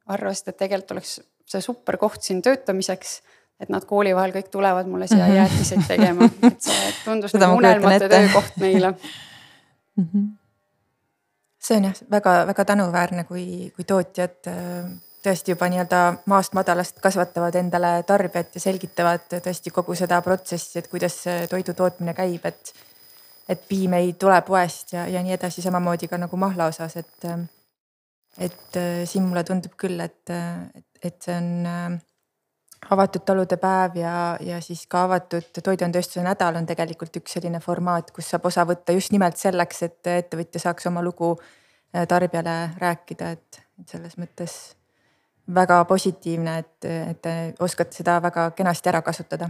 arvasid, 0.08 0.50
et 0.50 0.58
tegelikult 0.58 0.96
oleks 0.98 1.20
see 1.48 1.64
super 1.64 1.98
koht 2.00 2.24
siin 2.24 2.42
töötamiseks. 2.44 3.22
Et 3.60 3.70
nad 3.74 3.86
kooli 3.86 4.14
vahel 4.16 4.34
kõik 4.36 4.52
tulevad 4.54 4.88
mulle 4.88 5.08
siia 5.08 5.26
-hmm. 5.26 5.36
jäätiseid 5.36 5.88
tegema, 5.88 6.30
et 6.44 6.62
see 6.62 6.94
tundus 7.06 7.34
nagu 7.42 7.58
unelmate 7.58 8.10
töökoht 8.10 8.58
neile 8.58 8.92
mm. 9.98 10.08
-hmm. 10.14 10.28
see 11.60 11.78
on 11.78 11.90
jah 11.90 12.02
väga-väga 12.12 12.66
tänuväärne, 12.66 13.24
kui, 13.24 13.74
kui 13.76 13.86
tootjad 13.86 14.48
äh, 14.48 14.92
tõesti 15.28 15.52
juba 15.52 15.70
nii-öelda 15.70 16.02
maast 16.26 16.54
madalast 16.54 17.00
kasvatavad 17.00 17.56
endale 17.56 18.04
tarbijat 18.08 18.56
ja 18.56 18.60
selgitavad 18.60 19.26
tõesti 19.32 19.72
kogu 19.74 19.96
seda 19.96 20.22
protsessi, 20.22 20.80
et 20.80 20.88
kuidas 20.88 21.24
toidu 21.50 21.74
tootmine 21.74 22.14
käib, 22.14 22.46
et 22.46 22.74
et 23.50 23.62
piim 23.68 23.94
ei 23.94 24.14
tule 24.20 24.42
poest 24.42 24.94
ja, 24.94 25.06
ja 25.08 25.24
nii 25.24 25.34
edasi, 25.38 25.62
samamoodi 25.62 26.08
ka 26.12 26.18
nagu 26.18 26.38
mahla 26.38 26.68
osas, 26.68 26.98
et. 26.98 27.30
et 28.38 28.78
äh, 28.78 29.06
siin 29.06 29.24
mulle 29.24 29.44
tundub 29.44 29.74
küll, 29.78 30.00
et, 30.00 30.30
et, 30.30 30.86
et 31.04 31.22
see 31.24 31.38
on 31.38 31.66
äh, 31.66 31.96
avatud 32.90 33.24
talude 33.26 33.58
päev 33.62 33.98
ja, 34.00 34.16
ja 34.44 34.60
siis 34.64 34.86
ka 34.90 35.04
avatud 35.08 35.62
toiduainetööstuse 35.64 36.24
nädal 36.26 36.60
on 36.60 36.68
tegelikult 36.70 37.20
üks 37.20 37.38
selline 37.38 37.60
formaat, 37.64 38.12
kus 38.16 38.30
saab 38.32 38.48
osa 38.50 38.66
võtta 38.68 38.96
just 38.96 39.14
nimelt 39.16 39.40
selleks, 39.40 39.84
et 39.88 40.12
ettevõtja 40.14 40.62
saaks 40.64 40.88
oma 40.92 41.04
lugu 41.06 41.34
äh, 41.38 42.08
tarbijale 42.08 42.58
rääkida, 42.82 43.32
et, 43.38 43.64
selles 43.86 44.16
mõttes 44.18 44.54
väga 45.54 45.84
positiivne, 45.86 46.58
et, 46.64 46.88
et 46.88 47.20
te 47.22 47.34
oskate 47.64 48.00
seda 48.00 48.18
väga 48.24 48.50
kenasti 48.58 48.90
ära 48.90 49.04
kasutada. 49.06 49.50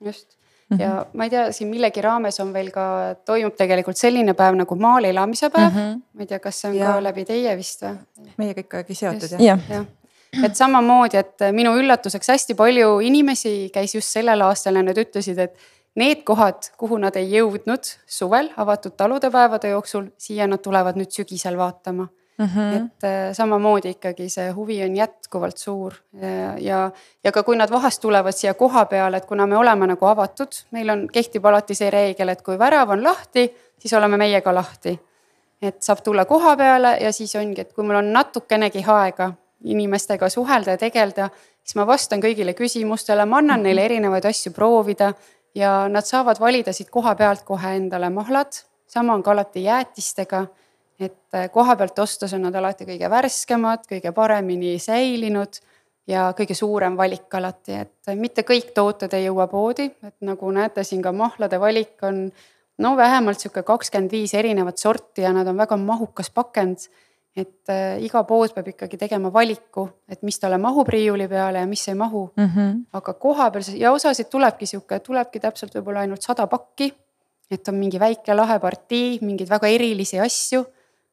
just 0.00 0.36
mm. 0.70 0.76
-hmm. 0.76 0.82
ja 0.82 1.06
ma 1.12 1.24
ei 1.24 1.30
tea, 1.30 1.52
siin 1.52 1.70
millegi 1.70 2.00
raames 2.00 2.40
on 2.40 2.52
veel 2.52 2.70
ka, 2.70 3.14
toimub 3.24 3.56
tegelikult 3.56 3.96
selline 3.96 4.34
päev 4.34 4.54
nagu 4.54 4.76
maal 4.76 5.04
elamise 5.04 5.50
päev 5.50 5.72
mm. 5.72 5.78
-hmm. 5.78 6.02
ma 6.12 6.20
ei 6.20 6.26
tea, 6.26 6.38
kas 6.38 6.60
see 6.60 6.70
on 6.70 6.76
ja. 6.76 6.92
ka 6.92 7.02
läbi 7.02 7.24
teie 7.24 7.56
vist 7.56 7.82
või? 7.82 7.96
meiega 8.36 8.60
ikkagi 8.60 8.94
seotud 8.94 9.36
jah 9.38 9.42
ja. 9.42 9.58
ja 9.74 9.84
et 10.44 10.56
samamoodi, 10.56 11.16
et 11.20 11.46
minu 11.56 11.74
üllatuseks 11.80 12.32
hästi 12.34 12.54
palju 12.58 12.98
inimesi 13.06 13.70
käis 13.74 13.94
just 13.94 14.12
sellel 14.14 14.46
aastal 14.46 14.78
ja 14.78 14.84
nad 14.86 14.98
ütlesid, 14.98 15.38
et 15.38 15.56
need 15.98 16.22
kohad, 16.24 16.70
kuhu 16.78 17.00
nad 17.02 17.16
ei 17.18 17.32
jõudnud 17.32 17.88
suvel 18.06 18.50
avatud 18.56 18.94
taludepäevade 18.96 19.74
jooksul, 19.74 20.10
siia 20.18 20.46
nad 20.46 20.62
tulevad 20.62 20.98
nüüd 21.00 21.10
sügisel 21.10 21.58
vaatama 21.58 22.06
mm. 22.40 22.46
-hmm. 22.46 22.76
et 22.76 23.04
äh, 23.04 23.32
samamoodi 23.32 23.90
ikkagi 23.90 24.28
see 24.28 24.50
huvi 24.50 24.82
on 24.84 24.96
jätkuvalt 24.96 25.56
suur 25.56 25.94
ja, 26.22 26.58
ja, 26.58 26.90
ja 27.24 27.32
ka 27.32 27.42
kui 27.42 27.56
nad 27.56 27.70
vahest 27.70 28.00
tulevad 28.00 28.32
siia 28.32 28.54
koha 28.54 28.84
peale, 28.86 29.16
et 29.16 29.26
kuna 29.26 29.46
me 29.46 29.56
oleme 29.56 29.86
nagu 29.86 30.06
avatud, 30.06 30.62
meil 30.70 30.90
on, 30.90 31.08
kehtib 31.12 31.44
alati 31.44 31.74
see 31.74 31.90
reegel, 31.90 32.28
et 32.28 32.42
kui 32.42 32.58
värav 32.58 32.90
on 32.90 33.04
lahti, 33.04 33.50
siis 33.78 33.92
oleme 33.92 34.16
meie 34.16 34.40
ka 34.40 34.54
lahti. 34.54 34.98
et 35.62 35.82
saab 35.82 35.98
tulla 36.04 36.24
koha 36.24 36.56
peale 36.56 36.96
ja 37.00 37.12
siis 37.12 37.36
ongi, 37.36 37.60
et 37.60 37.72
kui 37.72 37.84
mul 37.84 37.94
on 37.94 38.12
natukenegi 38.12 38.84
aega 38.86 39.32
inimestega 39.64 40.28
suhelda 40.28 40.76
ja 40.76 40.80
tegeleda, 40.80 41.28
siis 41.64 41.76
ma 41.76 41.86
vastan 41.86 42.22
kõigile 42.22 42.54
küsimustele, 42.56 43.26
ma 43.26 43.42
annan 43.42 43.62
neile 43.62 43.84
erinevaid 43.84 44.24
asju 44.30 44.52
proovida 44.56 45.12
ja 45.54 45.88
nad 45.88 46.06
saavad 46.06 46.40
valida 46.40 46.72
siit 46.72 46.90
koha 46.90 47.14
pealt 47.14 47.44
kohe 47.44 47.76
endale 47.76 48.10
mahlad. 48.10 48.64
sama 48.86 49.14
on 49.14 49.22
ka 49.22 49.30
alati 49.30 49.62
jäätistega 49.62 50.46
et 51.00 51.34
äh, 51.34 51.50
koha 51.50 51.76
pealt 51.76 51.98
ostes 51.98 52.32
on 52.36 52.44
nad 52.46 52.54
alati 52.54 52.86
kõige 52.88 53.10
värskemad, 53.10 53.86
kõige 53.88 54.12
paremini 54.16 54.76
säilinud 54.82 55.60
ja 56.10 56.30
kõige 56.36 56.54
suurem 56.56 56.96
valik 56.98 57.32
alati, 57.38 57.80
et 57.86 58.10
äh, 58.10 58.18
mitte 58.18 58.44
kõik 58.46 58.74
tooted 58.76 59.14
ei 59.16 59.26
jõua 59.28 59.48
poodi, 59.50 59.88
et 60.06 60.16
nagu 60.26 60.52
näete, 60.54 60.84
siin 60.84 61.02
ka 61.02 61.12
mahlade 61.16 61.60
valik 61.60 62.04
on 62.06 62.26
no 62.80 62.96
vähemalt 62.96 63.40
sihuke 63.40 63.64
kakskümmend 63.66 64.12
viis 64.12 64.34
erinevat 64.36 64.80
sorti 64.80 65.24
ja 65.24 65.32
nad 65.36 65.48
on 65.48 65.58
väga 65.60 65.76
mahukas 65.80 66.30
pakend. 66.34 66.90
Et 67.36 67.70
äh, 67.70 68.00
iga 68.02 68.24
pood 68.26 68.54
peab 68.54 68.68
ikkagi 68.72 68.98
tegema 68.98 69.30
valiku, 69.32 69.86
et 70.08 70.22
mis 70.26 70.38
talle 70.38 70.58
mahub 70.58 70.88
riiuli 70.88 71.28
peale 71.28 71.62
ja 71.62 71.66
mis 71.66 71.88
ei 71.88 71.94
mahu 71.94 72.30
mm. 72.36 72.48
-hmm. 72.56 72.80
aga 72.92 73.14
kohapeal 73.14 73.62
ja 73.76 73.92
osasid 73.92 74.26
tulebki 74.26 74.66
sihuke, 74.66 74.98
tulebki 74.98 75.40
täpselt 75.40 75.74
võib-olla 75.74 76.00
ainult 76.00 76.22
sada 76.22 76.46
pakki. 76.46 76.94
et 77.50 77.68
on 77.68 77.74
mingi 77.74 77.98
väike 78.00 78.34
lahe 78.34 78.58
partii, 78.58 79.18
mingeid 79.22 79.50
väga 79.50 79.66
erilisi 79.66 80.20
asju 80.20 80.64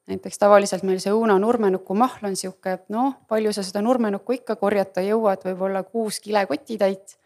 näiteks 0.07 0.39
tavaliselt 0.39 0.84
meil 0.88 0.99
see 1.03 1.13
õuna 1.13 1.38
nurmenuku 1.41 1.95
mahl 1.97 2.28
on 2.30 2.36
sihuke, 2.39 2.78
et 2.78 2.86
noh, 2.93 3.13
palju 3.28 3.51
sa 3.55 3.63
seda 3.65 3.84
nurmenukku 3.84 4.38
ikka 4.39 4.55
korjata 4.59 5.03
jõuad, 5.05 5.43
võib-olla 5.45 5.84
kuus 5.84 6.20
kilekotitäit. 6.24 7.18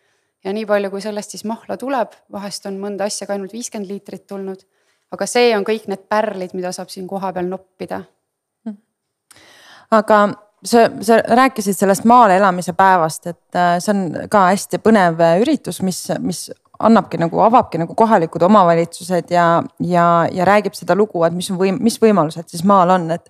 ja 0.43 0.53
nii 0.53 0.65
palju, 0.65 0.89
kui 0.89 1.01
sellest 1.01 1.35
siis 1.35 1.43
mahla 1.45 1.77
tuleb, 1.77 2.15
vahest 2.31 2.65
on 2.65 2.79
mõnda 2.81 3.05
asja 3.05 3.27
ka 3.27 3.33
ainult 3.33 3.53
viiskümmend 3.53 3.89
liitrit 3.89 4.25
tulnud. 4.27 4.65
aga 5.11 5.25
see 5.27 5.55
on 5.57 5.63
kõik 5.67 5.87
need 5.87 6.07
pärlid, 6.09 6.53
mida 6.53 6.71
saab 6.71 6.89
siin 6.89 7.07
kohapeal 7.07 7.45
noppida. 7.45 8.03
Aga 9.91 10.21
sa, 10.65 10.87
sa 11.01 11.19
rääkisid 11.27 11.77
sellest 11.77 12.05
maal 12.09 12.31
elamise 12.31 12.73
päevast, 12.73 13.27
et 13.27 13.59
äh, 13.59 13.75
see 13.79 13.93
on 13.95 14.29
ka 14.31 14.47
hästi 14.51 14.81
põnev 14.83 15.21
üritus, 15.41 15.81
mis, 15.85 16.03
mis 16.19 16.45
annabki 16.81 17.19
nagu, 17.21 17.39
avabki 17.39 17.81
nagu 17.81 17.95
kohalikud 17.97 18.41
omavalitsused 18.47 19.33
ja, 19.33 19.63
ja, 19.79 20.05
ja 20.31 20.45
räägib 20.47 20.77
seda 20.77 20.95
lugu, 20.95 21.23
et 21.23 21.35
mis 21.35 21.51
on 21.51 21.59
võim-, 21.59 21.81
mis 21.83 21.99
võimalused 22.01 22.49
siis 22.49 22.65
maal 22.67 22.97
on, 22.97 23.11
et. 23.17 23.29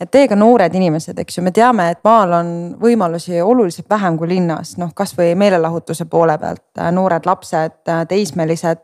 et 0.00 0.08
teiega 0.08 0.36
noored 0.36 0.72
inimesed, 0.74 1.18
eks 1.20 1.36
ju, 1.36 1.42
me 1.44 1.50
teame, 1.52 1.90
et 1.92 1.98
maal 2.04 2.32
on 2.32 2.52
võimalusi 2.80 3.36
oluliselt 3.44 3.84
vähem 3.90 4.16
kui 4.16 4.30
linnas, 4.30 4.78
noh 4.80 4.94
kasvõi 4.96 5.34
meelelahutuse 5.36 6.06
poole 6.08 6.38
pealt, 6.40 6.64
noored 6.96 7.28
lapsed, 7.28 7.82
teismelised, 8.08 8.80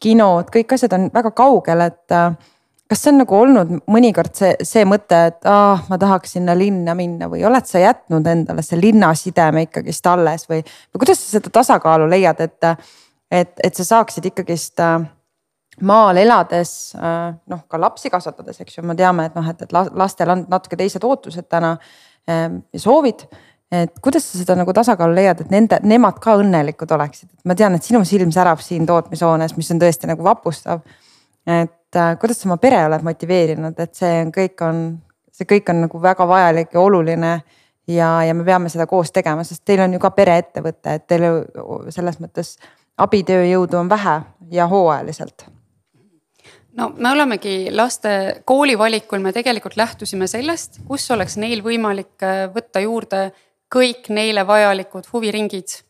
kinod, 0.00 0.52
kõik 0.52 0.74
asjad 0.76 0.92
on 0.92 1.08
väga 1.14 1.32
kaugel, 1.32 1.86
et 1.86 2.16
kas 2.88 3.02
see 3.02 3.12
on 3.12 3.20
nagu 3.20 3.36
olnud 3.36 3.74
mõnikord 3.90 4.32
see, 4.38 4.54
see 4.64 4.84
mõte, 4.88 5.18
et 5.30 5.48
ah, 5.48 5.82
ma 5.90 5.98
tahaks 6.00 6.36
sinna 6.38 6.54
linna 6.56 6.94
minna 6.96 7.28
või 7.28 7.44
oled 7.44 7.68
sa 7.68 7.82
jätnud 7.82 8.26
endale 8.26 8.64
see 8.64 8.80
linnasideme 8.80 9.66
ikkagist 9.66 10.08
alles 10.08 10.48
või, 10.48 10.62
või 10.64 11.04
kuidas 11.04 11.20
sa 11.20 11.36
seda 11.36 11.52
tasakaalu 11.60 12.08
leiad, 12.10 12.40
et 12.44 12.72
et, 13.28 13.52
et 13.60 13.76
sa 13.76 13.84
saaksid 13.84 14.30
ikkagist 14.30 14.80
äh, 14.80 15.02
maal 15.84 16.16
elades 16.16 16.94
äh, 16.96 17.34
noh, 17.52 17.64
ka 17.68 17.80
lapsi 17.80 18.10
kasvatades, 18.10 18.62
eks 18.64 18.78
ju, 18.78 18.86
me 18.88 18.96
teame, 18.96 19.28
et 19.28 19.36
noh, 19.36 19.50
et, 19.52 19.66
et 19.66 19.74
lastel 19.74 20.32
on 20.32 20.46
natuke 20.48 20.78
teised 20.80 21.04
ootused 21.04 21.48
täna 21.50 21.76
ähm, 22.30 22.62
ja 22.72 22.80
soovid. 22.80 23.26
et 23.68 23.98
kuidas 24.00 24.24
sa 24.24 24.38
seda 24.40 24.54
nagu 24.56 24.72
tasakaalu 24.72 25.12
leiad, 25.18 25.42
et 25.44 25.50
nende, 25.52 25.76
nemad 25.84 26.16
ka 26.24 26.38
õnnelikud 26.40 26.88
oleksid, 26.96 27.28
et 27.36 27.44
ma 27.44 27.54
tean, 27.54 27.74
et 27.76 27.84
sinu 27.84 28.00
silm 28.08 28.32
särab 28.32 28.62
siin 28.64 28.86
tootmishoones, 28.88 29.58
mis 29.60 29.68
on 29.74 29.82
tõesti 29.82 30.08
nagu 30.08 30.24
vapustav. 30.24 30.80
et 31.44 31.77
äh, 31.96 32.16
kuidas 32.20 32.42
sa 32.42 32.48
oma 32.48 32.58
pere 32.60 32.80
oled 32.86 33.04
motiveerinud, 33.06 33.78
et 33.80 33.94
see 33.94 34.22
on, 34.22 34.32
kõik 34.34 34.64
on, 34.66 34.82
see 35.32 35.48
kõik 35.48 35.70
on 35.72 35.84
nagu 35.86 36.02
väga 36.02 36.26
vajalik 36.28 36.74
ja 36.74 36.80
oluline 36.80 37.32
ja, 37.88 38.10
ja 38.24 38.34
me 38.34 38.44
peame 38.44 38.72
seda 38.72 38.86
koos 38.90 39.12
tegema, 39.14 39.44
sest 39.44 39.64
teil 39.64 39.84
on 39.84 39.96
ju 39.96 40.02
ka 40.02 40.10
pereettevõte, 40.16 40.98
et 40.98 41.06
teil 41.08 41.28
selles 41.94 42.20
mõttes 42.20 42.56
abitööjõudu 42.98 43.78
on 43.78 43.88
vähe 43.90 44.18
ja 44.52 44.66
hooajaliselt? 44.70 45.48
no 46.78 46.92
me 46.96 47.10
olemegi 47.10 47.68
laste 47.74 48.42
kooli 48.44 48.78
valikul, 48.78 49.22
me 49.22 49.32
tegelikult 49.34 49.76
lähtusime 49.76 50.28
sellest, 50.30 50.80
kus 50.86 51.10
oleks 51.14 51.36
neil 51.40 51.62
võimalik 51.64 52.22
äh, 52.22 52.46
võtta 52.54 52.82
juurde 52.84 53.28
kõik 53.74 54.08
neile 54.14 54.46
vajalikud 54.48 55.08
huviringid. 55.12 55.82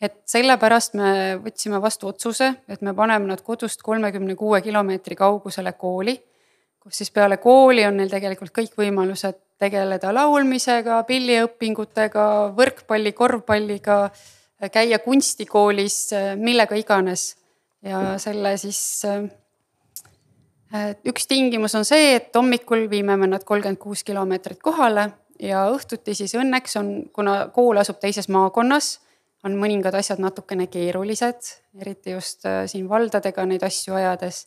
Et 0.00 0.20
sellepärast 0.30 0.94
me 0.98 1.10
võtsime 1.42 1.80
vastu 1.82 2.08
otsuse, 2.12 2.52
et 2.68 2.82
me 2.86 2.94
paneme 2.94 3.26
nad 3.26 3.42
kodust 3.42 3.82
kolmekümne 3.82 4.36
kuue 4.38 4.60
kilomeetri 4.62 5.16
kaugusele 5.16 5.72
kooli. 5.72 6.18
kus 6.78 7.02
siis 7.02 7.10
peale 7.10 7.36
kooli 7.36 7.84
on 7.86 7.96
neil 7.96 8.08
tegelikult 8.08 8.52
kõik 8.54 8.76
võimalused 8.78 9.36
tegeleda 9.58 10.12
laulmisega, 10.14 11.02
pilliõpingutega, 11.04 12.24
võrkpalli, 12.56 13.12
korvpalliga 13.12 13.98
käia 14.72 14.98
kunstikoolis, 14.98 16.10
millega 16.36 16.74
iganes. 16.74 17.36
ja 17.82 18.18
selle 18.18 18.56
siis 18.58 19.04
äh, 19.06 19.28
üks 21.06 21.26
tingimus 21.30 21.74
on 21.78 21.84
see, 21.86 22.14
et 22.16 22.34
hommikul 22.34 22.88
viime 22.90 23.16
me 23.16 23.26
nad 23.30 23.44
kolmkümmend 23.44 23.78
kuus 23.78 24.02
kilomeetrit 24.04 24.58
kohale 24.62 25.10
ja 25.38 25.68
õhtuti 25.70 26.14
siis 26.14 26.34
õnneks 26.34 26.76
on, 26.80 26.88
kuna 27.14 27.48
kool 27.54 27.78
asub 27.78 28.00
teises 28.02 28.28
maakonnas, 28.28 28.98
on 29.44 29.54
mõningad 29.56 29.94
asjad 29.94 30.18
natukene 30.18 30.66
keerulised, 30.66 31.52
eriti 31.80 32.16
just 32.16 32.46
äh, 32.46 32.64
siin 32.66 32.88
valdadega 32.88 33.46
neid 33.46 33.62
asju 33.62 33.94
ajades. 33.94 34.46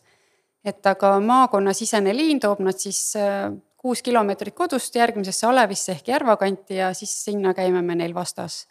et 0.66 0.86
aga 0.86 1.20
maakonnasisene 1.20 2.14
liin 2.14 2.40
toob 2.40 2.60
nad 2.60 2.78
siis 2.78 3.16
äh, 3.16 3.52
kuus 3.78 4.02
kilomeetrit 4.02 4.56
kodust 4.56 4.96
järgmisesse 4.96 5.48
Alevisse 5.48 5.92
ehk 5.92 6.08
Järva 6.08 6.38
kanti 6.38 6.76
ja 6.76 6.94
siis 6.94 7.24
sinna 7.24 7.54
käime 7.54 7.82
me 7.82 7.96
neil 7.96 8.14
vastas 8.14 8.68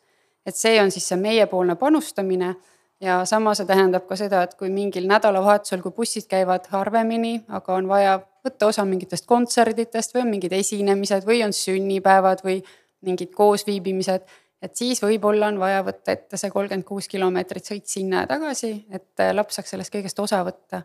et 0.47 0.57
see 0.57 0.81
on 0.83 0.91
siis 0.91 1.07
see 1.11 1.19
meiepoolne 1.21 1.77
panustamine 1.77 2.55
ja 3.01 3.21
sama 3.29 3.55
see 3.57 3.69
tähendab 3.69 4.07
ka 4.09 4.19
seda, 4.19 4.43
et 4.45 4.57
kui 4.61 4.71
mingil 4.73 5.07
nädalavahetusel, 5.09 5.83
kui 5.85 5.95
bussid 5.97 6.29
käivad 6.31 6.69
harvemini, 6.73 7.41
aga 7.49 7.79
on 7.79 7.89
vaja 7.89 8.19
võtta 8.45 8.71
osa 8.73 8.85
mingitest 8.89 9.29
kontserditest 9.29 10.15
või 10.15 10.25
on 10.25 10.31
mingid 10.35 10.55
esinemised 10.57 11.27
või 11.29 11.43
on 11.47 11.57
sünnipäevad 11.57 12.45
või 12.45 12.61
mingid 13.07 13.33
koosviibimised. 13.37 14.27
Et 14.63 14.77
siis 14.77 15.01
võib-olla 15.03 15.49
on 15.51 15.59
vaja 15.61 15.83
võtta 15.85 16.15
ette 16.15 16.39
see 16.41 16.53
kolmkümmend 16.53 16.87
kuus 16.89 17.09
kilomeetrit 17.09 17.71
sõit 17.73 17.89
sinna 17.89 18.25
ja 18.25 18.31
tagasi, 18.31 18.73
et 18.93 19.25
laps 19.33 19.59
saaks 19.59 19.75
sellest 19.75 19.95
kõigest 19.95 20.21
osa 20.21 20.43
võtta. 20.47 20.83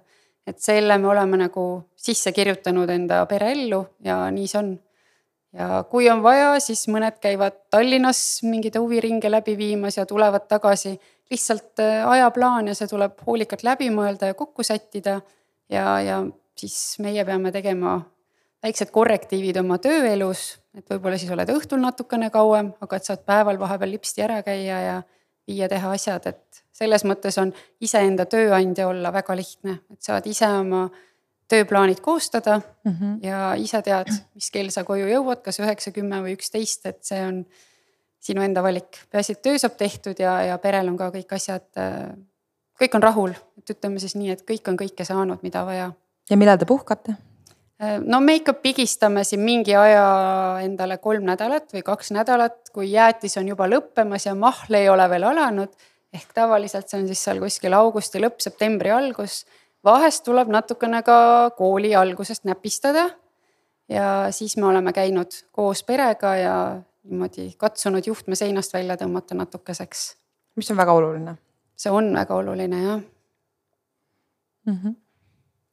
et 0.48 0.60
selle 0.62 0.98
me 1.02 1.08
oleme 1.10 1.38
nagu 1.42 1.66
sisse 1.98 2.32
kirjutanud 2.32 2.90
enda 2.90 3.24
pereellu 3.26 3.82
ja 4.06 4.30
nii 4.32 4.48
see 4.48 4.60
on. 4.60 4.72
ja 5.54 5.84
kui 5.90 6.10
on 6.10 6.24
vaja, 6.24 6.60
siis 6.60 6.88
mõned 6.88 7.20
käivad 7.20 7.66
Tallinnas 7.72 8.44
mingeid 8.44 8.78
huviringe 8.80 9.32
läbi 9.32 9.58
viimas 9.58 9.98
ja 9.98 10.06
tulevad 10.06 10.48
tagasi. 10.48 11.00
lihtsalt 11.32 11.80
äh, 11.80 12.08
ajaplaan 12.10 12.68
ja 12.68 12.76
see 12.76 12.88
tuleb 12.88 13.20
hoolikalt 13.28 13.64
läbi 13.64 13.90
mõelda 13.90 14.32
ja 14.32 14.34
kokku 14.34 14.64
sättida. 14.64 15.22
ja, 15.70 16.02
ja 16.02 16.24
siis 16.56 17.00
meie 17.00 17.26
peame 17.26 17.52
tegema 17.52 18.00
väiksed 18.66 18.92
korrektiivid 18.94 19.60
oma 19.62 19.78
tööelus, 19.82 20.56
et 20.78 20.88
võib-olla 20.90 21.20
siis 21.22 21.32
oled 21.34 21.50
õhtul 21.54 21.82
natukene 21.84 22.32
kauem, 22.34 22.72
aga 22.82 22.98
et 22.98 23.08
saad 23.08 23.26
päeval 23.28 23.60
vahepeal 23.62 23.94
lipsti 23.94 24.26
ära 24.26 24.42
käia 24.46 24.80
ja 24.82 24.96
viia 25.46 25.70
teha 25.70 25.92
asjad, 25.94 26.26
et 26.32 26.64
selles 26.76 27.06
mõttes 27.06 27.38
on 27.42 27.54
iseenda 27.86 28.26
tööandja 28.30 28.88
olla 28.90 29.12
väga 29.14 29.36
lihtne, 29.38 29.80
et 29.94 30.02
saad 30.04 30.26
ise 30.30 30.50
oma 30.50 30.88
tööplaanid 31.52 32.02
koostada 32.02 32.58
mm 32.58 32.92
-hmm. 32.92 33.18
ja 33.26 33.54
ise 33.62 33.82
tead, 33.86 34.10
mis 34.34 34.50
kell 34.52 34.74
sa 34.74 34.84
koju 34.84 35.06
jõuad, 35.08 35.44
kas 35.46 35.62
üheksa, 35.62 35.94
kümme 35.94 36.24
või 36.26 36.34
üksteist, 36.34 36.86
et 36.90 37.04
see 37.06 37.22
on 37.26 37.44
sinu 38.20 38.42
enda 38.42 38.64
valik. 38.64 38.98
peaasi, 39.12 39.32
et 39.38 39.42
töö 39.42 39.58
saab 39.58 39.78
tehtud 39.78 40.20
ja, 40.20 40.42
ja 40.42 40.58
perel 40.58 40.90
on 40.90 40.98
ka 40.98 41.12
kõik 41.14 41.36
asjad, 41.38 41.70
kõik 42.82 42.96
on 42.96 43.04
rahul, 43.04 43.38
et 43.58 43.70
ütleme 43.70 44.00
siis 44.00 44.16
nii, 44.16 44.32
et 44.32 44.42
kõik 44.42 44.68
on 44.68 44.78
kõike 44.78 45.06
saanud, 45.06 45.44
mida 45.44 45.66
vaja. 45.66 45.92
ja 46.30 46.38
millal 46.38 46.58
te 46.58 46.66
puhkate? 46.66 47.16
No 47.80 48.22
me 48.24 48.38
ikka 48.40 48.54
pigistame 48.64 49.24
siin 49.28 49.42
mingi 49.44 49.76
aja 49.76 50.06
endale 50.64 50.98
kolm 50.98 51.26
nädalat 51.28 51.74
või 51.76 51.84
kaks 51.84 52.14
nädalat, 52.16 52.70
kui 52.74 52.92
jäätis 52.92 53.38
on 53.38 53.48
juba 53.52 53.68
lõppemas 53.68 54.28
ja 54.30 54.36
mahl 54.36 54.78
ei 54.80 54.90
ole 54.90 55.10
veel 55.12 55.28
alanud 55.28 55.74
ehk 56.16 56.34
tavaliselt 56.36 56.90
see 56.90 57.02
on 57.02 57.08
siis 57.10 57.22
seal 57.28 57.42
kuskil 57.44 57.76
augusti 57.76 58.22
lõpp, 58.22 58.40
septembri 58.44 58.92
algus. 58.96 59.44
vahest 59.84 60.24
tuleb 60.26 60.50
natukene 60.50 61.02
ka 61.06 61.52
kooli 61.58 61.96
algusest 61.96 62.46
näpistada. 62.46 63.10
ja 63.90 64.28
siis 64.32 64.58
me 64.58 64.66
oleme 64.66 64.94
käinud 64.94 65.32
koos 65.52 65.84
perega 65.84 66.36
ja 66.36 66.82
niimoodi 67.04 67.54
katsunud 67.58 68.08
juhtme 68.08 68.36
seinast 68.36 68.74
välja 68.74 68.98
tõmmata 68.98 69.36
natukeseks. 69.36 70.16
mis 70.56 70.72
on 70.72 70.78
väga 70.78 70.94
oluline. 70.94 71.38
see 71.76 71.92
on 71.92 72.14
väga 72.14 72.36
oluline 72.36 72.84
jah 72.84 73.02
mm. 74.66 74.78
-hmm 74.84 75.05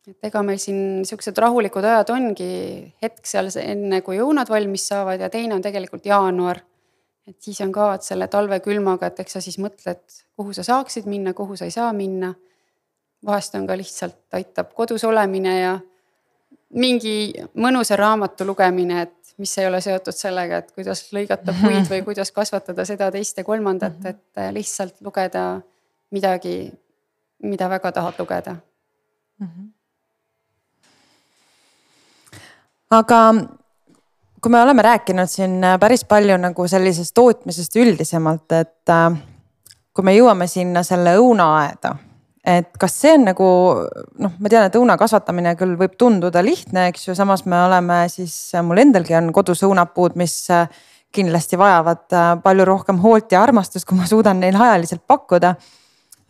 et 0.08 0.28
ega 0.28 0.42
meil 0.42 0.58
siin 0.58 1.04
siuksed 1.06 1.38
rahulikud 1.38 1.84
ajad 1.84 2.10
ongi 2.10 2.50
hetk 3.02 3.26
seal 3.26 3.48
enne, 3.62 4.00
kui 4.02 4.18
õunad 4.18 4.50
valmis 4.50 4.88
saavad 4.88 5.20
ja 5.20 5.30
teine 5.30 5.54
on 5.54 5.62
tegelikult 5.62 6.06
jaanuar 6.06 6.62
et 7.26 7.36
siis 7.40 7.60
on 7.62 7.72
ka, 7.72 7.92
et 7.96 8.06
selle 8.06 8.28
talvekülmaga, 8.30 9.10
et 9.10 9.22
eks 9.22 9.36
sa 9.36 9.42
siis 9.44 9.58
mõtled, 9.62 10.02
kuhu 10.38 10.54
sa 10.56 10.64
saaksid 10.66 11.06
minna, 11.10 11.34
kuhu 11.36 11.56
sa 11.58 11.68
ei 11.68 11.74
saa 11.74 11.92
minna. 11.96 12.34
vahest 13.24 13.54
on 13.54 13.66
ka 13.66 13.76
lihtsalt 13.78 14.34
aitab 14.34 14.72
kodus 14.74 15.04
olemine 15.06 15.50
ja 15.60 15.76
mingi 16.74 17.30
mõnusa 17.54 17.94
raamatu 17.96 18.44
lugemine, 18.44 19.02
et 19.02 19.34
mis 19.38 19.52
ei 19.58 19.66
ole 19.68 19.80
seotud 19.80 20.16
sellega, 20.16 20.58
et 20.58 20.72
kuidas 20.74 21.04
lõigata 21.14 21.54
puid 21.60 21.86
või 21.90 22.02
kuidas 22.08 22.32
kasvatada 22.34 22.84
seda, 22.84 23.10
teist 23.14 23.38
ja 23.38 23.44
kolmandat, 23.44 24.00
mhm. 24.00 24.08
et 24.08 24.54
lihtsalt 24.58 24.98
lugeda 25.00 25.60
midagi, 26.10 26.72
mida 27.46 27.68
väga 27.70 27.92
tahad 27.92 28.18
lugeda 28.18 28.56
mm. 29.38 29.46
-hmm. 29.46 29.70
Aga 32.92 33.18
kui 34.42 34.50
me 34.50 34.62
oleme 34.62 34.82
rääkinud 34.82 35.30
siin 35.30 35.64
äh, 35.64 35.78
päris 35.80 36.04
palju 36.04 36.36
nagu 36.40 36.66
sellisest 36.68 37.14
tootmisest 37.14 37.76
üldisemalt, 37.78 38.52
et 38.58 38.90
äh, 38.90 39.10
kui 39.94 40.04
me 40.06 40.16
jõuame 40.16 40.48
sinna 40.50 40.82
selle 40.86 41.14
õunaaeda, 41.20 41.94
et 42.44 42.72
kas 42.80 42.96
see 43.04 43.12
on 43.16 43.28
nagu 43.30 43.48
noh, 44.18 44.32
ma 44.38 44.50
tean, 44.50 44.66
et 44.66 44.78
õuna 44.78 44.96
kasvatamine 45.00 45.54
küll 45.60 45.76
võib 45.78 45.94
tunduda 45.98 46.42
lihtne, 46.44 46.88
eks 46.90 47.06
ju, 47.08 47.16
samas 47.18 47.46
me 47.46 47.60
oleme 47.68 48.02
siis, 48.12 48.34
mul 48.66 48.82
endalgi 48.82 49.16
on 49.18 49.30
kodus 49.36 49.62
õunapuud, 49.68 50.18
mis 50.20 50.34
äh, 50.50 50.66
kindlasti 51.12 51.58
vajavad 51.60 52.08
palju 52.42 52.64
rohkem 52.64 52.98
hoolt 53.02 53.34
ja 53.34 53.42
armastust, 53.44 53.84
kui 53.84 53.98
ma 53.98 54.06
suudan 54.08 54.38
neil 54.40 54.56
ajaliselt 54.56 55.04
pakkuda 55.06 55.52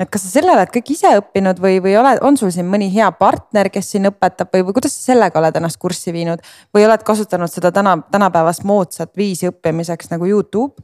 et 0.03 0.11
kas 0.13 0.27
sa 0.27 0.33
selle 0.35 0.53
oled 0.55 0.71
kõik 0.75 0.93
ise 0.95 1.15
õppinud 1.21 1.63
või, 1.63 1.79
või 1.85 1.95
oled, 2.01 2.21
on 2.27 2.37
sul 2.41 2.53
siin 2.55 2.69
mõni 2.71 2.91
hea 2.95 3.09
partner, 3.19 3.71
kes 3.73 3.95
siin 3.95 4.11
õpetab 4.11 4.53
või, 4.53 4.67
või 4.69 4.77
kuidas 4.79 4.97
sa 4.99 5.13
sellega 5.13 5.41
oled 5.41 5.59
ennast 5.59 5.81
kurssi 5.83 6.15
viinud? 6.15 6.45
või 6.75 6.87
oled 6.87 7.07
kasutanud 7.07 7.51
seda 7.53 7.73
täna, 7.73 7.97
tänapäevast 8.13 8.67
moodsat 8.69 9.17
viisi 9.17 9.51
õppimiseks 9.51 10.13
nagu 10.13 10.29
Youtube? 10.29 10.83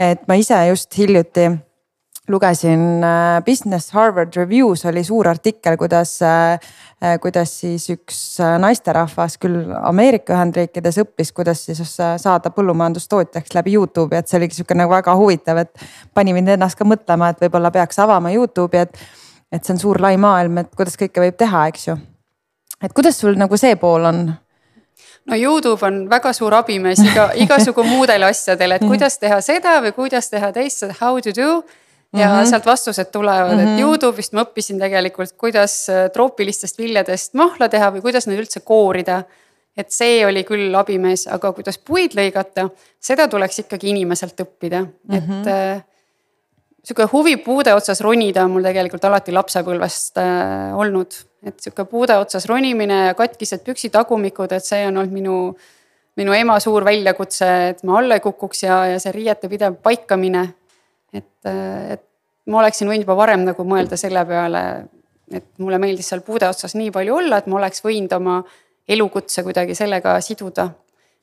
et 0.00 0.26
ma 0.28 0.38
ise 0.40 0.58
just 0.70 0.96
hiljuti 0.98 1.50
lugesin 2.30 3.04
äh, 3.04 3.42
Business 3.44 3.90
Harvard 3.90 4.36
Reviews 4.36 4.84
oli 4.86 5.04
suur 5.04 5.28
artikkel, 5.28 5.76
kuidas, 5.76 6.16
äh, 6.22 6.58
kuidas 7.20 7.52
siis 7.62 7.86
üks 7.94 8.16
naisterahvas 8.60 9.38
küll 9.40 9.70
Ameerika 9.88 10.34
Ühendriikides 10.36 10.98
õppis, 11.00 11.30
kuidas 11.32 11.62
siis 11.64 11.80
saada 11.96 12.52
põllumajandustootjaks 12.52 13.54
läbi 13.56 13.72
Youtube'i, 13.78 14.20
et 14.20 14.28
see 14.28 14.36
oligi 14.40 14.58
sihuke 14.58 14.76
nagu 14.76 14.92
väga 14.92 15.14
huvitav, 15.16 15.62
et 15.62 15.86
pani 16.14 16.34
mind 16.36 16.52
ennast 16.56 16.76
ka 16.76 16.84
mõtlema, 16.84 17.32
et 17.32 17.40
võib-olla 17.40 17.72
peaks 17.72 17.98
avama 18.04 18.34
Youtube'i, 18.34 18.84
et, 18.84 19.00
et 19.52 19.64
see 19.64 19.76
on 19.76 19.80
suur 19.80 20.02
lai 20.04 20.16
maailm, 20.20 20.60
et 20.60 20.70
kuidas 20.76 21.00
kõike 21.00 21.24
võib 21.24 21.40
teha, 21.40 21.66
eks 21.72 21.88
ju. 21.88 21.96
et 22.84 22.92
kuidas 22.92 23.20
sul 23.24 23.40
nagu 23.40 23.56
see 23.60 23.80
pool 23.80 24.04
on? 24.12 24.24
no 25.26 25.36
Youtube 25.36 25.86
on 25.86 26.02
väga 26.10 26.32
suur 26.36 26.54
abimees 26.58 27.00
iga, 27.04 27.30
igasugu 27.44 27.84
muudele 27.86 28.28
asjadele, 28.30 28.76
et 28.76 28.88
kuidas 28.92 29.18
teha 29.18 29.40
seda 29.44 29.78
või 29.84 29.94
kuidas 29.96 30.30
teha 30.30 30.52
teist, 30.52 30.84
how 31.00 31.20
to 31.20 31.34
do 31.36 31.62
ja 32.12 32.28
mm 32.28 32.40
-hmm. 32.40 32.50
sealt 32.50 32.66
vastused 32.66 33.04
tulevad 33.04 33.52
mm, 33.52 33.58
-hmm. 33.58 33.60
et 33.60 33.68
mhm. 33.68 33.78
Youtube'ist 33.78 34.32
ma 34.32 34.42
õppisin 34.42 34.78
tegelikult, 34.78 35.32
kuidas 35.32 35.88
äh, 35.88 36.10
troopilistest 36.10 36.78
viljadest 36.78 37.34
mahla 37.34 37.68
teha 37.68 37.90
või 37.90 38.00
kuidas 38.00 38.26
neid 38.26 38.38
üldse 38.38 38.60
koorida. 38.60 39.22
et 39.76 39.90
see 39.90 40.26
oli 40.26 40.42
küll 40.44 40.74
abimees, 40.74 41.28
aga 41.30 41.52
kuidas 41.52 41.78
puid 41.78 42.12
lõigata, 42.18 42.68
seda 43.00 43.28
tuleks 43.28 43.58
ikkagi 43.58 43.88
inimeselt 43.88 44.40
õppida 44.40 44.80
mm, 44.80 44.90
-hmm. 45.08 45.16
et 45.16 45.28
mhm. 45.28 45.48
äh, 45.48 45.84
sihuke 46.84 47.06
huvi 47.12 47.36
puude 47.36 47.74
otsas 47.74 48.00
ronida 48.00 48.44
on 48.44 48.50
mul 48.50 48.62
tegelikult 48.62 49.04
alati 49.04 49.32
lapsepõlvest 49.32 50.18
äh, 50.18 50.76
olnud. 50.76 51.14
et 51.46 51.60
sihuke 51.60 51.84
puude 51.84 52.16
otsas 52.18 52.46
ronimine 52.46 53.06
ja 53.06 53.14
katkised 53.14 53.62
püksitagumikud, 53.64 54.52
et 54.52 54.64
see 54.64 54.86
on 54.86 54.96
olnud 54.96 55.12
minu, 55.12 55.56
minu 56.16 56.32
ema 56.32 56.58
suur 56.60 56.84
väljakutse, 56.84 57.68
et 57.68 57.82
ma 57.82 57.98
alla 57.98 58.14
ei 58.14 58.20
kukuks 58.20 58.62
ja, 58.62 58.86
ja 58.86 58.98
see 59.00 59.12
riiete 59.12 59.48
pidev 59.48 59.78
paikamine 59.82 60.48
et, 61.12 61.46
et 61.46 62.04
ma 62.50 62.60
oleksin 62.62 62.88
võinud 62.88 63.04
juba 63.06 63.16
varem 63.18 63.44
nagu 63.46 63.64
mõelda 63.66 63.98
selle 64.00 64.22
peale, 64.26 64.62
et 65.32 65.46
mulle 65.62 65.78
meeldis 65.82 66.10
seal 66.10 66.24
puude 66.26 66.48
otsas 66.48 66.74
nii 66.78 66.90
palju 66.94 67.16
olla, 67.22 67.40
et 67.40 67.48
ma 67.50 67.60
oleks 67.60 67.84
võinud 67.84 68.12
oma 68.16 68.40
elukutse 68.90 69.44
kuidagi 69.46 69.74
sellega 69.78 70.16
siduda. 70.24 70.70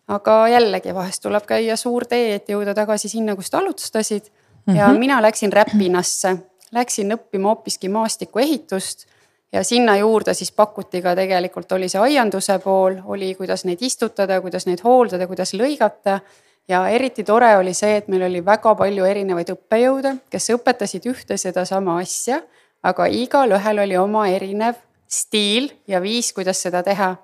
aga 0.08 0.34
jällegi 0.48 0.94
vahest 0.96 1.22
tuleb 1.24 1.44
käia 1.46 1.76
suur 1.76 2.06
tee, 2.08 2.36
et 2.36 2.50
jõuda 2.50 2.74
tagasi 2.74 3.10
sinna, 3.10 3.36
kust 3.36 3.56
alustasid. 3.56 4.30
ja 4.68 4.74
mm 4.74 4.94
-hmm. 4.94 5.00
mina 5.00 5.22
läksin 5.22 5.54
Räpinasse, 5.54 6.38
läksin 6.72 7.12
õppima 7.12 7.48
hoopiski 7.48 7.90
maastikuehitust 7.90 9.08
ja 9.52 9.64
sinna 9.64 9.98
juurde 9.98 10.34
siis 10.34 10.52
pakuti 10.52 11.02
ka 11.02 11.16
tegelikult 11.16 11.72
oli 11.72 11.90
see 11.90 12.02
aianduse 12.02 12.60
pool, 12.60 12.98
oli, 13.06 13.36
kuidas 13.36 13.66
neid 13.66 13.82
istutada, 13.82 14.42
kuidas 14.42 14.66
neid 14.66 14.84
hooldada, 14.84 15.28
kuidas 15.28 15.54
lõigata 15.54 16.20
ja 16.68 16.88
eriti 16.90 17.24
tore 17.24 17.56
oli 17.58 17.74
see, 17.74 17.98
et 17.98 18.08
meil 18.12 18.26
oli 18.28 18.42
väga 18.46 18.74
palju 18.76 19.06
erinevaid 19.08 19.54
õppejõude, 19.54 20.18
kes 20.32 20.52
õpetasid 20.56 21.08
ühte 21.10 21.38
sedasama 21.40 22.00
asja, 22.02 22.42
aga 22.84 23.08
igalühel 23.12 23.84
oli 23.86 23.98
oma 23.98 24.28
erinev 24.32 24.80
stiil 25.08 25.72
ja 25.88 26.02
viis, 26.04 26.34
kuidas 26.36 26.62
seda 26.62 26.84
teha. 26.84 27.16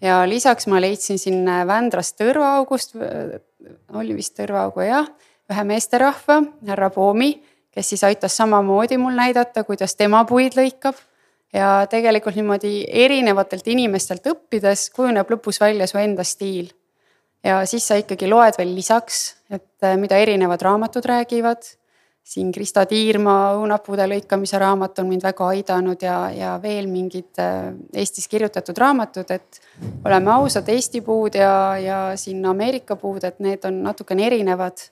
ja 0.00 0.24
lisaks 0.28 0.66
ma 0.66 0.80
leidsin 0.80 1.18
siin 1.18 1.46
Vändrast 1.66 2.18
Tõrvaaugust, 2.20 2.96
oli 3.94 4.14
vist 4.14 4.36
Tõrvaaugu 4.36 4.84
jah, 4.84 5.08
ühe 5.50 5.64
meesterahva, 5.64 6.42
härra 6.66 6.90
Poomi, 6.90 7.32
kes 7.72 7.88
siis 7.88 8.04
aitas 8.04 8.36
samamoodi 8.36 8.98
mul 9.00 9.16
näidata, 9.16 9.64
kuidas 9.64 9.96
tema 9.96 10.24
puid 10.28 10.58
lõikab 10.58 10.94
ja 11.52 11.86
tegelikult 11.90 12.36
niimoodi 12.36 12.84
erinevatelt 12.88 13.66
inimestelt 13.66 14.26
õppides 14.26 14.90
kujuneb 14.94 15.30
lõpus 15.30 15.60
välja 15.60 15.88
su 15.88 15.98
enda 15.98 16.24
stiil 16.24 16.68
ja 17.44 17.62
siis 17.68 17.86
sa 17.88 17.98
ikkagi 18.00 18.28
loed 18.30 18.58
veel 18.58 18.74
lisaks, 18.74 19.24
et 19.52 19.86
äh, 19.86 19.96
mida 20.00 20.18
erinevad 20.20 20.62
raamatud 20.62 21.04
räägivad. 21.04 21.62
siin 22.24 22.52
Krista 22.52 22.86
Tiirma 22.88 23.52
õunapuude 23.58 24.06
lõikamise 24.08 24.56
raamat 24.56 25.02
on 25.02 25.10
mind 25.10 25.26
väga 25.26 25.48
aidanud 25.52 26.00
ja, 26.02 26.30
ja 26.32 26.54
veel 26.62 26.86
mingid 26.88 27.36
äh, 27.38 27.74
Eestis 27.92 28.28
kirjutatud 28.32 28.78
raamatud, 28.80 29.30
et 29.30 29.60
oleme 30.04 30.32
ausad, 30.32 30.68
Eesti 30.72 31.02
puud 31.04 31.36
ja, 31.36 31.76
ja 31.76 31.98
siin 32.16 32.40
Ameerika 32.46 32.96
puud, 32.96 33.24
et 33.28 33.40
need 33.44 33.64
on 33.68 33.82
natukene 33.84 34.26
erinevad. 34.26 34.88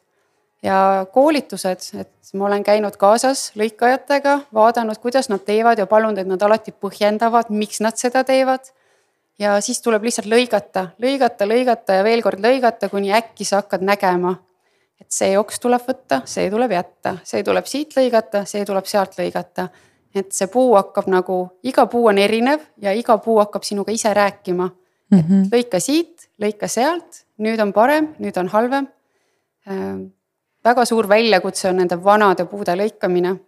ja 0.62 1.06
koolitused, 1.12 1.88
et 1.98 2.34
ma 2.34 2.44
olen 2.46 2.62
käinud 2.62 2.94
kaasas 2.96 3.50
lõikajatega, 3.58 4.36
vaadanud, 4.54 4.98
kuidas 5.02 5.28
nad 5.28 5.40
teevad 5.42 5.78
ja 5.78 5.86
palunud, 5.86 6.18
et 6.18 6.28
nad 6.28 6.42
alati 6.42 6.70
põhjendavad, 6.70 7.50
miks 7.50 7.80
nad 7.80 7.96
seda 7.98 8.22
teevad 8.24 8.70
ja 9.38 9.60
siis 9.60 9.80
tuleb 9.82 10.04
lihtsalt 10.06 10.28
lõigata, 10.30 10.88
lõigata, 11.02 11.46
lõigata 11.48 11.98
ja 11.98 12.04
veel 12.04 12.22
kord 12.22 12.42
lõigata, 12.42 12.88
kuni 12.92 13.12
äkki 13.14 13.44
sa 13.44 13.62
hakkad 13.62 13.84
nägema. 13.84 14.36
et 15.00 15.10
see 15.10 15.34
oks 15.38 15.58
tuleb 15.58 15.82
võtta, 15.82 16.20
see 16.30 16.50
tuleb 16.50 16.70
jätta, 16.70 17.16
see 17.26 17.42
tuleb 17.42 17.66
siit 17.66 17.96
lõigata, 17.96 18.44
see 18.46 18.64
tuleb 18.64 18.86
sealt 18.86 19.18
lõigata. 19.18 19.68
et 20.14 20.32
see 20.32 20.46
puu 20.46 20.74
hakkab 20.76 21.08
nagu, 21.08 21.58
iga 21.62 21.86
puu 21.86 22.06
on 22.06 22.18
erinev 22.18 22.60
ja 22.80 22.92
iga 22.92 23.18
puu 23.18 23.38
hakkab 23.38 23.62
sinuga 23.62 23.92
ise 23.92 24.14
rääkima 24.14 24.70
mm. 25.10 25.18
-hmm. 25.18 25.44
et 25.44 25.52
lõika 25.52 25.80
siit, 25.80 26.28
lõika 26.40 26.68
sealt, 26.68 27.24
nüüd 27.38 27.60
on 27.60 27.72
parem, 27.72 28.14
nüüd 28.18 28.36
on 28.36 28.48
halvem 28.48 28.88
äh,. 29.68 29.96
väga 30.64 30.84
suur 30.84 31.08
väljakutse 31.08 31.68
on 31.68 31.76
nende 31.76 32.04
vanade 32.04 32.44
puude 32.44 32.76
lõikamine 32.76 33.38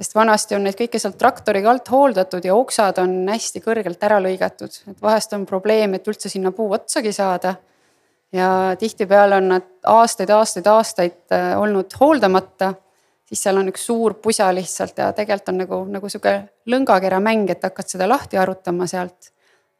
sest 0.00 0.14
vanasti 0.16 0.56
on 0.56 0.64
neid 0.64 0.78
kõike 0.78 0.98
sealt 1.00 1.18
traktoriga 1.20 1.68
alt 1.72 1.90
hooldatud 1.92 2.44
ja 2.48 2.54
oksad 2.56 2.98
on 3.02 3.18
hästi 3.28 3.60
kõrgelt 3.60 4.00
ära 4.06 4.20
lõigatud, 4.24 4.78
et 4.88 5.02
vahest 5.02 5.34
on 5.36 5.44
probleem, 5.48 5.94
et 5.94 6.08
üldse 6.08 6.32
sinna 6.32 6.54
puu 6.56 6.70
otsagi 6.72 7.12
saada. 7.12 7.56
ja 8.32 8.76
tihtipeale 8.78 9.36
on 9.36 9.48
nad 9.50 9.66
aastaid, 9.90 10.30
aastaid, 10.30 10.66
aastaid 10.66 11.34
äh, 11.34 11.52
olnud 11.60 11.92
hooldamata. 12.00 12.74
siis 13.28 13.42
seal 13.42 13.60
on 13.60 13.68
üks 13.68 13.84
suur 13.86 14.14
pusa 14.14 14.48
lihtsalt 14.54 14.98
ja 14.98 15.12
tegelikult 15.12 15.48
on 15.48 15.60
nagu, 15.64 15.84
nagu 15.84 16.08
sihuke 16.08 16.34
lõngakera 16.66 17.20
mäng, 17.20 17.50
et 17.50 17.62
hakkad 17.62 17.88
seda 17.88 18.08
lahti 18.08 18.38
arutama 18.38 18.86
sealt. 18.86 19.32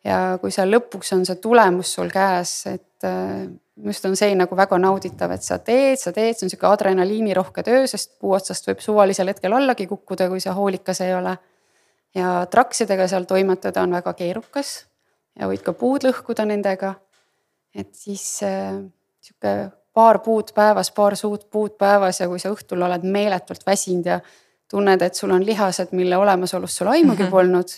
ja 0.04 0.38
kui 0.40 0.52
seal 0.52 0.68
lõpuks 0.68 1.14
on 1.16 1.24
see 1.24 1.40
tulemus 1.40 1.94
sul 1.96 2.12
käes, 2.12 2.66
et 2.66 2.89
äh, 3.04 3.46
minu 3.80 3.92
arust 3.92 4.06
on 4.08 4.16
see 4.18 4.34
nagu 4.36 4.56
väga 4.56 4.78
nauditav, 4.80 5.32
et 5.34 5.46
sa 5.46 5.58
teed, 5.64 5.98
sa 6.00 6.12
teed, 6.12 6.36
see 6.36 6.46
on 6.46 6.52
sihuke 6.52 6.68
adrenaliinirohke 6.68 7.64
töö, 7.66 7.86
sest 7.90 8.18
puu 8.20 8.34
otsast 8.36 8.68
võib 8.68 8.82
suvalisel 8.84 9.32
hetkel 9.32 9.56
allagi 9.56 9.86
kukkuda, 9.90 10.28
kui 10.32 10.42
sa 10.42 10.54
hoolikas 10.58 11.00
ei 11.06 11.14
ole. 11.14 11.36
ja 12.14 12.46
traksidega 12.50 13.06
seal 13.06 13.24
toimetada 13.24 13.82
on 13.86 13.92
väga 13.94 14.12
keerukas 14.18 14.70
ja 15.38 15.46
võid 15.46 15.62
ka 15.62 15.72
puud 15.72 16.02
lõhkuda 16.04 16.46
nendega. 16.48 16.94
et 17.74 17.94
siis 17.94 18.42
äh, 18.42 18.80
sihuke 19.22 19.70
paar 19.94 20.18
puud 20.24 20.52
päevas, 20.54 20.90
paar 20.90 21.16
suud 21.16 21.46
puud 21.50 21.76
päevas 21.78 22.20
ja 22.20 22.28
kui 22.28 22.40
sa 22.42 22.50
õhtul 22.50 22.82
oled 22.86 23.04
meeletult 23.06 23.62
väsinud 23.66 24.06
ja 24.06 24.20
tunned, 24.70 25.02
et 25.02 25.14
sul 25.14 25.30
on 25.34 25.44
lihased, 25.46 25.94
mille 25.98 26.16
olemasolust 26.16 26.78
sul 26.78 26.90
aimugi 26.90 27.22
mm 27.22 27.26
-hmm. 27.26 27.30
polnud. 27.30 27.68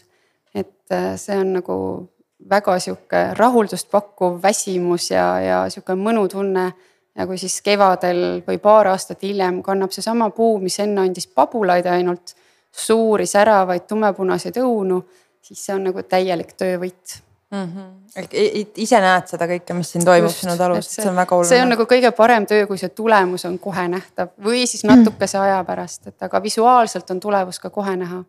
et 0.55 0.93
äh, 0.93 1.16
see 1.16 1.39
on 1.39 1.53
nagu 1.53 2.09
väga 2.51 2.78
sihuke 2.78 3.22
rahuldust 3.38 3.90
pakkuv 3.90 4.40
väsimus 4.43 5.11
ja, 5.11 5.26
ja 5.40 5.59
sihuke 5.70 5.97
mõnutunne. 5.99 6.72
ja 7.18 7.26
kui 7.26 7.36
siis 7.38 7.61
kevadel 7.62 8.43
või 8.47 8.59
paar 8.59 8.88
aastat 8.88 9.22
hiljem 9.22 9.62
kannab 9.62 9.93
seesama 9.93 10.30
puu, 10.30 10.59
mis 10.59 10.78
enne 10.80 11.01
andis 11.01 11.26
pabulaid 11.26 11.86
ainult, 11.86 12.32
suuri 12.72 13.26
säravaid 13.26 13.84
tumepunaseid 13.86 14.57
õunu, 14.57 15.03
siis 15.43 15.61
see 15.66 15.74
on 15.74 15.84
nagu 15.90 16.03
täielik 16.03 16.55
töövõit 16.57 17.18
mm. 17.53 17.72
-hmm. 17.74 18.66
ise 18.76 19.01
näed 19.01 19.28
seda 19.28 19.47
kõike, 19.47 19.76
mis 19.76 19.93
siin 19.93 20.05
toimub 20.05 20.30
Just, 20.30 20.40
sinu 20.40 20.57
talus, 20.57 20.88
see 20.95 21.09
on 21.09 21.16
väga 21.16 21.36
oluline. 21.36 21.49
see 21.49 21.62
on 21.62 21.72
nagu 21.74 21.86
kõige 21.88 22.12
parem 22.16 22.47
töö, 22.47 22.66
kui 22.66 22.78
see 22.78 22.88
tulemus 22.88 23.45
on 23.45 23.59
kohe 23.59 23.88
nähtav 23.88 24.32
või 24.45 24.66
siis 24.66 24.84
natukese 24.88 25.38
aja 25.38 25.64
pärast, 25.64 26.07
et 26.07 26.22
aga 26.22 26.43
visuaalselt 26.43 27.11
on 27.11 27.20
tulemus 27.20 27.61
ka 27.61 27.70
kohe 27.70 27.97
näha 27.97 28.24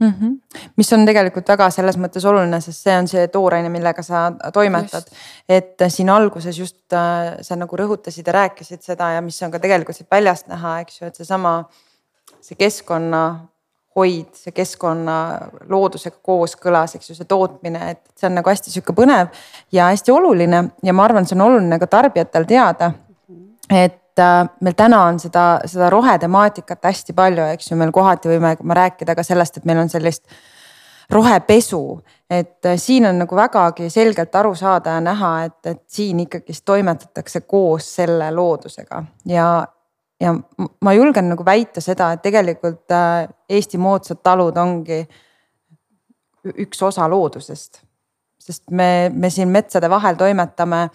mm. 0.00 0.12
-hmm. 0.12 0.60
mis 0.76 0.92
on 0.92 1.06
tegelikult 1.06 1.48
väga 1.48 1.70
selles 1.70 1.98
mõttes 1.98 2.24
oluline, 2.28 2.60
sest 2.60 2.86
see 2.86 2.98
on 2.98 3.08
see 3.08 3.26
tooraine, 3.28 3.68
millega 3.72 4.02
sa 4.02 4.30
toimetad. 4.52 5.10
et 5.48 5.82
siin 5.88 6.10
alguses 6.10 6.58
just 6.58 6.92
äh, 6.92 7.36
sa 7.40 7.56
nagu 7.56 7.76
rõhutasid 7.76 8.26
ja 8.26 8.32
rääkisid 8.32 8.82
seda 8.82 9.10
ja 9.10 9.20
mis 9.20 9.42
on 9.42 9.50
ka 9.50 9.58
tegelikult 9.58 9.96
siit 9.96 10.10
väljast 10.10 10.48
näha, 10.48 10.80
eks 10.80 11.00
ju, 11.00 11.06
et 11.06 11.14
seesama, 11.14 11.64
see 12.40 12.56
keskkonna 12.56 13.48
hoid, 13.96 14.28
see 14.36 14.52
keskkonna 14.52 15.16
loodusega 15.68 16.18
kooskõlas, 16.22 16.94
eks 16.94 17.10
ju, 17.10 17.14
see 17.16 17.28
tootmine, 17.28 17.90
et 17.90 18.02
see 18.16 18.28
on 18.28 18.36
nagu 18.36 18.50
hästi 18.50 18.70
sihuke 18.70 18.92
põnev 18.96 19.32
ja 19.72 19.88
hästi 19.88 20.12
oluline 20.12 20.64
ja 20.84 20.92
ma 20.92 21.04
arvan, 21.04 21.26
see 21.26 21.38
on 21.38 21.46
oluline 21.48 21.78
ka 21.78 21.86
tarbijatel 21.86 22.44
teada. 22.44 22.92
et 23.70 24.02
et 24.16 24.22
äh, 24.24 24.48
meil 24.64 24.74
täna 24.76 25.02
on 25.10 25.18
seda, 25.20 25.60
seda 25.68 25.90
rohetemaatikat 25.92 26.84
hästi 26.88 27.12
palju, 27.16 27.50
eks 27.52 27.70
ju, 27.70 27.76
meil 27.76 27.92
kohati 27.92 28.30
võime 28.30 28.54
rääkida 28.56 29.14
ka 29.14 29.22
sellest, 29.26 29.58
et 29.58 29.66
meil 29.68 29.82
on 29.82 29.90
sellist 29.92 30.24
rohepesu, 31.12 32.00
et 32.30 32.64
äh, 32.64 32.78
siin 32.80 33.06
on 33.06 33.20
nagu 33.20 33.36
vägagi 33.36 33.90
selgelt 33.92 34.34
aru 34.34 34.54
saada 34.56 34.96
ja 34.96 35.02
näha, 35.04 35.32
et, 35.44 35.58
et 35.66 35.82
siin 35.86 36.24
ikkagist 36.24 36.64
toimetatakse 36.64 37.44
koos 37.44 37.90
selle 37.98 38.30
loodusega 38.32 39.02
ja, 39.28 39.50
ja 40.20 40.32
ma 40.80 40.94
julgen 40.96 41.28
nagu 41.34 41.44
väita 41.44 41.84
seda, 41.84 42.14
et 42.16 42.24
tegelikult 42.24 42.96
äh, 42.96 43.28
Eesti 43.48 43.78
moodsad 43.78 44.24
talud 44.24 44.56
ongi 44.56 45.04
üks 46.56 46.82
osa 46.82 47.04
loodusest. 47.10 47.82
sest 48.40 48.70
me, 48.70 49.10
me 49.12 49.30
siin 49.30 49.48
metsade 49.52 49.90
vahel 49.90 50.16
toimetame 50.16 50.88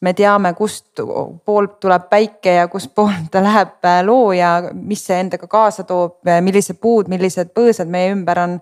me 0.00 0.12
teame, 0.14 0.52
kust 0.54 1.00
poolt 1.44 1.78
tuleb 1.80 2.08
päike 2.10 2.56
ja 2.58 2.68
kust 2.68 2.92
poolt 2.94 3.30
ta 3.32 3.42
läheb 3.44 3.84
äh, 3.86 4.00
looja, 4.04 4.54
mis 4.74 5.04
see 5.06 5.20
endaga 5.22 5.48
kaasa 5.50 5.84
toob, 5.88 6.18
äh, 6.28 6.40
millised 6.44 6.80
puud, 6.80 7.08
millised 7.12 7.54
põõsad 7.56 7.90
meie 7.90 8.12
ümber 8.12 8.40
on. 8.42 8.60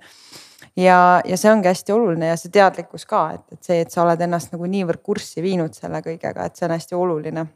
ja, 0.77 1.21
ja 1.25 1.37
see 1.37 1.51
ongi 1.53 1.69
hästi 1.69 1.93
oluline 1.93 2.33
ja 2.33 2.37
see 2.41 2.53
teadlikkus 2.53 3.05
ka, 3.07 3.31
et, 3.35 3.45
et 3.53 3.63
see, 3.65 3.81
et 3.85 3.91
sa 3.91 4.05
oled 4.05 4.21
ennast 4.21 4.53
nagu 4.55 4.67
niivõrd 4.67 5.03
kurssi 5.03 5.43
viinud 5.43 5.75
selle 5.77 6.01
kõigega, 6.05 6.47
et 6.47 6.57
see 6.57 6.69
on 6.69 6.77
hästi 6.77 6.99
oluline 6.99 7.47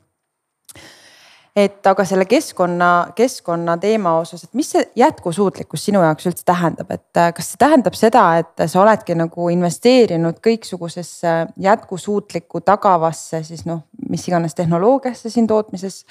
et 1.56 1.86
aga 1.88 2.04
selle 2.04 2.26
keskkonna, 2.28 2.88
keskkonna 3.16 3.78
teema 3.80 4.12
osas, 4.20 4.44
et 4.44 4.56
mis 4.58 4.68
see 4.74 4.82
jätkusuutlikkus 5.00 5.86
sinu 5.88 6.02
jaoks 6.04 6.28
üldse 6.28 6.44
tähendab, 6.46 6.90
et 6.92 7.20
äh, 7.20 7.30
kas 7.36 7.48
see 7.52 7.60
tähendab 7.62 7.96
seda, 7.96 8.24
et 8.42 8.64
sa 8.68 8.82
oledki 8.82 9.16
nagu 9.16 9.48
investeerinud 9.54 10.42
kõiksugusesse 10.44 11.32
jätkusuutlikku 11.64 12.60
tagavasse 12.66 13.40
siis 13.46 13.64
noh, 13.68 13.86
mis 14.10 14.26
iganes 14.28 14.54
tehnoloogiasse 14.58 15.32
siin 15.32 15.48
tootmises. 15.48 16.02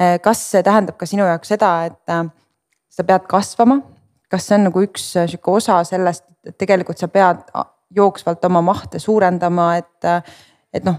Äh, 0.00 0.16
kas 0.24 0.46
see 0.54 0.64
tähendab 0.64 0.96
ka 0.96 1.08
sinu 1.08 1.28
jaoks 1.28 1.52
seda, 1.52 1.74
et 1.90 2.16
äh, 2.16 2.24
sa 2.88 3.04
pead 3.04 3.28
kasvama, 3.28 3.82
kas 4.32 4.48
see 4.48 4.56
on 4.56 4.68
nagu 4.70 4.88
üks 4.88 5.10
sihuke 5.18 5.58
osa 5.60 5.82
sellest, 5.84 6.24
et 6.46 6.56
tegelikult 6.56 7.02
sa 7.02 7.12
pead 7.12 7.44
jooksvalt 7.96 8.44
oma 8.48 8.64
mahte 8.64 8.98
suurendama, 8.98 9.74
et 9.76 10.08
et 10.76 10.84
noh, 10.86 10.98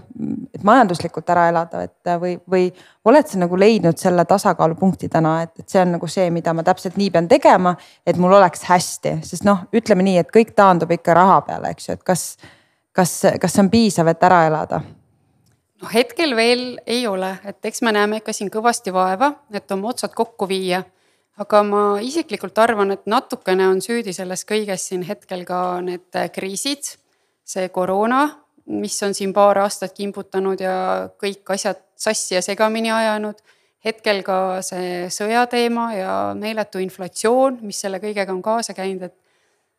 et 0.54 0.64
majanduslikult 0.66 1.30
ära 1.30 1.48
elada, 1.52 1.82
et 1.86 2.12
või, 2.20 2.34
või 2.50 2.68
oled 3.08 3.28
sa 3.28 3.40
nagu 3.40 3.58
leidnud 3.58 3.98
selle 4.00 4.24
tasakaalupunkti 4.28 5.08
täna, 5.12 5.38
et, 5.46 5.54
et 5.62 5.68
see 5.68 5.82
on 5.82 5.94
nagu 5.96 6.10
see, 6.10 6.28
mida 6.34 6.54
ma 6.56 6.64
täpselt 6.66 6.98
nii 6.98 7.10
pean 7.14 7.28
tegema, 7.30 7.74
et 8.06 8.18
mul 8.20 8.34
oleks 8.38 8.66
hästi, 8.68 9.18
sest 9.26 9.46
noh, 9.48 9.66
ütleme 9.74 10.06
nii, 10.06 10.18
et 10.22 10.32
kõik 10.34 10.54
taandub 10.58 10.92
ikka 10.98 11.16
raha 11.18 11.40
peale, 11.46 11.72
eks 11.74 11.88
ju, 11.88 11.98
et 11.98 12.06
kas, 12.06 12.28
kas, 12.96 13.14
kas 13.40 13.54
see 13.54 13.64
on 13.64 13.72
piisav, 13.72 14.10
et 14.10 14.28
ära 14.28 14.44
elada? 14.50 14.82
noh, 15.78 15.90
hetkel 15.94 16.34
veel 16.34 16.64
ei 16.86 17.06
ole, 17.06 17.36
et 17.46 17.64
eks 17.70 17.82
me 17.86 17.94
näeme 17.94 18.18
ikka 18.22 18.34
siin 18.34 18.50
kõvasti 18.50 18.94
vaeva, 18.94 19.32
et 19.54 19.70
oma 19.74 19.92
otsad 19.92 20.14
kokku 20.16 20.48
viia. 20.50 20.84
aga 21.38 21.60
ma 21.62 21.80
isiklikult 22.02 22.56
arvan, 22.58 22.90
et 22.90 23.04
natukene 23.06 23.68
on 23.70 23.78
süüdi 23.78 24.10
selles 24.10 24.42
kõiges 24.42 24.88
siin 24.88 25.04
hetkel 25.06 25.44
ka 25.46 25.78
need 25.86 26.16
kriisid, 26.34 26.96
see 27.46 27.68
koroona 27.70 28.24
mis 28.68 29.02
on 29.02 29.14
siin 29.14 29.32
paar 29.32 29.58
aastat 29.62 29.94
kimbutanud 29.96 30.60
ja 30.60 30.74
kõik 31.20 31.48
asjad 31.54 31.80
sassi 31.96 32.36
ja 32.36 32.42
segamini 32.44 32.92
ajanud. 32.92 33.40
hetkel 33.84 34.24
ka 34.26 34.58
see 34.66 35.06
sõjateema 35.14 35.84
ja 35.94 36.12
meeletu 36.34 36.80
inflatsioon, 36.82 37.60
mis 37.62 37.78
selle 37.78 38.00
kõigega 38.02 38.34
on 38.34 38.40
kaasa 38.42 38.74
käinud, 38.74 39.04
et 39.06 39.14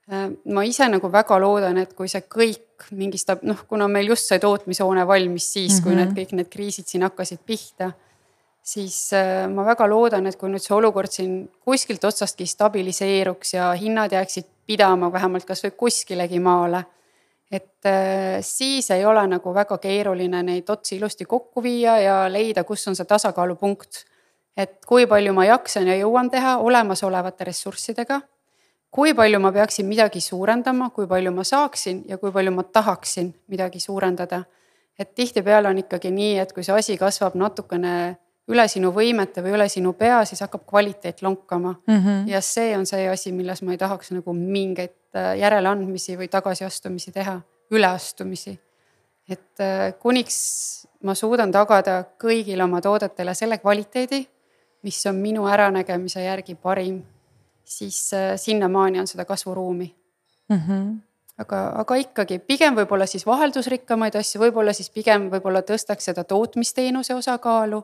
äh, 0.08 0.30
ma 0.56 0.64
ise 0.64 0.88
nagu 0.88 1.12
väga 1.12 1.36
loodan, 1.44 1.78
et 1.78 1.92
kui 1.94 2.08
see 2.08 2.24
kõik 2.24 2.88
mingi 2.96 3.20
stab-, 3.20 3.44
noh, 3.44 3.66
kuna 3.68 3.90
meil 3.92 4.08
just 4.08 4.32
sai 4.32 4.40
tootmishoone 4.40 5.04
valmis 5.08 5.52
siis 5.54 5.74
mm, 5.74 5.78
-hmm. 5.78 5.84
kui 5.84 5.96
need 5.96 6.08
mhm. 6.08 6.20
kõik 6.20 6.32
need 6.40 6.50
kriisid 6.50 6.88
siin 6.88 7.04
hakkasid 7.04 7.44
pihta. 7.46 7.92
siis 8.64 9.14
äh, 9.14 9.50
ma 9.50 9.66
väga 9.66 9.88
loodan, 9.90 10.28
et 10.28 10.36
kui 10.36 10.50
nüüd 10.50 10.64
see 10.64 10.76
olukord 10.76 11.12
siin 11.12 11.50
kuskilt 11.66 12.04
otsastki 12.04 12.46
stabiliseeruks 12.46 13.54
ja 13.54 13.74
hinnad 13.74 14.12
jääksid 14.12 14.46
pidama 14.66 15.12
vähemalt 15.12 15.46
kasvõi 15.46 15.72
kuskilegi 15.72 16.40
maale 16.40 16.86
et 17.52 17.86
äh, 17.86 18.38
siis 18.42 18.92
ei 18.92 19.06
ole 19.06 19.26
nagu 19.28 19.54
väga 19.54 19.78
keeruline 19.78 20.44
neid 20.44 20.70
otsi 20.70 20.98
ilusti 20.98 21.26
kokku 21.26 21.64
viia 21.64 21.98
ja 22.00 22.18
leida, 22.32 22.64
kus 22.64 22.88
on 22.88 22.96
see 22.96 23.06
tasakaalupunkt. 23.06 24.06
et 24.58 24.86
kui 24.86 25.08
palju 25.08 25.34
ma 25.34 25.46
jaksan 25.46 25.88
ja 25.88 25.96
jõuan 25.96 26.30
teha 26.30 26.58
olemasolevate 26.58 27.44
ressurssidega. 27.44 28.22
kui 28.92 29.14
palju 29.14 29.40
ma 29.40 29.52
peaksin 29.52 29.86
midagi 29.86 30.22
suurendama, 30.22 30.90
kui 30.90 31.08
palju 31.08 31.32
ma 31.32 31.44
saaksin 31.44 32.04
ja 32.08 32.18
kui 32.18 32.32
palju 32.32 32.52
ma 32.52 32.64
tahaksin 32.64 33.34
midagi 33.48 33.80
suurendada. 33.80 34.44
et 35.00 35.16
tihtipeale 35.16 35.70
on 35.70 35.78
ikkagi 35.78 36.12
nii, 36.12 36.38
et 36.40 36.54
kui 36.54 36.64
see 36.64 36.76
asi 36.76 36.98
kasvab 36.98 37.36
natukene 37.36 38.18
üle 38.50 38.66
sinu 38.72 38.92
võimete 38.94 39.44
või 39.46 39.54
üle 39.58 39.68
sinu 39.70 39.94
pea, 39.98 40.22
siis 40.26 40.42
hakkab 40.44 40.66
kvaliteet 40.70 41.22
lonkama 41.26 41.76
mm. 41.76 42.00
-hmm. 42.00 42.24
ja 42.32 42.42
see 42.42 42.74
on 42.78 42.86
see 42.90 43.06
asi, 43.10 43.32
milles 43.36 43.62
ma 43.62 43.76
ei 43.76 43.82
tahaks 43.82 44.12
nagu 44.16 44.34
mingeid 44.34 44.96
äh, 45.16 45.36
järeleandmisi 45.40 46.18
või 46.18 46.30
tagasiastumisi 46.30 47.12
teha, 47.12 47.40
üleastumisi. 47.72 48.60
et 49.30 49.62
äh, 49.62 49.94
kuniks 50.00 50.88
ma 51.04 51.16
suudan 51.16 51.52
tagada 51.52 52.04
kõigile 52.24 52.64
oma 52.64 52.82
toodetele 52.82 53.34
selle 53.34 53.58
kvaliteedi, 53.58 54.28
mis 54.84 55.06
on 55.06 55.16
minu 55.16 55.46
äranägemise 55.48 56.24
järgi 56.24 56.56
parim, 56.56 57.04
siis 57.64 58.14
äh, 58.14 58.34
sinnamaani 58.36 59.00
on 59.00 59.08
seda 59.08 59.26
kasvuruumi 59.26 59.96
mm. 60.50 60.58
-hmm 60.68 60.98
aga, 61.40 61.60
aga 61.82 61.96
ikkagi 61.96 62.40
pigem 62.40 62.76
võib-olla 62.76 63.06
siis 63.08 63.26
vaheldusrikkamaid 63.28 64.16
asju, 64.16 64.42
võib-olla 64.42 64.74
siis 64.74 64.90
pigem 64.90 65.30
võib-olla 65.32 65.62
tõstaks 65.62 66.10
seda 66.10 66.24
tootmisteenuse 66.24 67.16
osakaalu 67.16 67.84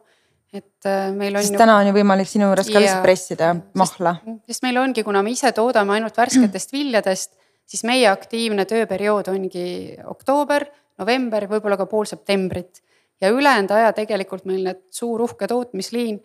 et 0.55 0.87
äh, 0.87 1.09
meil 1.15 1.35
on. 1.35 1.43
sest 1.43 1.55
ju... 1.55 1.59
täna 1.59 1.77
on 1.81 1.89
ju 1.89 1.95
võimalik 1.95 2.29
sinu 2.29 2.47
juures 2.49 2.69
ka 2.69 2.81
lihtsalt 2.81 3.03
pressida 3.05 3.51
mahla. 3.77 4.15
sest 4.49 4.63
meil 4.65 4.79
ongi, 4.81 5.03
kuna 5.07 5.23
me 5.25 5.33
ise 5.35 5.51
toodame 5.55 5.97
ainult 5.97 6.17
värsketest 6.17 6.73
viljadest, 6.77 7.35
siis 7.65 7.83
meie 7.87 8.07
aktiivne 8.11 8.67
tööperiood 8.69 9.31
ongi 9.33 9.65
oktoober, 10.11 10.67
november, 11.01 11.47
võib-olla 11.51 11.79
ka 11.81 11.89
pool 11.91 12.07
septembrit. 12.09 12.81
ja 13.21 13.31
ülejäänud 13.31 13.71
aja 13.71 13.91
tegelikult 13.95 14.45
meil 14.45 14.63
need 14.67 14.81
suur 14.91 15.21
uhke 15.23 15.47
tootmisliin, 15.47 16.17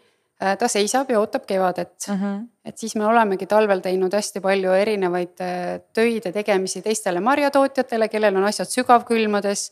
äh, 0.42 0.56
ta 0.58 0.68
seisab 0.68 1.10
ja 1.10 1.20
ootab 1.20 1.46
kevadet 1.46 2.08
mm. 2.08 2.16
-hmm. 2.16 2.40
et 2.64 2.78
siis 2.78 2.96
me 2.96 3.06
olemegi 3.06 3.46
talvel 3.46 3.80
teinud 3.80 4.14
hästi 4.14 4.40
palju 4.40 4.72
erinevaid 4.72 5.40
äh, 5.40 5.80
töid 5.92 6.26
ja 6.26 6.32
tegemisi 6.32 6.82
teistele 6.82 7.20
marjatootjatele, 7.20 8.08
kellel 8.08 8.36
on 8.36 8.44
asjad 8.44 8.68
sügavkülmades 8.68 9.70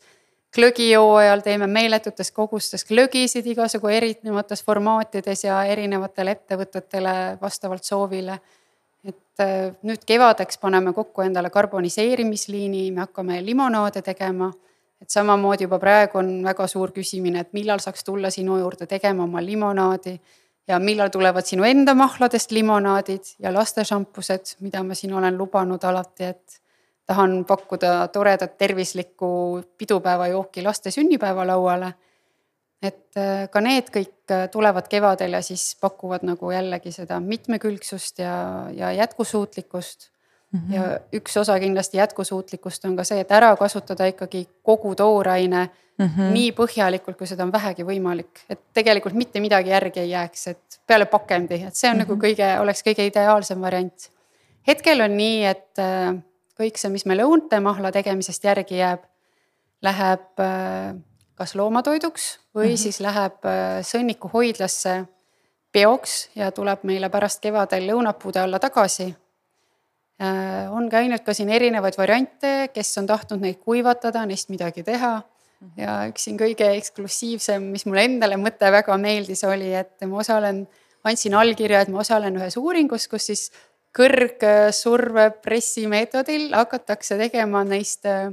glögijooajal 0.55 1.41
teeme 1.41 1.67
meeletutes 1.67 2.31
kogustes 2.33 2.85
glögisid 2.85 3.47
igasugu 3.47 3.89
erinevates 3.89 4.65
formaatides 4.65 5.45
ja 5.45 5.63
erinevatele 5.65 6.37
ettevõtetele 6.37 7.15
vastavalt 7.41 7.85
soovile. 7.85 8.41
et 9.05 9.41
äh, 9.41 9.75
nüüd 9.83 10.03
kevadeks 10.07 10.59
paneme 10.59 10.93
kokku 10.93 11.23
endale 11.23 11.51
karboniseerimisliini, 11.51 12.91
me 12.91 13.01
hakkame 13.01 13.45
limonaade 13.45 14.03
tegema. 14.03 14.53
et 15.03 15.11
samamoodi 15.11 15.65
juba 15.65 15.79
praegu 15.79 16.19
on 16.19 16.45
väga 16.45 16.67
suur 16.67 16.91
küsimine, 16.91 17.41
et 17.41 17.53
millal 17.53 17.79
saaks 17.79 18.05
tulla 18.05 18.31
sinu 18.31 18.59
juurde 18.59 18.87
tegema 18.87 19.23
oma 19.25 19.45
limonaadi 19.45 20.21
ja 20.69 20.79
millal 20.79 21.09
tulevad 21.09 21.47
sinu 21.47 21.65
enda 21.65 21.95
mahladest 21.95 22.51
limonaadid 22.51 23.35
ja 23.39 23.53
laste 23.55 23.85
šampused, 23.85 24.57
mida 24.61 24.83
ma 24.83 24.95
siin 24.95 25.15
olen 25.15 25.39
lubanud 25.39 25.85
alati, 25.85 26.25
et 26.25 26.61
tahan 27.09 27.45
pakkuda 27.49 28.09
toredat 28.13 28.59
tervislikku 28.59 29.63
pidupäevajooki 29.79 30.63
laste 30.63 30.91
sünnipäevalauale. 30.91 31.95
et 32.83 33.17
äh, 33.17 33.49
ka 33.51 33.61
need 33.61 33.89
kõik 33.91 34.31
äh, 34.31 34.45
tulevad 34.53 34.87
kevadel 34.87 35.33
ja 35.35 35.41
siis 35.43 35.73
pakuvad 35.81 36.23
nagu 36.23 36.51
jällegi 36.55 36.93
seda 36.95 37.17
mitmekülgsust 37.21 38.21
ja, 38.23 38.69
ja 38.71 38.93
jätkusuutlikkust 38.93 40.11
mm. 40.53 40.61
-hmm. 40.61 40.75
ja 40.75 41.01
üks 41.13 41.37
osa 41.37 41.59
kindlasti 41.59 41.99
jätkusuutlikkust 41.99 42.85
on 42.85 42.97
ka 42.97 43.05
see, 43.05 43.21
et 43.21 43.33
ära 43.33 43.57
kasutada 43.57 44.07
ikkagi 44.07 44.47
kogu 44.63 44.95
tooraine 44.95 45.65
mm 45.99 46.07
-hmm. 46.07 46.31
nii 46.37 46.53
põhjalikult, 46.53 47.19
kui 47.19 47.27
seda 47.27 47.43
on 47.43 47.53
vähegi 47.53 47.83
võimalik, 47.83 48.45
et 48.51 48.61
tegelikult 48.75 49.15
mitte 49.15 49.41
midagi 49.41 49.71
järgi 49.71 50.01
ei 50.01 50.11
jääks, 50.11 50.47
et 50.47 50.81
peale 50.87 51.07
pakendi, 51.07 51.65
et 51.65 51.75
see 51.75 51.91
on 51.91 51.97
mm 51.97 52.01
-hmm. 52.01 52.07
nagu 52.07 52.15
mhm. 52.15 52.25
kõige, 52.25 52.61
oleks 52.61 52.83
kõige 52.87 53.07
ideaalsem 53.07 53.61
variant. 53.61 54.11
hetkel 54.67 55.01
on 55.01 55.17
nii, 55.17 55.45
et 55.45 55.79
äh, 55.79 56.15
kõik 56.59 56.81
see, 56.81 56.91
mis 56.91 57.07
meil 57.07 57.23
õuntemahla 57.25 57.93
tegemisest 57.95 58.45
järgi 58.45 58.81
jääb, 58.81 59.05
läheb 59.87 60.43
äh, 60.43 60.97
kas 61.39 61.55
loomatoiduks 61.55 62.27
või 62.55 62.67
mm 62.67 62.73
-hmm. 62.73 62.83
siis 62.83 63.01
läheb 63.01 63.47
äh, 63.47 63.79
sõnnikuhoidlasse 63.87 65.05
peoks 65.73 66.31
ja 66.35 66.51
tuleb 66.53 66.85
meile 66.89 67.11
pärast 67.13 67.41
kevadel 67.45 67.87
lõunapuude 67.91 68.43
alla 68.43 68.59
tagasi. 68.59 69.15
Äh, 70.23 70.73
on 70.75 70.89
käinud 70.91 71.23
ka 71.23 71.35
siin 71.35 71.51
erinevaid 71.55 71.99
variante, 71.99 72.71
kes 72.75 72.99
on 72.99 73.07
tahtnud 73.07 73.41
neid 73.41 73.61
kuivatada, 73.63 74.27
neist 74.27 74.49
midagi 74.49 74.83
teha 74.83 75.21
mhm. 75.61 75.71
ja 75.77 75.95
üks 76.11 76.27
siin 76.27 76.39
kõige 76.41 76.73
eksklusiivsem, 76.81 77.63
mis 77.63 77.87
mulle 77.87 78.05
endale 78.05 78.37
mõte 78.37 78.73
väga 78.73 78.99
meeldis, 78.99 79.45
oli, 79.45 79.75
et 79.75 80.07
ma 80.07 80.19
osalen, 80.25 80.67
andsin 81.05 81.35
allkirja, 81.35 81.81
et 81.81 81.89
ma 81.89 82.01
osalen 82.01 82.37
ühes 82.37 82.57
uuringus, 82.57 83.07
kus 83.09 83.31
siis 83.31 83.51
kõrgsurve 83.99 85.31
pressimeetodil 85.43 86.53
hakatakse 86.55 87.19
tegema 87.19 87.65
neist 87.67 88.07
äh, 88.07 88.29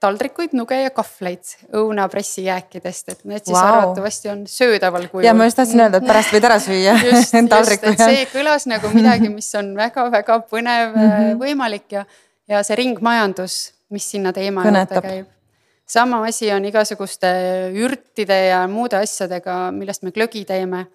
taldrikuid, 0.00 0.54
nuge 0.56 0.78
ja 0.80 0.90
kahvleid 0.94 1.54
õunapressijääkidest, 1.76 3.10
et 3.12 3.24
need 3.28 3.44
siis 3.44 3.56
wow. 3.56 3.66
arvatavasti 3.66 4.30
on 4.32 4.44
söödaval 4.48 5.08
kujul. 5.10 5.26
ja 5.26 5.34
ma 5.36 5.48
just 5.48 5.58
tahtsin 5.60 5.82
öelda, 5.84 6.00
et 6.00 6.08
pärast 6.08 6.32
võid 6.34 6.46
ära 6.48 6.60
süüa. 6.62 6.94
just, 7.08 7.34
just, 7.36 7.74
et 7.90 8.04
see 8.04 8.22
kõlas 8.32 8.68
nagu 8.70 8.92
midagi, 8.94 9.28
mis 9.38 9.50
on 9.60 9.74
väga-väga 9.76 10.38
põnev 10.50 10.94
mm, 10.94 11.10
-hmm. 11.10 11.42
võimalik 11.42 11.98
ja, 11.98 12.06
ja 12.48 12.62
see 12.66 12.78
ringmajandus, 12.80 13.58
mis 13.92 14.06
sinna 14.14 14.32
teema 14.36 14.64
juurde 14.64 15.02
käib. 15.02 15.26
sama 15.90 16.22
asi 16.26 16.52
on 16.54 16.64
igasuguste 16.64 17.28
ürtide 17.74 18.38
ja 18.52 18.62
muude 18.68 18.96
asjadega, 19.02 19.58
millest 19.74 20.06
me 20.06 20.14
glögi 20.14 20.44
teeme. 20.44 20.86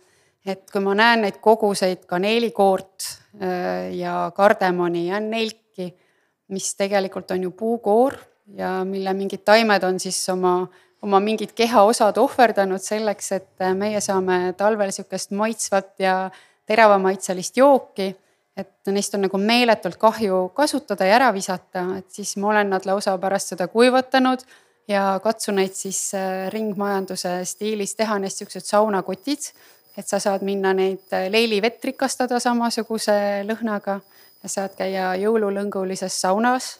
et 0.45 0.71
kui 0.71 0.81
ma 0.81 0.95
näen 0.95 1.21
neid 1.25 1.37
koguseid 1.41 2.05
kaneelikoort 2.05 3.24
Äh, 3.24 3.24
ja 3.91 4.31
kardemoni 4.35 5.07
ja 5.09 5.19
nelki, 5.19 5.89
mis 6.47 6.69
tegelikult 6.79 7.31
on 7.35 7.43
ju 7.43 7.51
puukoor 7.51 8.15
ja 8.53 8.83
mille 8.85 9.13
mingid 9.13 9.43
taimed 9.45 9.83
on 9.83 9.99
siis 9.99 10.19
oma, 10.29 10.67
oma 11.01 11.19
mingid 11.19 11.53
kehaosad 11.55 12.17
ohverdanud 12.17 12.81
selleks, 12.81 13.31
et 13.31 13.63
äh, 13.63 13.73
meie 13.77 14.01
saame 14.01 14.53
talvel 14.57 14.93
sihukest 14.93 15.33
maitsvat 15.37 15.93
ja 15.99 16.29
teravamaitselist 16.65 17.57
jooki. 17.57 18.15
et 18.55 18.87
neist 18.87 19.11
on 19.17 19.25
nagu 19.25 19.35
meeletult 19.35 19.97
kahju 19.99 20.37
kasutada 20.55 21.03
ja 21.03 21.17
ära 21.17 21.33
visata, 21.35 21.81
et 21.97 22.05
siis 22.15 22.37
ma 22.39 22.53
olen 22.53 22.69
nad 22.71 22.85
lausa 22.87 23.17
pärast 23.19 23.51
seda 23.51 23.67
kuivatanud 23.67 24.45
ja 24.87 25.19
katsun 25.23 25.57
neid 25.59 25.75
siis 25.75 26.13
äh, 26.15 26.47
ringmajanduse 26.53 27.41
stiilis 27.43 27.95
teha 27.99 28.15
neist 28.19 28.39
siuksed 28.39 28.63
saunakotid 28.63 29.49
et 29.97 30.07
sa 30.07 30.19
saad 30.19 30.43
minna 30.43 30.73
neid 30.75 31.13
äh, 31.15 31.29
leilivett 31.31 31.83
rikastada 31.85 32.39
samasuguse 32.43 33.15
lõhnaga 33.47 33.99
ja 34.43 34.51
saad 34.51 34.75
käia 34.77 35.13
jõululõngulises 35.19 36.17
saunas. 36.21 36.75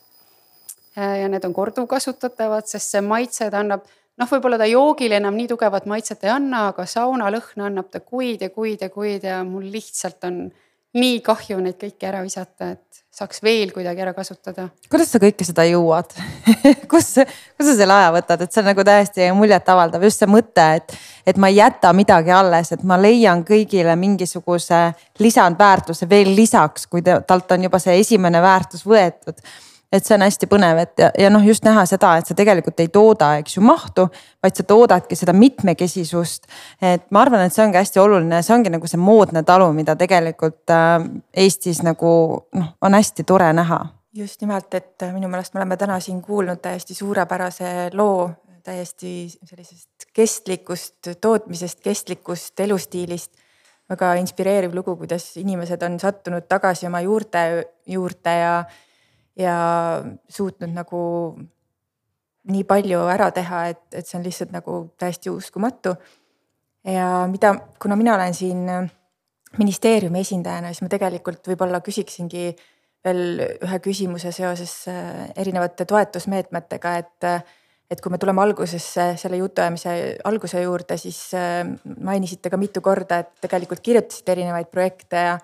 Äh, 0.97 1.21
ja 1.23 1.29
need 1.31 1.45
on 1.47 1.53
korduvkasutatavad, 1.55 2.67
sest 2.69 2.95
see 2.95 3.03
maitse 3.03 3.49
ta 3.51 3.61
annab, 3.63 3.87
noh, 4.19 4.29
võib-olla 4.31 4.59
ta 4.61 4.67
joogile 4.69 5.19
enam 5.19 5.35
nii 5.35 5.49
tugevat 5.51 5.87
maitset 5.91 6.23
ei 6.27 6.33
anna, 6.35 6.69
aga 6.71 6.85
saunalõhna 6.87 7.69
annab 7.69 7.89
ta 7.91 8.03
kuid 8.03 8.45
ja 8.45 8.51
kuid 8.53 8.85
ja 8.85 8.91
kuid 8.93 9.27
ja 9.27 9.41
mul 9.47 9.67
lihtsalt 9.71 10.23
on 10.27 10.45
nii 10.95 11.19
kahju 11.25 11.59
neid 11.61 11.77
kõiki 11.81 12.07
ära 12.07 12.21
visata, 12.23 12.71
et 12.75 13.03
saaks 13.15 13.39
veel 13.43 13.71
kuidagi 13.71 14.03
ära 14.03 14.13
kasutada. 14.15 14.69
kuidas 14.91 15.11
sa 15.13 15.19
kõike 15.23 15.47
seda 15.47 15.63
jõuad? 15.67 16.11
Kus, 16.91 17.13
kus 17.55 17.67
sa 17.67 17.75
selle 17.77 17.95
aja 17.95 18.09
võtad, 18.15 18.41
et 18.43 18.53
see 18.53 18.61
on 18.61 18.69
nagu 18.69 18.83
täiesti 18.87 19.27
muljetavaldav, 19.35 20.03
just 20.07 20.23
see 20.23 20.29
mõte, 20.29 20.65
et, 20.79 20.95
et 21.27 21.39
ma 21.39 21.49
ei 21.51 21.59
jäta 21.59 21.91
midagi 21.95 22.33
alles, 22.35 22.71
et 22.75 22.83
ma 22.87 22.97
leian 22.99 23.43
kõigile 23.47 23.95
mingisuguse 23.99 24.81
lisandväärtuse 25.23 26.09
veel 26.09 26.33
lisaks, 26.35 26.87
kui 26.91 27.03
talt 27.05 27.55
on 27.55 27.67
juba 27.67 27.79
see 27.81 27.99
esimene 28.01 28.41
väärtus 28.43 28.85
võetud 28.87 29.39
et 29.95 30.05
see 30.05 30.15
on 30.17 30.23
hästi 30.25 30.49
põnev, 30.51 30.79
et 30.83 31.01
ja, 31.01 31.09
ja 31.25 31.31
noh, 31.33 31.43
just 31.45 31.65
näha 31.65 31.85
seda, 31.89 32.15
et 32.19 32.29
sa 32.29 32.37
tegelikult 32.37 32.79
ei 32.83 32.89
tooda, 32.93 33.31
eks 33.41 33.57
ju, 33.57 33.63
mahtu, 33.65 34.07
vaid 34.43 34.57
sa 34.57 34.65
toodadki 34.67 35.17
seda 35.17 35.33
mitmekesisust. 35.35 36.49
et 36.81 37.05
ma 37.15 37.23
arvan, 37.25 37.45
et 37.45 37.55
see 37.55 37.65
ongi 37.65 37.79
hästi 37.79 38.01
oluline, 38.03 38.41
see 38.45 38.55
ongi 38.55 38.73
nagu 38.73 38.89
see 38.91 39.01
moodne 39.01 39.43
talu, 39.47 39.71
mida 39.75 39.97
tegelikult 39.99 40.73
äh, 40.73 40.97
Eestis 41.45 41.83
nagu 41.85 42.11
noh, 42.55 42.73
on 42.81 42.97
hästi 42.99 43.23
tore 43.23 43.51
näha. 43.53 43.85
just 44.15 44.41
nimelt, 44.41 44.73
et 44.73 45.03
äh, 45.03 45.13
minu 45.13 45.29
meelest 45.31 45.53
me 45.53 45.63
oleme 45.63 45.77
täna 45.77 45.99
siin 45.99 46.21
kuulnud 46.21 46.61
täiesti 46.63 46.95
suurepärase 46.95 47.89
loo 47.93 48.31
täiesti 48.65 49.29
sellisest 49.29 50.07
kestlikust 50.13 51.09
tootmisest, 51.21 51.83
kestlikust 51.85 52.59
elustiilist 52.59 53.31
väga 53.89 54.15
inspireeriv 54.21 54.73
lugu, 54.73 54.95
kuidas 54.97 55.27
inimesed 55.37 55.83
on 55.85 55.99
sattunud 56.01 56.47
tagasi 56.49 56.87
oma 56.89 57.01
juurte 57.05 57.45
juurde 57.85 58.33
ja 58.39 58.55
ja 59.39 59.55
suutnud 60.29 60.71
nagu 60.71 61.01
nii 62.51 62.63
palju 62.67 63.01
ära 63.09 63.31
teha, 63.33 63.65
et, 63.73 63.83
et 63.93 64.05
see 64.05 64.19
on 64.19 64.25
lihtsalt 64.25 64.53
nagu 64.53 64.77
täiesti 65.01 65.31
uskumatu. 65.33 65.95
ja 66.85 67.25
mida, 67.31 67.55
kuna 67.81 67.95
mina 67.95 68.15
olen 68.15 68.33
siin 68.33 68.67
ministeeriumi 69.57 70.21
esindajana, 70.21 70.71
siis 70.73 70.83
ma 70.85 70.91
tegelikult 70.91 71.47
võib-olla 71.47 71.81
küsiksingi 71.81 72.51
veel 73.05 73.41
ühe 73.45 73.79
küsimuse 73.83 74.31
seoses 74.35 74.73
äh, 74.91 75.29
erinevate 75.37 75.85
toetusmeetmetega, 75.89 76.97
et 76.97 77.29
et 77.85 77.99
kui 78.01 78.09
me 78.09 78.17
tuleme 78.17 78.41
algusesse 78.41 79.11
selle 79.21 79.37
jutuajamise 79.37 79.91
alguse 80.25 80.61
juurde, 80.61 80.97
siis 80.97 81.19
äh, 81.37 81.61
mainisite 82.01 82.49
ka 82.49 82.57
mitu 82.57 82.81
korda, 82.81 83.19
et 83.21 83.45
tegelikult 83.45 83.83
kirjutasite 83.85 84.33
erinevaid 84.37 84.71
projekte 84.73 85.27
ja 85.27 85.35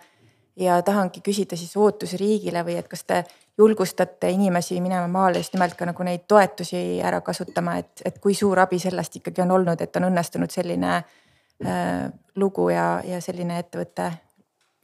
ja 0.61 0.81
tahangi 0.83 1.21
küsida 1.23 1.55
siis 1.57 1.71
ootusi 1.79 2.17
riigile 2.19 2.63
või 2.67 2.75
et 2.79 2.89
kas 2.91 3.05
te 3.07 3.21
julgustate 3.61 4.31
inimesi 4.33 4.81
minema 4.81 5.07
maale 5.07 5.41
just 5.41 5.53
nimelt 5.53 5.77
ka 5.77 5.85
nagu 5.89 6.05
neid 6.05 6.25
toetusi 6.27 6.99
ära 7.03 7.21
kasutama, 7.25 7.77
et, 7.81 8.03
et 8.05 8.19
kui 8.23 8.35
suur 8.37 8.59
abi 8.59 8.79
sellest 8.81 9.19
ikkagi 9.21 9.43
on 9.45 9.55
olnud, 9.59 9.81
et 9.81 9.99
on 9.99 10.09
õnnestunud 10.09 10.51
selline 10.51 10.93
äh, 10.97 12.05
lugu 12.41 12.69
ja, 12.73 12.87
ja 13.05 13.21
selline 13.21 13.59
ettevõte 13.61 14.11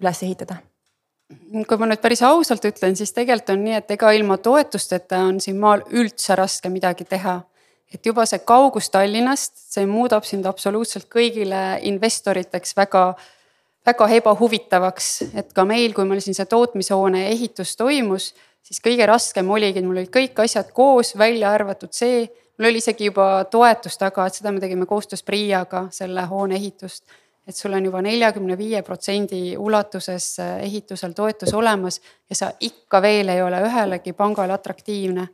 üles 0.01 0.23
ehitada? 0.23 0.61
kui 1.67 1.75
ma 1.75 1.89
nüüd 1.89 1.99
päris 1.99 2.21
ausalt 2.23 2.63
ütlen, 2.69 2.93
siis 2.95 3.11
tegelikult 3.11 3.49
on 3.51 3.65
nii, 3.65 3.79
et 3.81 3.89
ega 3.97 4.13
ilma 4.15 4.37
toetusteta 4.39 5.25
on 5.27 5.41
siin 5.43 5.57
maal 5.59 5.81
üldse 5.91 6.37
raske 6.39 6.71
midagi 6.71 7.03
teha. 7.03 7.41
et 7.91 8.05
juba 8.05 8.25
see 8.27 8.39
kaugus 8.47 8.89
Tallinnast, 8.91 9.57
see 9.73 9.85
muudab 9.87 10.23
sind 10.27 10.45
absoluutselt 10.47 11.09
kõigile 11.11 11.79
investoriteks 11.87 12.77
väga 12.77 13.09
väga 13.87 14.07
ebahuvitavaks, 14.19 15.07
et 15.39 15.53
ka 15.55 15.63
meil, 15.67 15.93
kui 15.95 16.07
meil 16.07 16.19
siin 16.23 16.35
see 16.35 16.47
tootmishoone 16.49 17.23
ehitus 17.31 17.75
toimus, 17.79 18.33
siis 18.67 18.81
kõige 18.83 19.05
raskem 19.07 19.49
oligi, 19.51 19.83
mul 19.85 20.01
olid 20.01 20.11
kõik 20.13 20.41
asjad 20.43 20.73
koos, 20.75 21.13
välja 21.19 21.53
arvatud 21.55 21.93
see, 21.95 22.25
mul 22.57 22.71
oli 22.71 22.81
isegi 22.83 23.07
juba 23.09 23.45
toetus 23.51 23.97
taga, 23.99 24.27
et 24.27 24.39
seda 24.39 24.51
me 24.51 24.63
tegime 24.63 24.87
koostöös 24.89 25.23
PRIA-ga, 25.23 25.87
selle 25.95 26.27
hoone 26.31 26.59
ehitust. 26.59 27.05
et 27.47 27.55
sul 27.55 27.71
on 27.71 27.85
juba 27.85 28.01
neljakümne 28.03 28.57
viie 28.59 28.81
protsendi 28.83 29.55
ulatuses 29.57 30.39
äh, 30.43 30.57
ehitusel 30.65 31.13
toetus 31.15 31.53
olemas 31.53 32.01
ja 32.29 32.35
sa 32.35 32.49
ikka 32.59 33.01
veel 33.01 33.29
ei 33.29 33.41
ole 33.41 33.61
ühelegi 33.63 34.13
pangale 34.13 34.53
atraktiivne. 34.53 35.27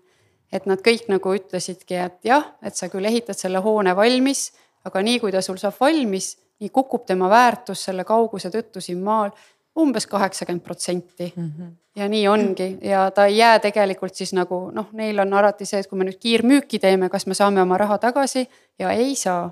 et 0.52 0.66
nad 0.66 0.82
kõik 0.86 1.10
nagu 1.10 1.34
ütlesidki, 1.34 1.96
et 1.96 2.20
jah, 2.24 2.46
et 2.62 2.76
sa 2.76 2.90
küll 2.90 3.06
ehitad 3.06 3.34
selle 3.34 3.58
hoone 3.58 3.96
valmis, 3.96 4.52
aga 4.86 5.02
nii 5.02 5.20
kui 5.20 5.32
ta 5.32 5.42
sul 5.42 5.58
saab 5.58 5.74
valmis, 5.80 6.38
nii 6.60 6.70
kukub 6.70 7.06
tema 7.06 7.30
väärtus 7.30 7.82
selle 7.84 8.04
kauguse 8.04 8.52
tõttu 8.54 8.82
siin 8.82 9.02
maal 9.02 9.32
umbes 9.80 10.08
kaheksakümmend 10.08 10.64
protsenti. 10.64 11.34
Mhm. 11.36 11.72
ja 11.96 12.08
nii 12.10 12.28
ongi 12.28 12.78
ja 12.82 13.12
ta 13.12 13.26
ei 13.30 13.38
jää 13.38 13.60
tegelikult 13.60 14.16
siis 14.18 14.32
nagu 14.34 14.72
noh, 14.74 14.88
neil 14.98 15.20
on 15.20 15.34
alati 15.34 15.66
see, 15.66 15.80
et 15.80 15.88
kui 15.90 15.98
me 16.00 16.08
nüüd 16.08 16.18
kiirmüüki 16.18 16.80
teeme, 16.82 17.10
kas 17.10 17.28
me 17.30 17.38
saame 17.38 17.62
oma 17.62 17.78
raha 17.78 18.00
tagasi 18.02 18.48
ja 18.80 18.92
ei 18.92 19.16
saa. 19.16 19.52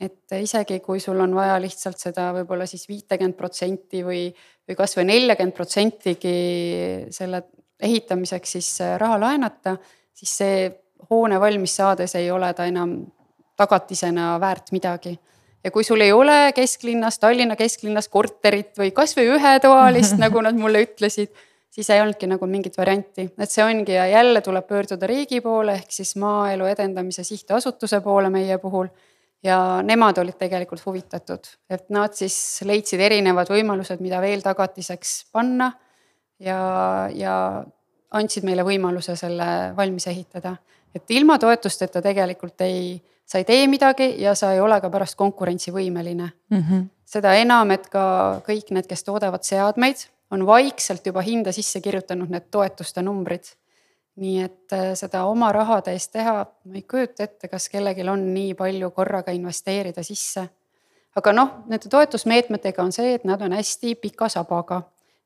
et 0.00 0.30
isegi 0.30 0.76
kui 0.78 1.00
sul 1.00 1.18
on 1.20 1.32
vaja 1.34 1.56
lihtsalt 1.58 1.98
seda 1.98 2.28
võib-olla 2.36 2.66
siis 2.70 2.84
viitekümmet 2.88 3.36
protsenti 3.36 4.04
või, 4.06 4.28
või 4.68 4.76
kasvõi 4.78 5.04
neljakümmet 5.08 5.54
protsentigi 5.56 6.34
selle 7.10 7.42
ehitamiseks 7.82 8.52
siis 8.52 8.68
raha 8.98 9.16
laenata, 9.20 9.74
siis 10.14 10.36
see 10.38 10.70
hoone 11.10 11.40
valmis 11.40 11.74
saades 11.80 12.14
ei 12.14 12.30
ole 12.30 12.52
ta 12.54 12.68
enam 12.70 12.94
tagatisena 13.56 14.36
väärt 14.40 14.70
midagi 14.72 15.16
ja 15.64 15.70
kui 15.74 15.84
sul 15.84 16.00
ei 16.00 16.12
ole 16.12 16.52
kesklinnas, 16.56 17.18
Tallinna 17.18 17.56
kesklinnas 17.58 18.08
korterit 18.08 18.78
või 18.78 18.92
kasvõi 18.94 19.28
ühetoalist 19.36 20.18
nagu 20.24 20.42
nad 20.44 20.58
mulle 20.58 20.84
ütlesid, 20.86 21.32
siis 21.70 21.90
ei 21.90 22.02
olnudki 22.02 22.28
nagu 22.30 22.46
mingit 22.50 22.78
varianti, 22.78 23.28
et 23.38 23.52
see 23.52 23.64
ongi 23.64 23.96
ja 23.96 24.06
jälle 24.10 24.42
tuleb 24.44 24.66
pöörduda 24.68 25.08
riigi 25.10 25.40
poole 25.44 25.78
ehk 25.80 25.92
siis 25.94 26.14
Maaelu 26.20 26.68
Edendamise 26.70 27.24
Sihtasutuse 27.26 28.00
poole 28.04 28.30
meie 28.30 28.58
puhul. 28.58 28.88
ja 29.42 29.78
nemad 29.86 30.18
olid 30.18 30.34
tegelikult 30.34 30.82
huvitatud, 30.86 31.44
et 31.70 31.90
nad 31.94 32.14
siis 32.14 32.34
leidsid 32.66 33.00
erinevad 33.00 33.46
võimalused, 33.46 34.00
mida 34.02 34.20
veel 34.20 34.42
tagatiseks 34.42 35.28
panna. 35.32 35.72
ja, 36.38 36.58
ja 37.14 37.34
andsid 38.10 38.44
meile 38.44 38.64
võimaluse 38.64 39.14
selle 39.16 39.76
valmis 39.76 40.06
ehitada, 40.06 40.56
et 40.94 41.10
ilma 41.10 41.38
toetusteta 41.38 42.02
tegelikult 42.02 42.60
ei 42.66 42.96
sa 43.28 43.38
ei 43.38 43.44
tee 43.44 43.66
midagi 43.68 44.14
ja 44.22 44.34
sa 44.34 44.52
ei 44.52 44.60
ole 44.60 44.80
ka 44.80 44.90
pärast 44.90 45.16
konkurentsivõimeline 45.20 46.30
mm. 46.50 46.62
-hmm. 46.62 46.84
seda 47.04 47.34
enam, 47.36 47.70
et 47.70 47.88
ka 47.92 48.40
kõik 48.46 48.72
need, 48.72 48.88
kes 48.88 49.04
toodavad 49.04 49.44
seadmeid, 49.44 50.06
on 50.30 50.46
vaikselt 50.46 51.06
juba 51.06 51.22
hinda 51.22 51.52
sisse 51.52 51.80
kirjutanud 51.80 52.30
need 52.30 52.48
toetuste 52.50 53.02
numbrid. 53.02 53.44
nii 54.18 54.40
et 54.42 54.72
äh, 54.72 54.94
seda 54.98 55.24
oma 55.30 55.52
rahade 55.52 55.92
eest 55.94 56.10
teha, 56.12 56.46
ma 56.64 56.74
ei 56.74 56.82
kujuta 56.82 57.22
ette, 57.22 57.48
kas 57.48 57.68
kellelgi 57.68 58.02
on 58.10 58.34
nii 58.34 58.54
palju 58.54 58.90
korraga 58.90 59.32
investeerida 59.32 60.02
sisse. 60.02 60.48
aga 61.16 61.32
noh, 61.32 61.50
nende 61.66 61.88
toetusmeetmetega 61.88 62.82
on 62.82 62.92
see, 62.92 63.14
et 63.14 63.24
nad 63.24 63.42
on 63.42 63.52
hästi 63.52 63.94
pika 63.94 64.28
sabaga. 64.28 64.82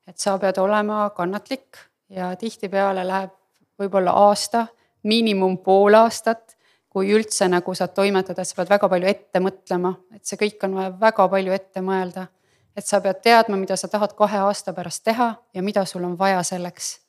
et 0.07 0.17
sa 0.17 0.37
pead 0.37 0.57
olema 0.57 1.09
kannatlik 1.09 1.77
ja 2.09 2.35
tihtipeale 2.35 3.07
läheb 3.07 3.31
võib-olla 3.79 4.11
aasta, 4.11 4.67
miinimum 5.03 5.57
pool 5.57 5.93
aastat 5.93 6.55
kui 6.93 7.09
üldse 7.09 7.47
nagu 7.49 7.73
saad 7.75 7.95
toimetada, 7.97 8.45
sa 8.45 8.59
pead 8.59 8.69
väga 8.69 8.87
palju 8.89 9.09
ette 9.09 9.41
mõtlema, 9.41 9.95
et 10.13 10.21
see 10.29 10.37
kõik 10.37 10.61
on 10.67 10.77
vaja 10.77 10.91
väga 11.01 11.25
palju 11.31 11.55
ette 11.55 11.81
mõelda. 11.81 12.27
et 12.75 12.85
sa 12.85 12.97
pead 13.01 13.19
teadma, 13.21 13.57
mida 13.57 13.75
sa 13.77 13.87
tahad 13.87 14.15
kahe 14.17 14.37
aasta 14.37 14.73
pärast 14.73 15.03
teha 15.03 15.35
ja 15.53 15.61
mida 15.61 15.85
sul 15.85 16.03
on 16.03 16.17
vaja 16.17 16.43
selleks. 16.43 16.99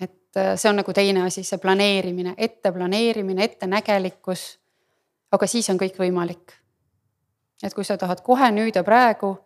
et 0.00 0.36
äh, 0.36 0.56
see 0.56 0.70
on 0.70 0.76
nagu 0.76 0.92
teine 0.92 1.22
asi, 1.22 1.44
see 1.44 1.58
planeerimine, 1.58 2.34
ette 2.38 2.72
planeerimine, 2.72 3.44
ettenägelikkus. 3.44 4.58
aga 5.32 5.46
siis 5.46 5.70
on 5.70 5.78
kõik 5.78 5.98
võimalik. 5.98 6.52
et 7.62 7.74
kui 7.74 7.84
sa 7.84 7.96
tahad 7.96 8.20
kohe 8.20 8.50
nüüd 8.50 8.76
ja 8.76 8.84
praegu, 8.84 9.36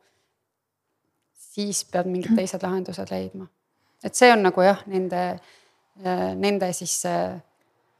siis 1.32 1.84
pead 1.84 2.06
mingid 2.06 2.36
teised 2.36 2.62
lahendused 2.62 3.10
leidma. 3.10 3.46
et 4.04 4.14
see 4.14 4.32
on 4.32 4.42
nagu 4.42 4.62
jah, 4.62 4.86
nende, 4.86 5.40
äh, 6.06 6.34
nende 6.34 6.72
siis 6.72 7.02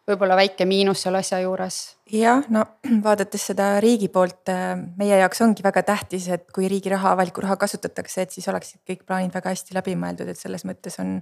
võib-olla 0.07 0.37
väike 0.39 0.67
miinus 0.69 1.03
selle 1.05 1.21
asja 1.23 1.41
juures. 1.43 1.79
jah, 2.13 2.45
no 2.53 2.65
vaadates 3.07 3.49
seda 3.51 3.69
riigi 3.83 4.09
poolt, 4.13 4.45
äh, 4.53 4.75
meie 4.99 5.19
jaoks 5.21 5.43
ongi 5.47 5.65
väga 5.67 5.83
tähtis, 5.87 6.29
et 6.33 6.47
kui 6.55 6.69
riigi 6.71 6.93
raha, 6.93 7.15
avalikku 7.17 7.45
raha 7.45 7.59
kasutatakse, 7.61 8.27
et 8.27 8.37
siis 8.37 8.47
oleksid 8.53 8.83
kõik 8.89 9.07
plaanid 9.09 9.35
väga 9.35 9.55
hästi 9.55 9.77
läbi 9.77 9.97
mõeldud, 9.99 10.31
et 10.31 10.41
selles 10.41 10.67
mõttes 10.69 11.01
on, 11.03 11.17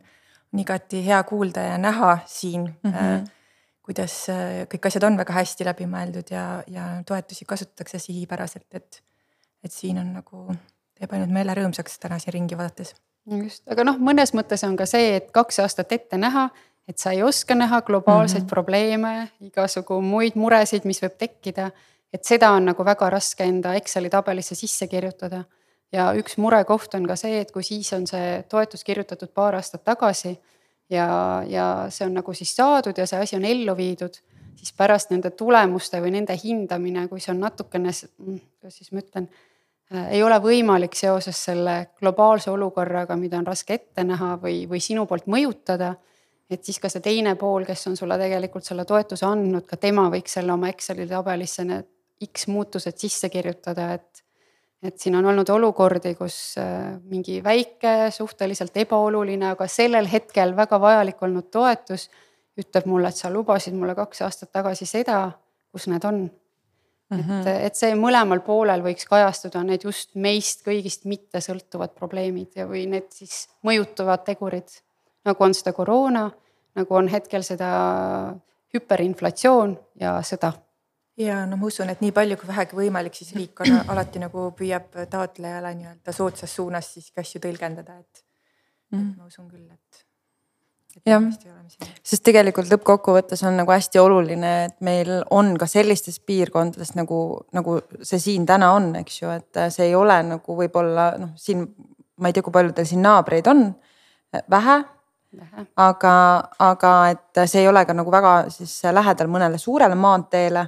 on 0.53 0.65
igati 0.65 1.01
hea 1.07 1.23
kuulda 1.29 1.71
ja 1.71 1.79
näha 1.81 2.19
siin 2.27 2.69
mm. 2.69 2.93
-hmm. 2.93 3.25
kuidas 3.83 4.19
äh, 4.33 4.67
kõik 4.75 4.91
asjad 4.91 5.09
on 5.09 5.19
väga 5.21 5.41
hästi 5.41 5.65
läbi 5.71 5.89
mõeldud 5.89 6.31
ja, 6.31 6.63
ja 6.67 6.91
toetusi 7.07 7.45
kasutatakse 7.45 7.99
sihipäraselt, 7.99 8.69
et, 8.73 9.03
et 9.65 9.73
siin 9.73 9.99
on 9.99 10.13
nagu, 10.21 10.47
teeb 10.95 11.13
ainult 11.13 11.33
meele 11.33 11.57
rõõmsaks 11.57 11.99
täna 12.01 12.19
siin 12.19 12.37
ringi 12.41 12.59
vaadates 12.59 12.95
just, 13.27 13.65
aga 13.71 13.85
noh, 13.85 13.97
mõnes 13.97 14.35
mõttes 14.37 14.65
on 14.67 14.77
ka 14.77 14.87
see, 14.87 15.17
et 15.17 15.31
kaks 15.33 15.59
aastat 15.65 15.93
ette 15.93 16.17
näha 16.21 16.51
et 16.89 16.99
sa 16.99 17.13
ei 17.13 17.23
oska 17.23 17.55
näha 17.55 17.83
globaalseid 17.83 18.43
mm 18.43 18.47
-hmm. 18.47 18.51
probleeme, 18.51 19.29
igasugu 19.41 20.01
muid 20.01 20.33
muresid, 20.35 20.85
mis 20.85 21.03
võib 21.03 21.17
tekkida. 21.19 21.71
et 22.13 22.25
seda 22.25 22.51
on 22.51 22.65
nagu 22.65 22.85
väga 22.85 23.11
raske 23.11 23.45
enda 23.45 23.75
Exceli 23.75 24.11
tabelisse 24.11 24.55
sisse 24.55 24.87
kirjutada. 24.87 25.45
ja 25.93 26.13
üks 26.13 26.37
murekoht 26.37 26.95
on 26.95 27.07
ka 27.07 27.17
see, 27.17 27.41
et 27.41 27.51
kui 27.53 27.63
siis 27.63 27.93
on 27.93 28.07
see 28.07 28.45
toetus 28.49 28.85
kirjutatud 28.85 29.29
paar 29.29 29.55
aastat 29.55 29.85
tagasi 29.85 30.39
ja, 30.91 31.43
ja 31.47 31.87
see 31.89 32.07
on 32.07 32.15
nagu 32.15 32.35
siis 32.35 32.57
saadud 32.57 32.99
ja 32.99 33.07
see 33.07 33.21
asi 33.21 33.37
on 33.37 33.45
ellu 33.45 33.77
viidud, 33.77 34.15
siis 34.57 34.73
pärast 34.73 35.11
nende 35.11 35.31
tulemuste 35.31 36.01
või 36.01 36.11
nende 36.11 36.37
hindamine, 36.45 37.09
kui 37.09 37.21
see 37.21 37.33
on 37.35 37.41
natukene, 37.41 37.91
mm, 38.19 38.41
kuidas 38.61 38.77
siis 38.77 38.93
ma 38.93 38.99
ütlen 38.99 39.29
äh, 39.95 40.09
ei 40.11 40.23
ole 40.23 40.39
võimalik 40.41 40.95
seoses 40.95 41.45
selle 41.45 41.87
globaalse 42.01 42.51
olukorraga, 42.51 43.17
mida 43.17 43.39
on 43.39 43.47
raske 43.47 43.75
ette 43.75 44.05
näha 44.05 44.39
või, 44.43 44.65
või 44.69 44.81
sinu 44.81 45.07
poolt 45.07 45.27
mõjutada 45.27 45.95
et 46.55 46.65
siis 46.67 46.81
ka 46.83 46.91
see 46.93 47.03
teine 47.05 47.35
pool, 47.41 47.65
kes 47.69 47.89
on 47.91 47.97
sulle 47.99 48.19
tegelikult 48.21 48.67
selle 48.67 48.85
toetuse 48.89 49.27
andnud, 49.29 49.67
ka 49.69 49.79
tema 49.81 50.07
võiks 50.13 50.37
selle 50.39 50.55
oma 50.55 50.71
Exceli 50.73 51.07
tabelisse 51.11 51.65
need 51.69 51.91
X 52.25 52.49
muutused 52.53 52.99
sisse 53.01 53.31
kirjutada, 53.33 53.93
et. 53.99 54.23
et 54.85 55.01
siin 55.01 55.17
on 55.17 55.25
olnud 55.31 55.49
olukordi, 55.49 56.13
kus 56.19 56.37
äh, 56.61 56.95
mingi 57.09 57.39
väike, 57.45 58.11
suhteliselt 58.13 58.77
ebaoluline, 58.83 59.55
aga 59.55 59.67
sellel 59.71 60.07
hetkel 60.11 60.53
väga 60.57 60.77
vajalik 60.81 61.23
olnud 61.25 61.49
toetus 61.53 62.11
ütleb 62.61 62.87
mulle, 62.87 63.09
et 63.09 63.19
sa 63.19 63.31
lubasid 63.33 63.75
mulle 63.75 63.97
kaks 63.97 64.23
aastat 64.27 64.53
tagasi 64.53 64.87
seda, 64.87 65.27
kus 65.73 65.89
need 65.89 66.05
on. 66.05 66.21
Mm 67.11 67.21
-hmm. 67.21 67.41
et, 67.41 67.65
et 67.67 67.77
see 67.77 67.95
mõlemal 67.97 68.41
poolel 68.45 68.81
võiks 68.85 69.09
kajastuda 69.09 69.63
need 69.65 69.83
just 69.85 70.15
meist 70.15 70.63
kõigist 70.67 71.05
mitte 71.05 71.41
sõltuvad 71.41 71.93
probleemid 71.95 72.57
ja, 72.57 72.65
või 72.67 72.87
need 72.89 73.11
siis 73.13 73.49
mõjutavad 73.63 74.25
tegurid 74.25 74.73
nagu 75.25 75.45
on 75.45 75.55
seda 75.57 75.73
koroona, 75.73 76.29
nagu 76.79 76.95
on 76.99 77.09
hetkel 77.09 77.45
seda 77.47 77.71
hüperinflatsioon 78.75 79.75
ja 80.01 80.17
sõda. 80.27 80.53
ja 81.21 81.45
no 81.47 81.59
ma 81.61 81.69
usun, 81.71 81.91
et 81.93 82.01
nii 82.03 82.15
palju 82.15 82.39
kui 82.41 82.51
vähegi 82.51 82.79
võimalik, 82.79 83.15
siis 83.15 83.35
riik 83.37 83.61
on 83.65 83.77
alati 83.93 84.23
nagu 84.23 84.49
püüab 84.59 85.05
taotlejale 85.11 85.75
nii-öelda 85.79 86.17
soodsas 86.17 86.57
suunas 86.57 86.91
siiski 86.95 87.23
asju 87.23 87.43
tõlgendada, 87.45 88.01
et 88.01 88.25
mm. 88.95 89.15
ma 89.19 89.31
usun 89.31 89.47
küll, 89.51 89.69
et 89.71 90.05
jah, 91.07 91.23
sest 92.03 92.25
tegelikult 92.27 92.71
lõppkokkuvõttes 92.71 93.43
on 93.47 93.59
nagu 93.59 93.75
hästi 93.75 94.03
oluline, 94.03 94.53
et 94.69 94.77
meil 94.87 95.11
on 95.35 95.55
ka 95.59 95.67
sellistes 95.71 96.21
piirkondades 96.23 96.95
nagu, 96.99 97.21
nagu 97.55 97.81
see 98.03 98.23
siin 98.23 98.47
täna 98.47 98.73
on, 98.75 98.93
eks 99.03 99.23
ju, 99.23 99.31
et 99.35 99.65
see 99.75 99.91
ei 99.91 99.99
ole 99.99 100.19
nagu 100.35 100.59
võib-olla 100.59 101.13
noh, 101.21 101.35
siin 101.39 101.67
ma 102.19 102.31
ei 102.31 102.35
tea, 102.35 102.45
kui 102.47 102.55
palju 102.55 102.75
teil 102.75 102.87
siin 102.89 103.03
naabreid 103.03 103.49
on, 103.51 103.69
vähe 104.51 104.77
aga, 105.77 106.15
aga 106.59 106.93
et 107.11 107.43
see 107.47 107.63
ei 107.63 107.69
ole 107.69 107.85
ka 107.87 107.97
nagu 107.97 108.13
väga 108.13 108.35
siis 108.53 108.77
lähedal 108.93 109.31
mõnele 109.33 109.59
suurele 109.59 109.95
maanteele. 109.95 110.67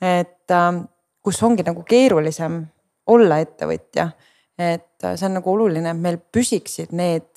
et 0.00 0.50
ähm, 0.50 0.84
kus 1.22 1.42
ongi 1.42 1.62
nagu 1.66 1.82
keerulisem 1.82 2.60
olla 3.06 3.38
ettevõtja, 3.42 4.10
et 4.58 5.06
see 5.14 5.26
on 5.26 5.34
nagu 5.38 5.52
oluline, 5.52 5.90
et 5.90 6.00
meil 6.00 6.18
püsiksid 6.32 6.92
need 6.96 7.30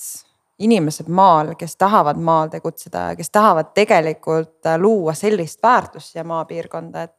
inimesed 0.62 1.10
maal, 1.10 1.56
kes 1.58 1.76
tahavad 1.82 2.20
maal 2.22 2.52
tegutseda 2.54 3.10
ja 3.10 3.18
kes 3.18 3.32
tahavad 3.34 3.72
tegelikult 3.74 4.70
luua 4.78 5.14
sellist 5.18 5.64
väärtust 5.64 6.14
siia 6.14 6.24
maapiirkonda, 6.28 7.04
et. 7.04 7.16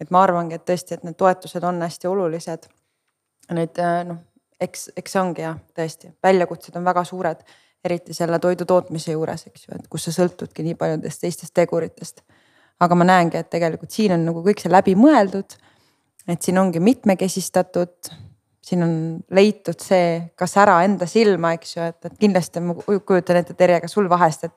et 0.00 0.10
ma 0.10 0.24
arvangi, 0.26 0.56
et 0.58 0.64
tõesti, 0.66 0.96
et 0.96 1.04
need 1.06 1.14
toetused 1.14 1.62
on 1.62 1.76
hästi 1.84 2.08
olulised. 2.10 2.64
Need 3.54 3.78
noh, 4.08 4.18
eks, 4.60 4.88
eks 4.98 5.14
see 5.14 5.20
ongi 5.20 5.44
jah, 5.44 5.60
tõesti, 5.78 6.10
väljakutsed 6.22 6.74
on 6.78 6.88
väga 6.88 7.04
suured 7.06 7.44
eriti 7.84 8.14
selle 8.14 8.38
toidu 8.42 8.66
tootmise 8.68 9.14
juures, 9.16 9.46
eks 9.48 9.66
ju, 9.66 9.74
et 9.76 9.88
kus 9.90 10.06
sa 10.06 10.14
sõltudki 10.14 10.64
nii 10.66 10.78
paljudest 10.78 11.24
teistest 11.24 11.54
teguritest. 11.54 12.22
aga 12.82 12.94
ma 12.98 13.04
näengi, 13.06 13.38
et 13.38 13.50
tegelikult 13.50 13.94
siin 13.94 14.12
on 14.16 14.24
nagu 14.26 14.42
kõik 14.42 14.62
see 14.62 14.70
läbi 14.70 14.94
mõeldud. 14.98 15.56
et 16.28 16.42
siin 16.42 16.58
ongi 16.58 16.80
mitmekesistatud, 16.80 18.12
siin 18.62 18.82
on 18.82 18.94
leitud 19.30 19.80
see 19.82 20.30
ka 20.38 20.46
sära 20.46 20.82
enda 20.84 21.06
silma, 21.06 21.52
eks 21.52 21.76
ju, 21.76 21.82
et, 21.82 22.04
et 22.06 22.18
kindlasti 22.18 22.60
ma 22.60 22.74
kujutan 22.78 23.36
ette, 23.36 23.54
Terje, 23.54 23.80
ka 23.80 23.88
sul 23.90 24.08
vahest, 24.08 24.44
et 24.44 24.52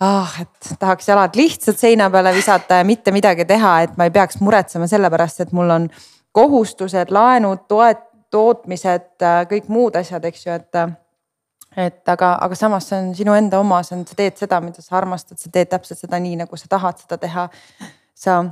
ah, 0.00 0.32
et 0.40 0.72
tahaks 0.80 1.08
jalad 1.08 1.36
lihtsalt 1.36 1.78
seina 1.78 2.08
peale 2.10 2.32
visata 2.34 2.80
ja 2.80 2.84
mitte 2.84 3.12
midagi 3.12 3.44
teha, 3.44 3.76
et 3.84 3.96
ma 4.00 4.08
ei 4.08 4.14
peaks 4.14 4.40
muretsema 4.40 4.88
selle 4.88 5.10
pärast, 5.12 5.44
et 5.44 5.52
mul 5.52 5.70
on 5.70 5.88
kohustused, 6.32 7.12
laenud, 7.12 7.68
toet-, 7.68 8.08
tootmised, 8.32 9.22
kõik 9.52 9.68
muud 9.68 9.96
asjad, 10.00 10.24
eks 10.24 10.46
ju, 10.46 10.56
et 10.56 10.80
et 11.76 12.08
aga, 12.08 12.34
aga 12.44 12.58
samas 12.58 12.88
see 12.88 12.98
on 12.98 13.14
sinu 13.18 13.34
enda 13.34 13.58
oma, 13.60 13.82
see 13.86 13.96
on, 13.98 14.04
sa 14.06 14.18
teed 14.18 14.36
seda, 14.38 14.60
mida 14.64 14.82
sa 14.82 14.98
armastad, 15.00 15.38
sa 15.40 15.50
teed 15.52 15.70
täpselt 15.72 16.00
seda 16.00 16.20
nii, 16.22 16.36
nagu 16.44 16.58
sa 16.60 16.70
tahad 16.70 17.00
seda 17.02 17.18
teha. 17.20 17.48
sa 18.14 18.44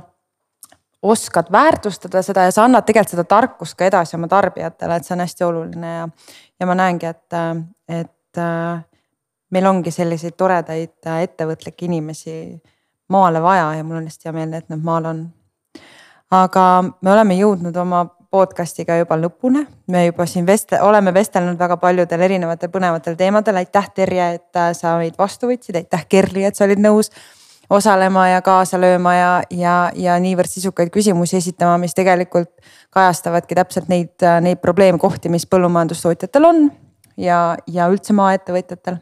oskad 1.03 1.51
väärtustada 1.51 2.21
seda 2.23 2.47
ja 2.47 2.51
sa 2.51 2.63
annad 2.63 2.85
tegelikult 2.87 3.11
seda 3.15 3.23
tarkust 3.27 3.75
ka 3.79 3.85
edasi 3.87 4.15
oma 4.15 4.27
tarbijatele, 4.31 4.95
et 4.95 5.07
see 5.07 5.15
on 5.15 5.23
hästi 5.23 5.45
oluline 5.47 5.93
ja. 5.95 6.07
ja 6.59 6.67
ma 6.67 6.75
näengi, 6.79 7.09
et, 7.11 7.37
et 7.91 8.41
meil 9.51 9.69
ongi 9.69 9.91
selliseid 9.91 10.37
toredaid 10.39 11.09
ettevõtlikke 11.13 11.85
inimesi 11.89 12.35
maale 13.11 13.41
vaja 13.43 13.73
ja 13.77 13.83
mul 13.83 13.99
on 13.99 14.07
hästi 14.07 14.29
hea 14.29 14.35
meel, 14.35 14.55
et 14.57 14.69
nad 14.71 14.83
maal 14.83 15.09
on. 15.11 15.23
aga 16.31 16.65
me 17.01 17.11
oleme 17.11 17.37
jõudnud 17.37 17.77
oma 17.77 18.05
podcast'iga 18.33 18.97
juba 18.97 19.17
lõpuni. 19.19 19.61
me 19.93 20.05
juba 20.07 20.25
siin 20.25 20.47
veste-, 20.47 20.81
oleme 20.81 21.13
vestelnud 21.13 21.59
väga 21.59 21.77
paljudel 21.77 22.25
erinevatel 22.25 22.71
põnevatel 22.73 23.17
teemadel. 23.19 23.61
aitäh, 23.61 23.89
Terje, 23.95 24.33
et 24.39 24.59
äh, 24.59 24.73
sa 24.77 24.97
meid 24.97 25.17
vastu 25.19 25.51
võtsid, 25.51 25.77
aitäh, 25.77 26.05
Kerli, 26.09 26.45
et 26.47 26.57
sa 26.57 26.65
olid 26.65 26.81
nõus 26.81 27.11
osalema 27.69 28.27
ja 28.31 28.41
kaasa 28.45 28.79
lööma 28.81 29.13
ja, 29.15 29.29
ja, 29.53 29.75
ja 29.95 30.17
niivõrd 30.21 30.49
sisukaid 30.49 30.89
küsimusi 30.93 31.37
esitama, 31.39 31.77
mis 31.81 31.93
tegelikult 31.97 32.51
kajastavadki 32.93 33.57
täpselt 33.59 33.93
neid, 33.93 34.15
äh, 34.25 34.39
neid 34.41 34.61
probleemkohti, 34.63 35.29
mis 35.33 35.45
põllumajandustootjatel 35.49 36.49
on 36.49 36.67
ja, 37.17 37.55
ja 37.67 37.89
üldse 37.93 38.17
maaettevõtjatel. 38.17 38.99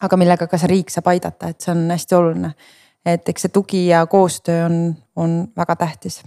aga 0.00 0.16
millega 0.16 0.46
ka 0.48 0.58
see 0.58 0.74
riik 0.74 0.90
saab 0.90 1.10
aidata, 1.12 1.52
et 1.52 1.60
see 1.60 1.74
on 1.76 1.86
hästi 1.92 2.18
oluline. 2.18 2.54
et 3.06 3.28
eks 3.28 3.46
see 3.46 3.54
tugi 3.54 3.86
ja 3.86 4.06
koostöö 4.06 4.64
on, 4.66 4.94
on 5.16 5.42
väga 5.56 5.76
tähtis. 5.86 6.22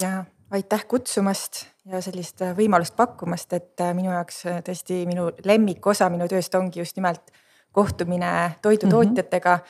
ja 0.00 0.24
aitäh 0.50 0.84
kutsumast 0.88 1.66
ja 1.90 2.00
sellist 2.02 2.42
äh, 2.42 2.54
võimalust 2.56 2.96
pakkumast, 2.98 3.52
et 3.56 3.82
äh, 3.82 3.92
minu 3.96 4.12
jaoks 4.12 4.42
äh, 4.50 4.58
tõesti 4.66 5.04
minu 5.08 5.28
lemmikosa 5.46 6.10
minu 6.12 6.26
tööst 6.30 6.54
ongi 6.58 6.82
just 6.82 6.98
nimelt 6.98 7.32
kohtumine 7.72 8.56
toidutootjatega 8.62 9.56
mm. 9.56 9.62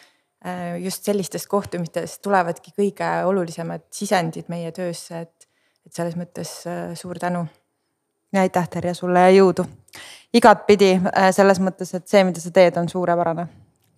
-hmm. 0.45 0.77
just 0.85 1.05
sellistest 1.05 1.47
kohtumistest 1.47 2.23
tulevadki 2.23 2.73
kõige 2.79 3.09
olulisemad 3.25 3.83
sisendid 3.93 4.49
meie 4.49 4.73
töösse, 4.73 5.21
et, 5.21 5.49
et 5.87 5.93
selles 5.93 6.17
mõttes 6.17 6.65
suur 6.95 7.19
tänu. 7.19 7.47
ja 8.33 8.41
aitäh, 8.41 8.69
Terje, 8.69 8.95
sulle 8.95 9.21
ja 9.21 9.31
jõudu 9.31 9.67
igatpidi 10.33 11.01
selles 11.31 11.61
mõttes, 11.61 11.95
et 11.95 12.09
see, 12.09 12.25
mida 12.25 12.41
sa 12.41 12.51
teed, 12.51 12.77
on 12.77 12.89
suurepärane. 12.89 13.47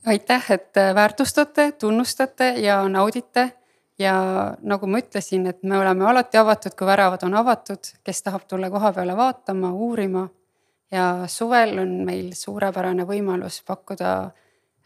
aitäh, 0.07 0.51
et 0.51 0.75
väärtustate, 0.95 1.73
tunnustate 1.73 2.55
ja 2.59 2.89
naudite 2.89 3.53
ja 4.03 4.15
nagu 4.63 4.89
ma 4.91 5.01
ütlesin, 5.03 5.47
et 5.51 5.63
me 5.63 5.79
oleme 5.79 6.07
alati 6.09 6.41
avatud, 6.41 6.75
kui 6.79 6.87
väravad 6.89 7.23
on 7.27 7.37
avatud, 7.39 7.93
kes 8.05 8.23
tahab 8.27 8.47
tulla 8.51 8.71
koha 8.71 8.93
peale 8.97 9.17
vaatama, 9.17 9.73
uurima. 9.73 10.29
ja 10.93 11.25
suvel 11.27 11.79
on 11.81 11.93
meil 12.05 12.35
suurepärane 12.37 13.07
võimalus 13.09 13.63
pakkuda 13.65 14.11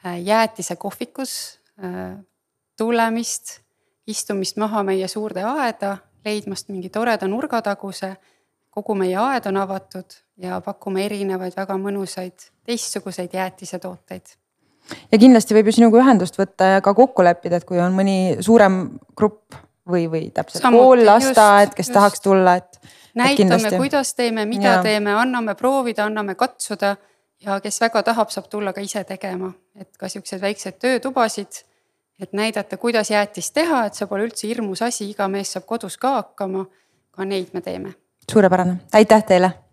äh, 0.07 0.21
jäätise 0.23 0.77
kohvikus 0.77 1.59
äh, 1.83 2.15
tulemist, 2.79 3.61
istumist 4.07 4.57
maha 4.57 4.85
meie 4.87 5.09
suurde 5.09 5.43
aeda, 5.43 5.97
leidmast 6.25 6.69
mingi 6.69 6.89
toreda 6.89 7.27
nurgataguse. 7.27 8.17
kogu 8.71 8.95
meie 8.95 9.17
aed 9.17 9.47
on 9.47 9.57
avatud 9.57 10.19
ja 10.37 10.61
pakume 10.61 11.05
erinevaid 11.07 11.57
väga 11.57 11.79
mõnusaid 11.81 12.51
teistsuguseid 12.65 13.33
jäätisetooteid 13.33 14.37
ja 15.13 15.19
kindlasti 15.19 15.57
võib 15.57 15.71
ju 15.71 15.77
sinuga 15.79 16.01
ühendust 16.03 16.39
võtta 16.39 16.77
ja 16.77 16.83
ka 16.85 16.95
kokku 16.95 17.25
leppida, 17.27 17.61
et 17.61 17.67
kui 17.69 17.81
on 17.83 17.95
mõni 17.97 18.37
suurem 18.45 18.83
grupp 19.19 19.57
või, 19.89 20.07
või 20.11 20.31
täpselt 20.35 20.63
Samuti, 20.63 20.83
kool, 20.83 21.05
lasteaed, 21.07 21.75
kes 21.75 21.89
just. 21.89 21.97
tahaks 21.97 22.25
tulla, 22.25 22.57
et. 22.61 22.81
näitame, 23.19 23.73
kuidas 23.77 24.15
teeme, 24.15 24.47
mida 24.47 24.79
ja. 24.79 24.83
teeme, 24.85 25.15
anname 25.15 25.55
proovida, 25.59 26.07
anname 26.07 26.35
katsuda 26.39 26.97
ja 27.45 27.61
kes 27.61 27.81
väga 27.81 28.03
tahab, 28.07 28.33
saab 28.35 28.51
tulla 28.53 28.73
ka 28.77 28.85
ise 28.85 29.05
tegema, 29.05 29.53
et 29.79 29.91
ka 29.99 30.11
siukseid 30.13 30.43
väikseid 30.43 30.81
töötubasid. 30.83 31.65
et 32.21 32.33
näidata, 32.33 32.77
kuidas 32.81 33.11
jäätist 33.11 33.55
teha, 33.55 33.85
et 33.87 33.95
see 33.95 34.07
pole 34.09 34.25
üldse 34.25 34.49
hirmus 34.49 34.81
asi, 34.83 35.11
iga 35.11 35.29
mees 35.29 35.53
saab 35.53 35.67
kodus 35.67 35.99
ka 36.01 36.15
hakkama. 36.23 36.67
ka 37.11 37.25
neid 37.25 37.53
me 37.53 37.61
teeme. 37.61 37.95
suurepärane, 38.33 38.77
aitäh 38.93 39.25
teile 39.25 39.66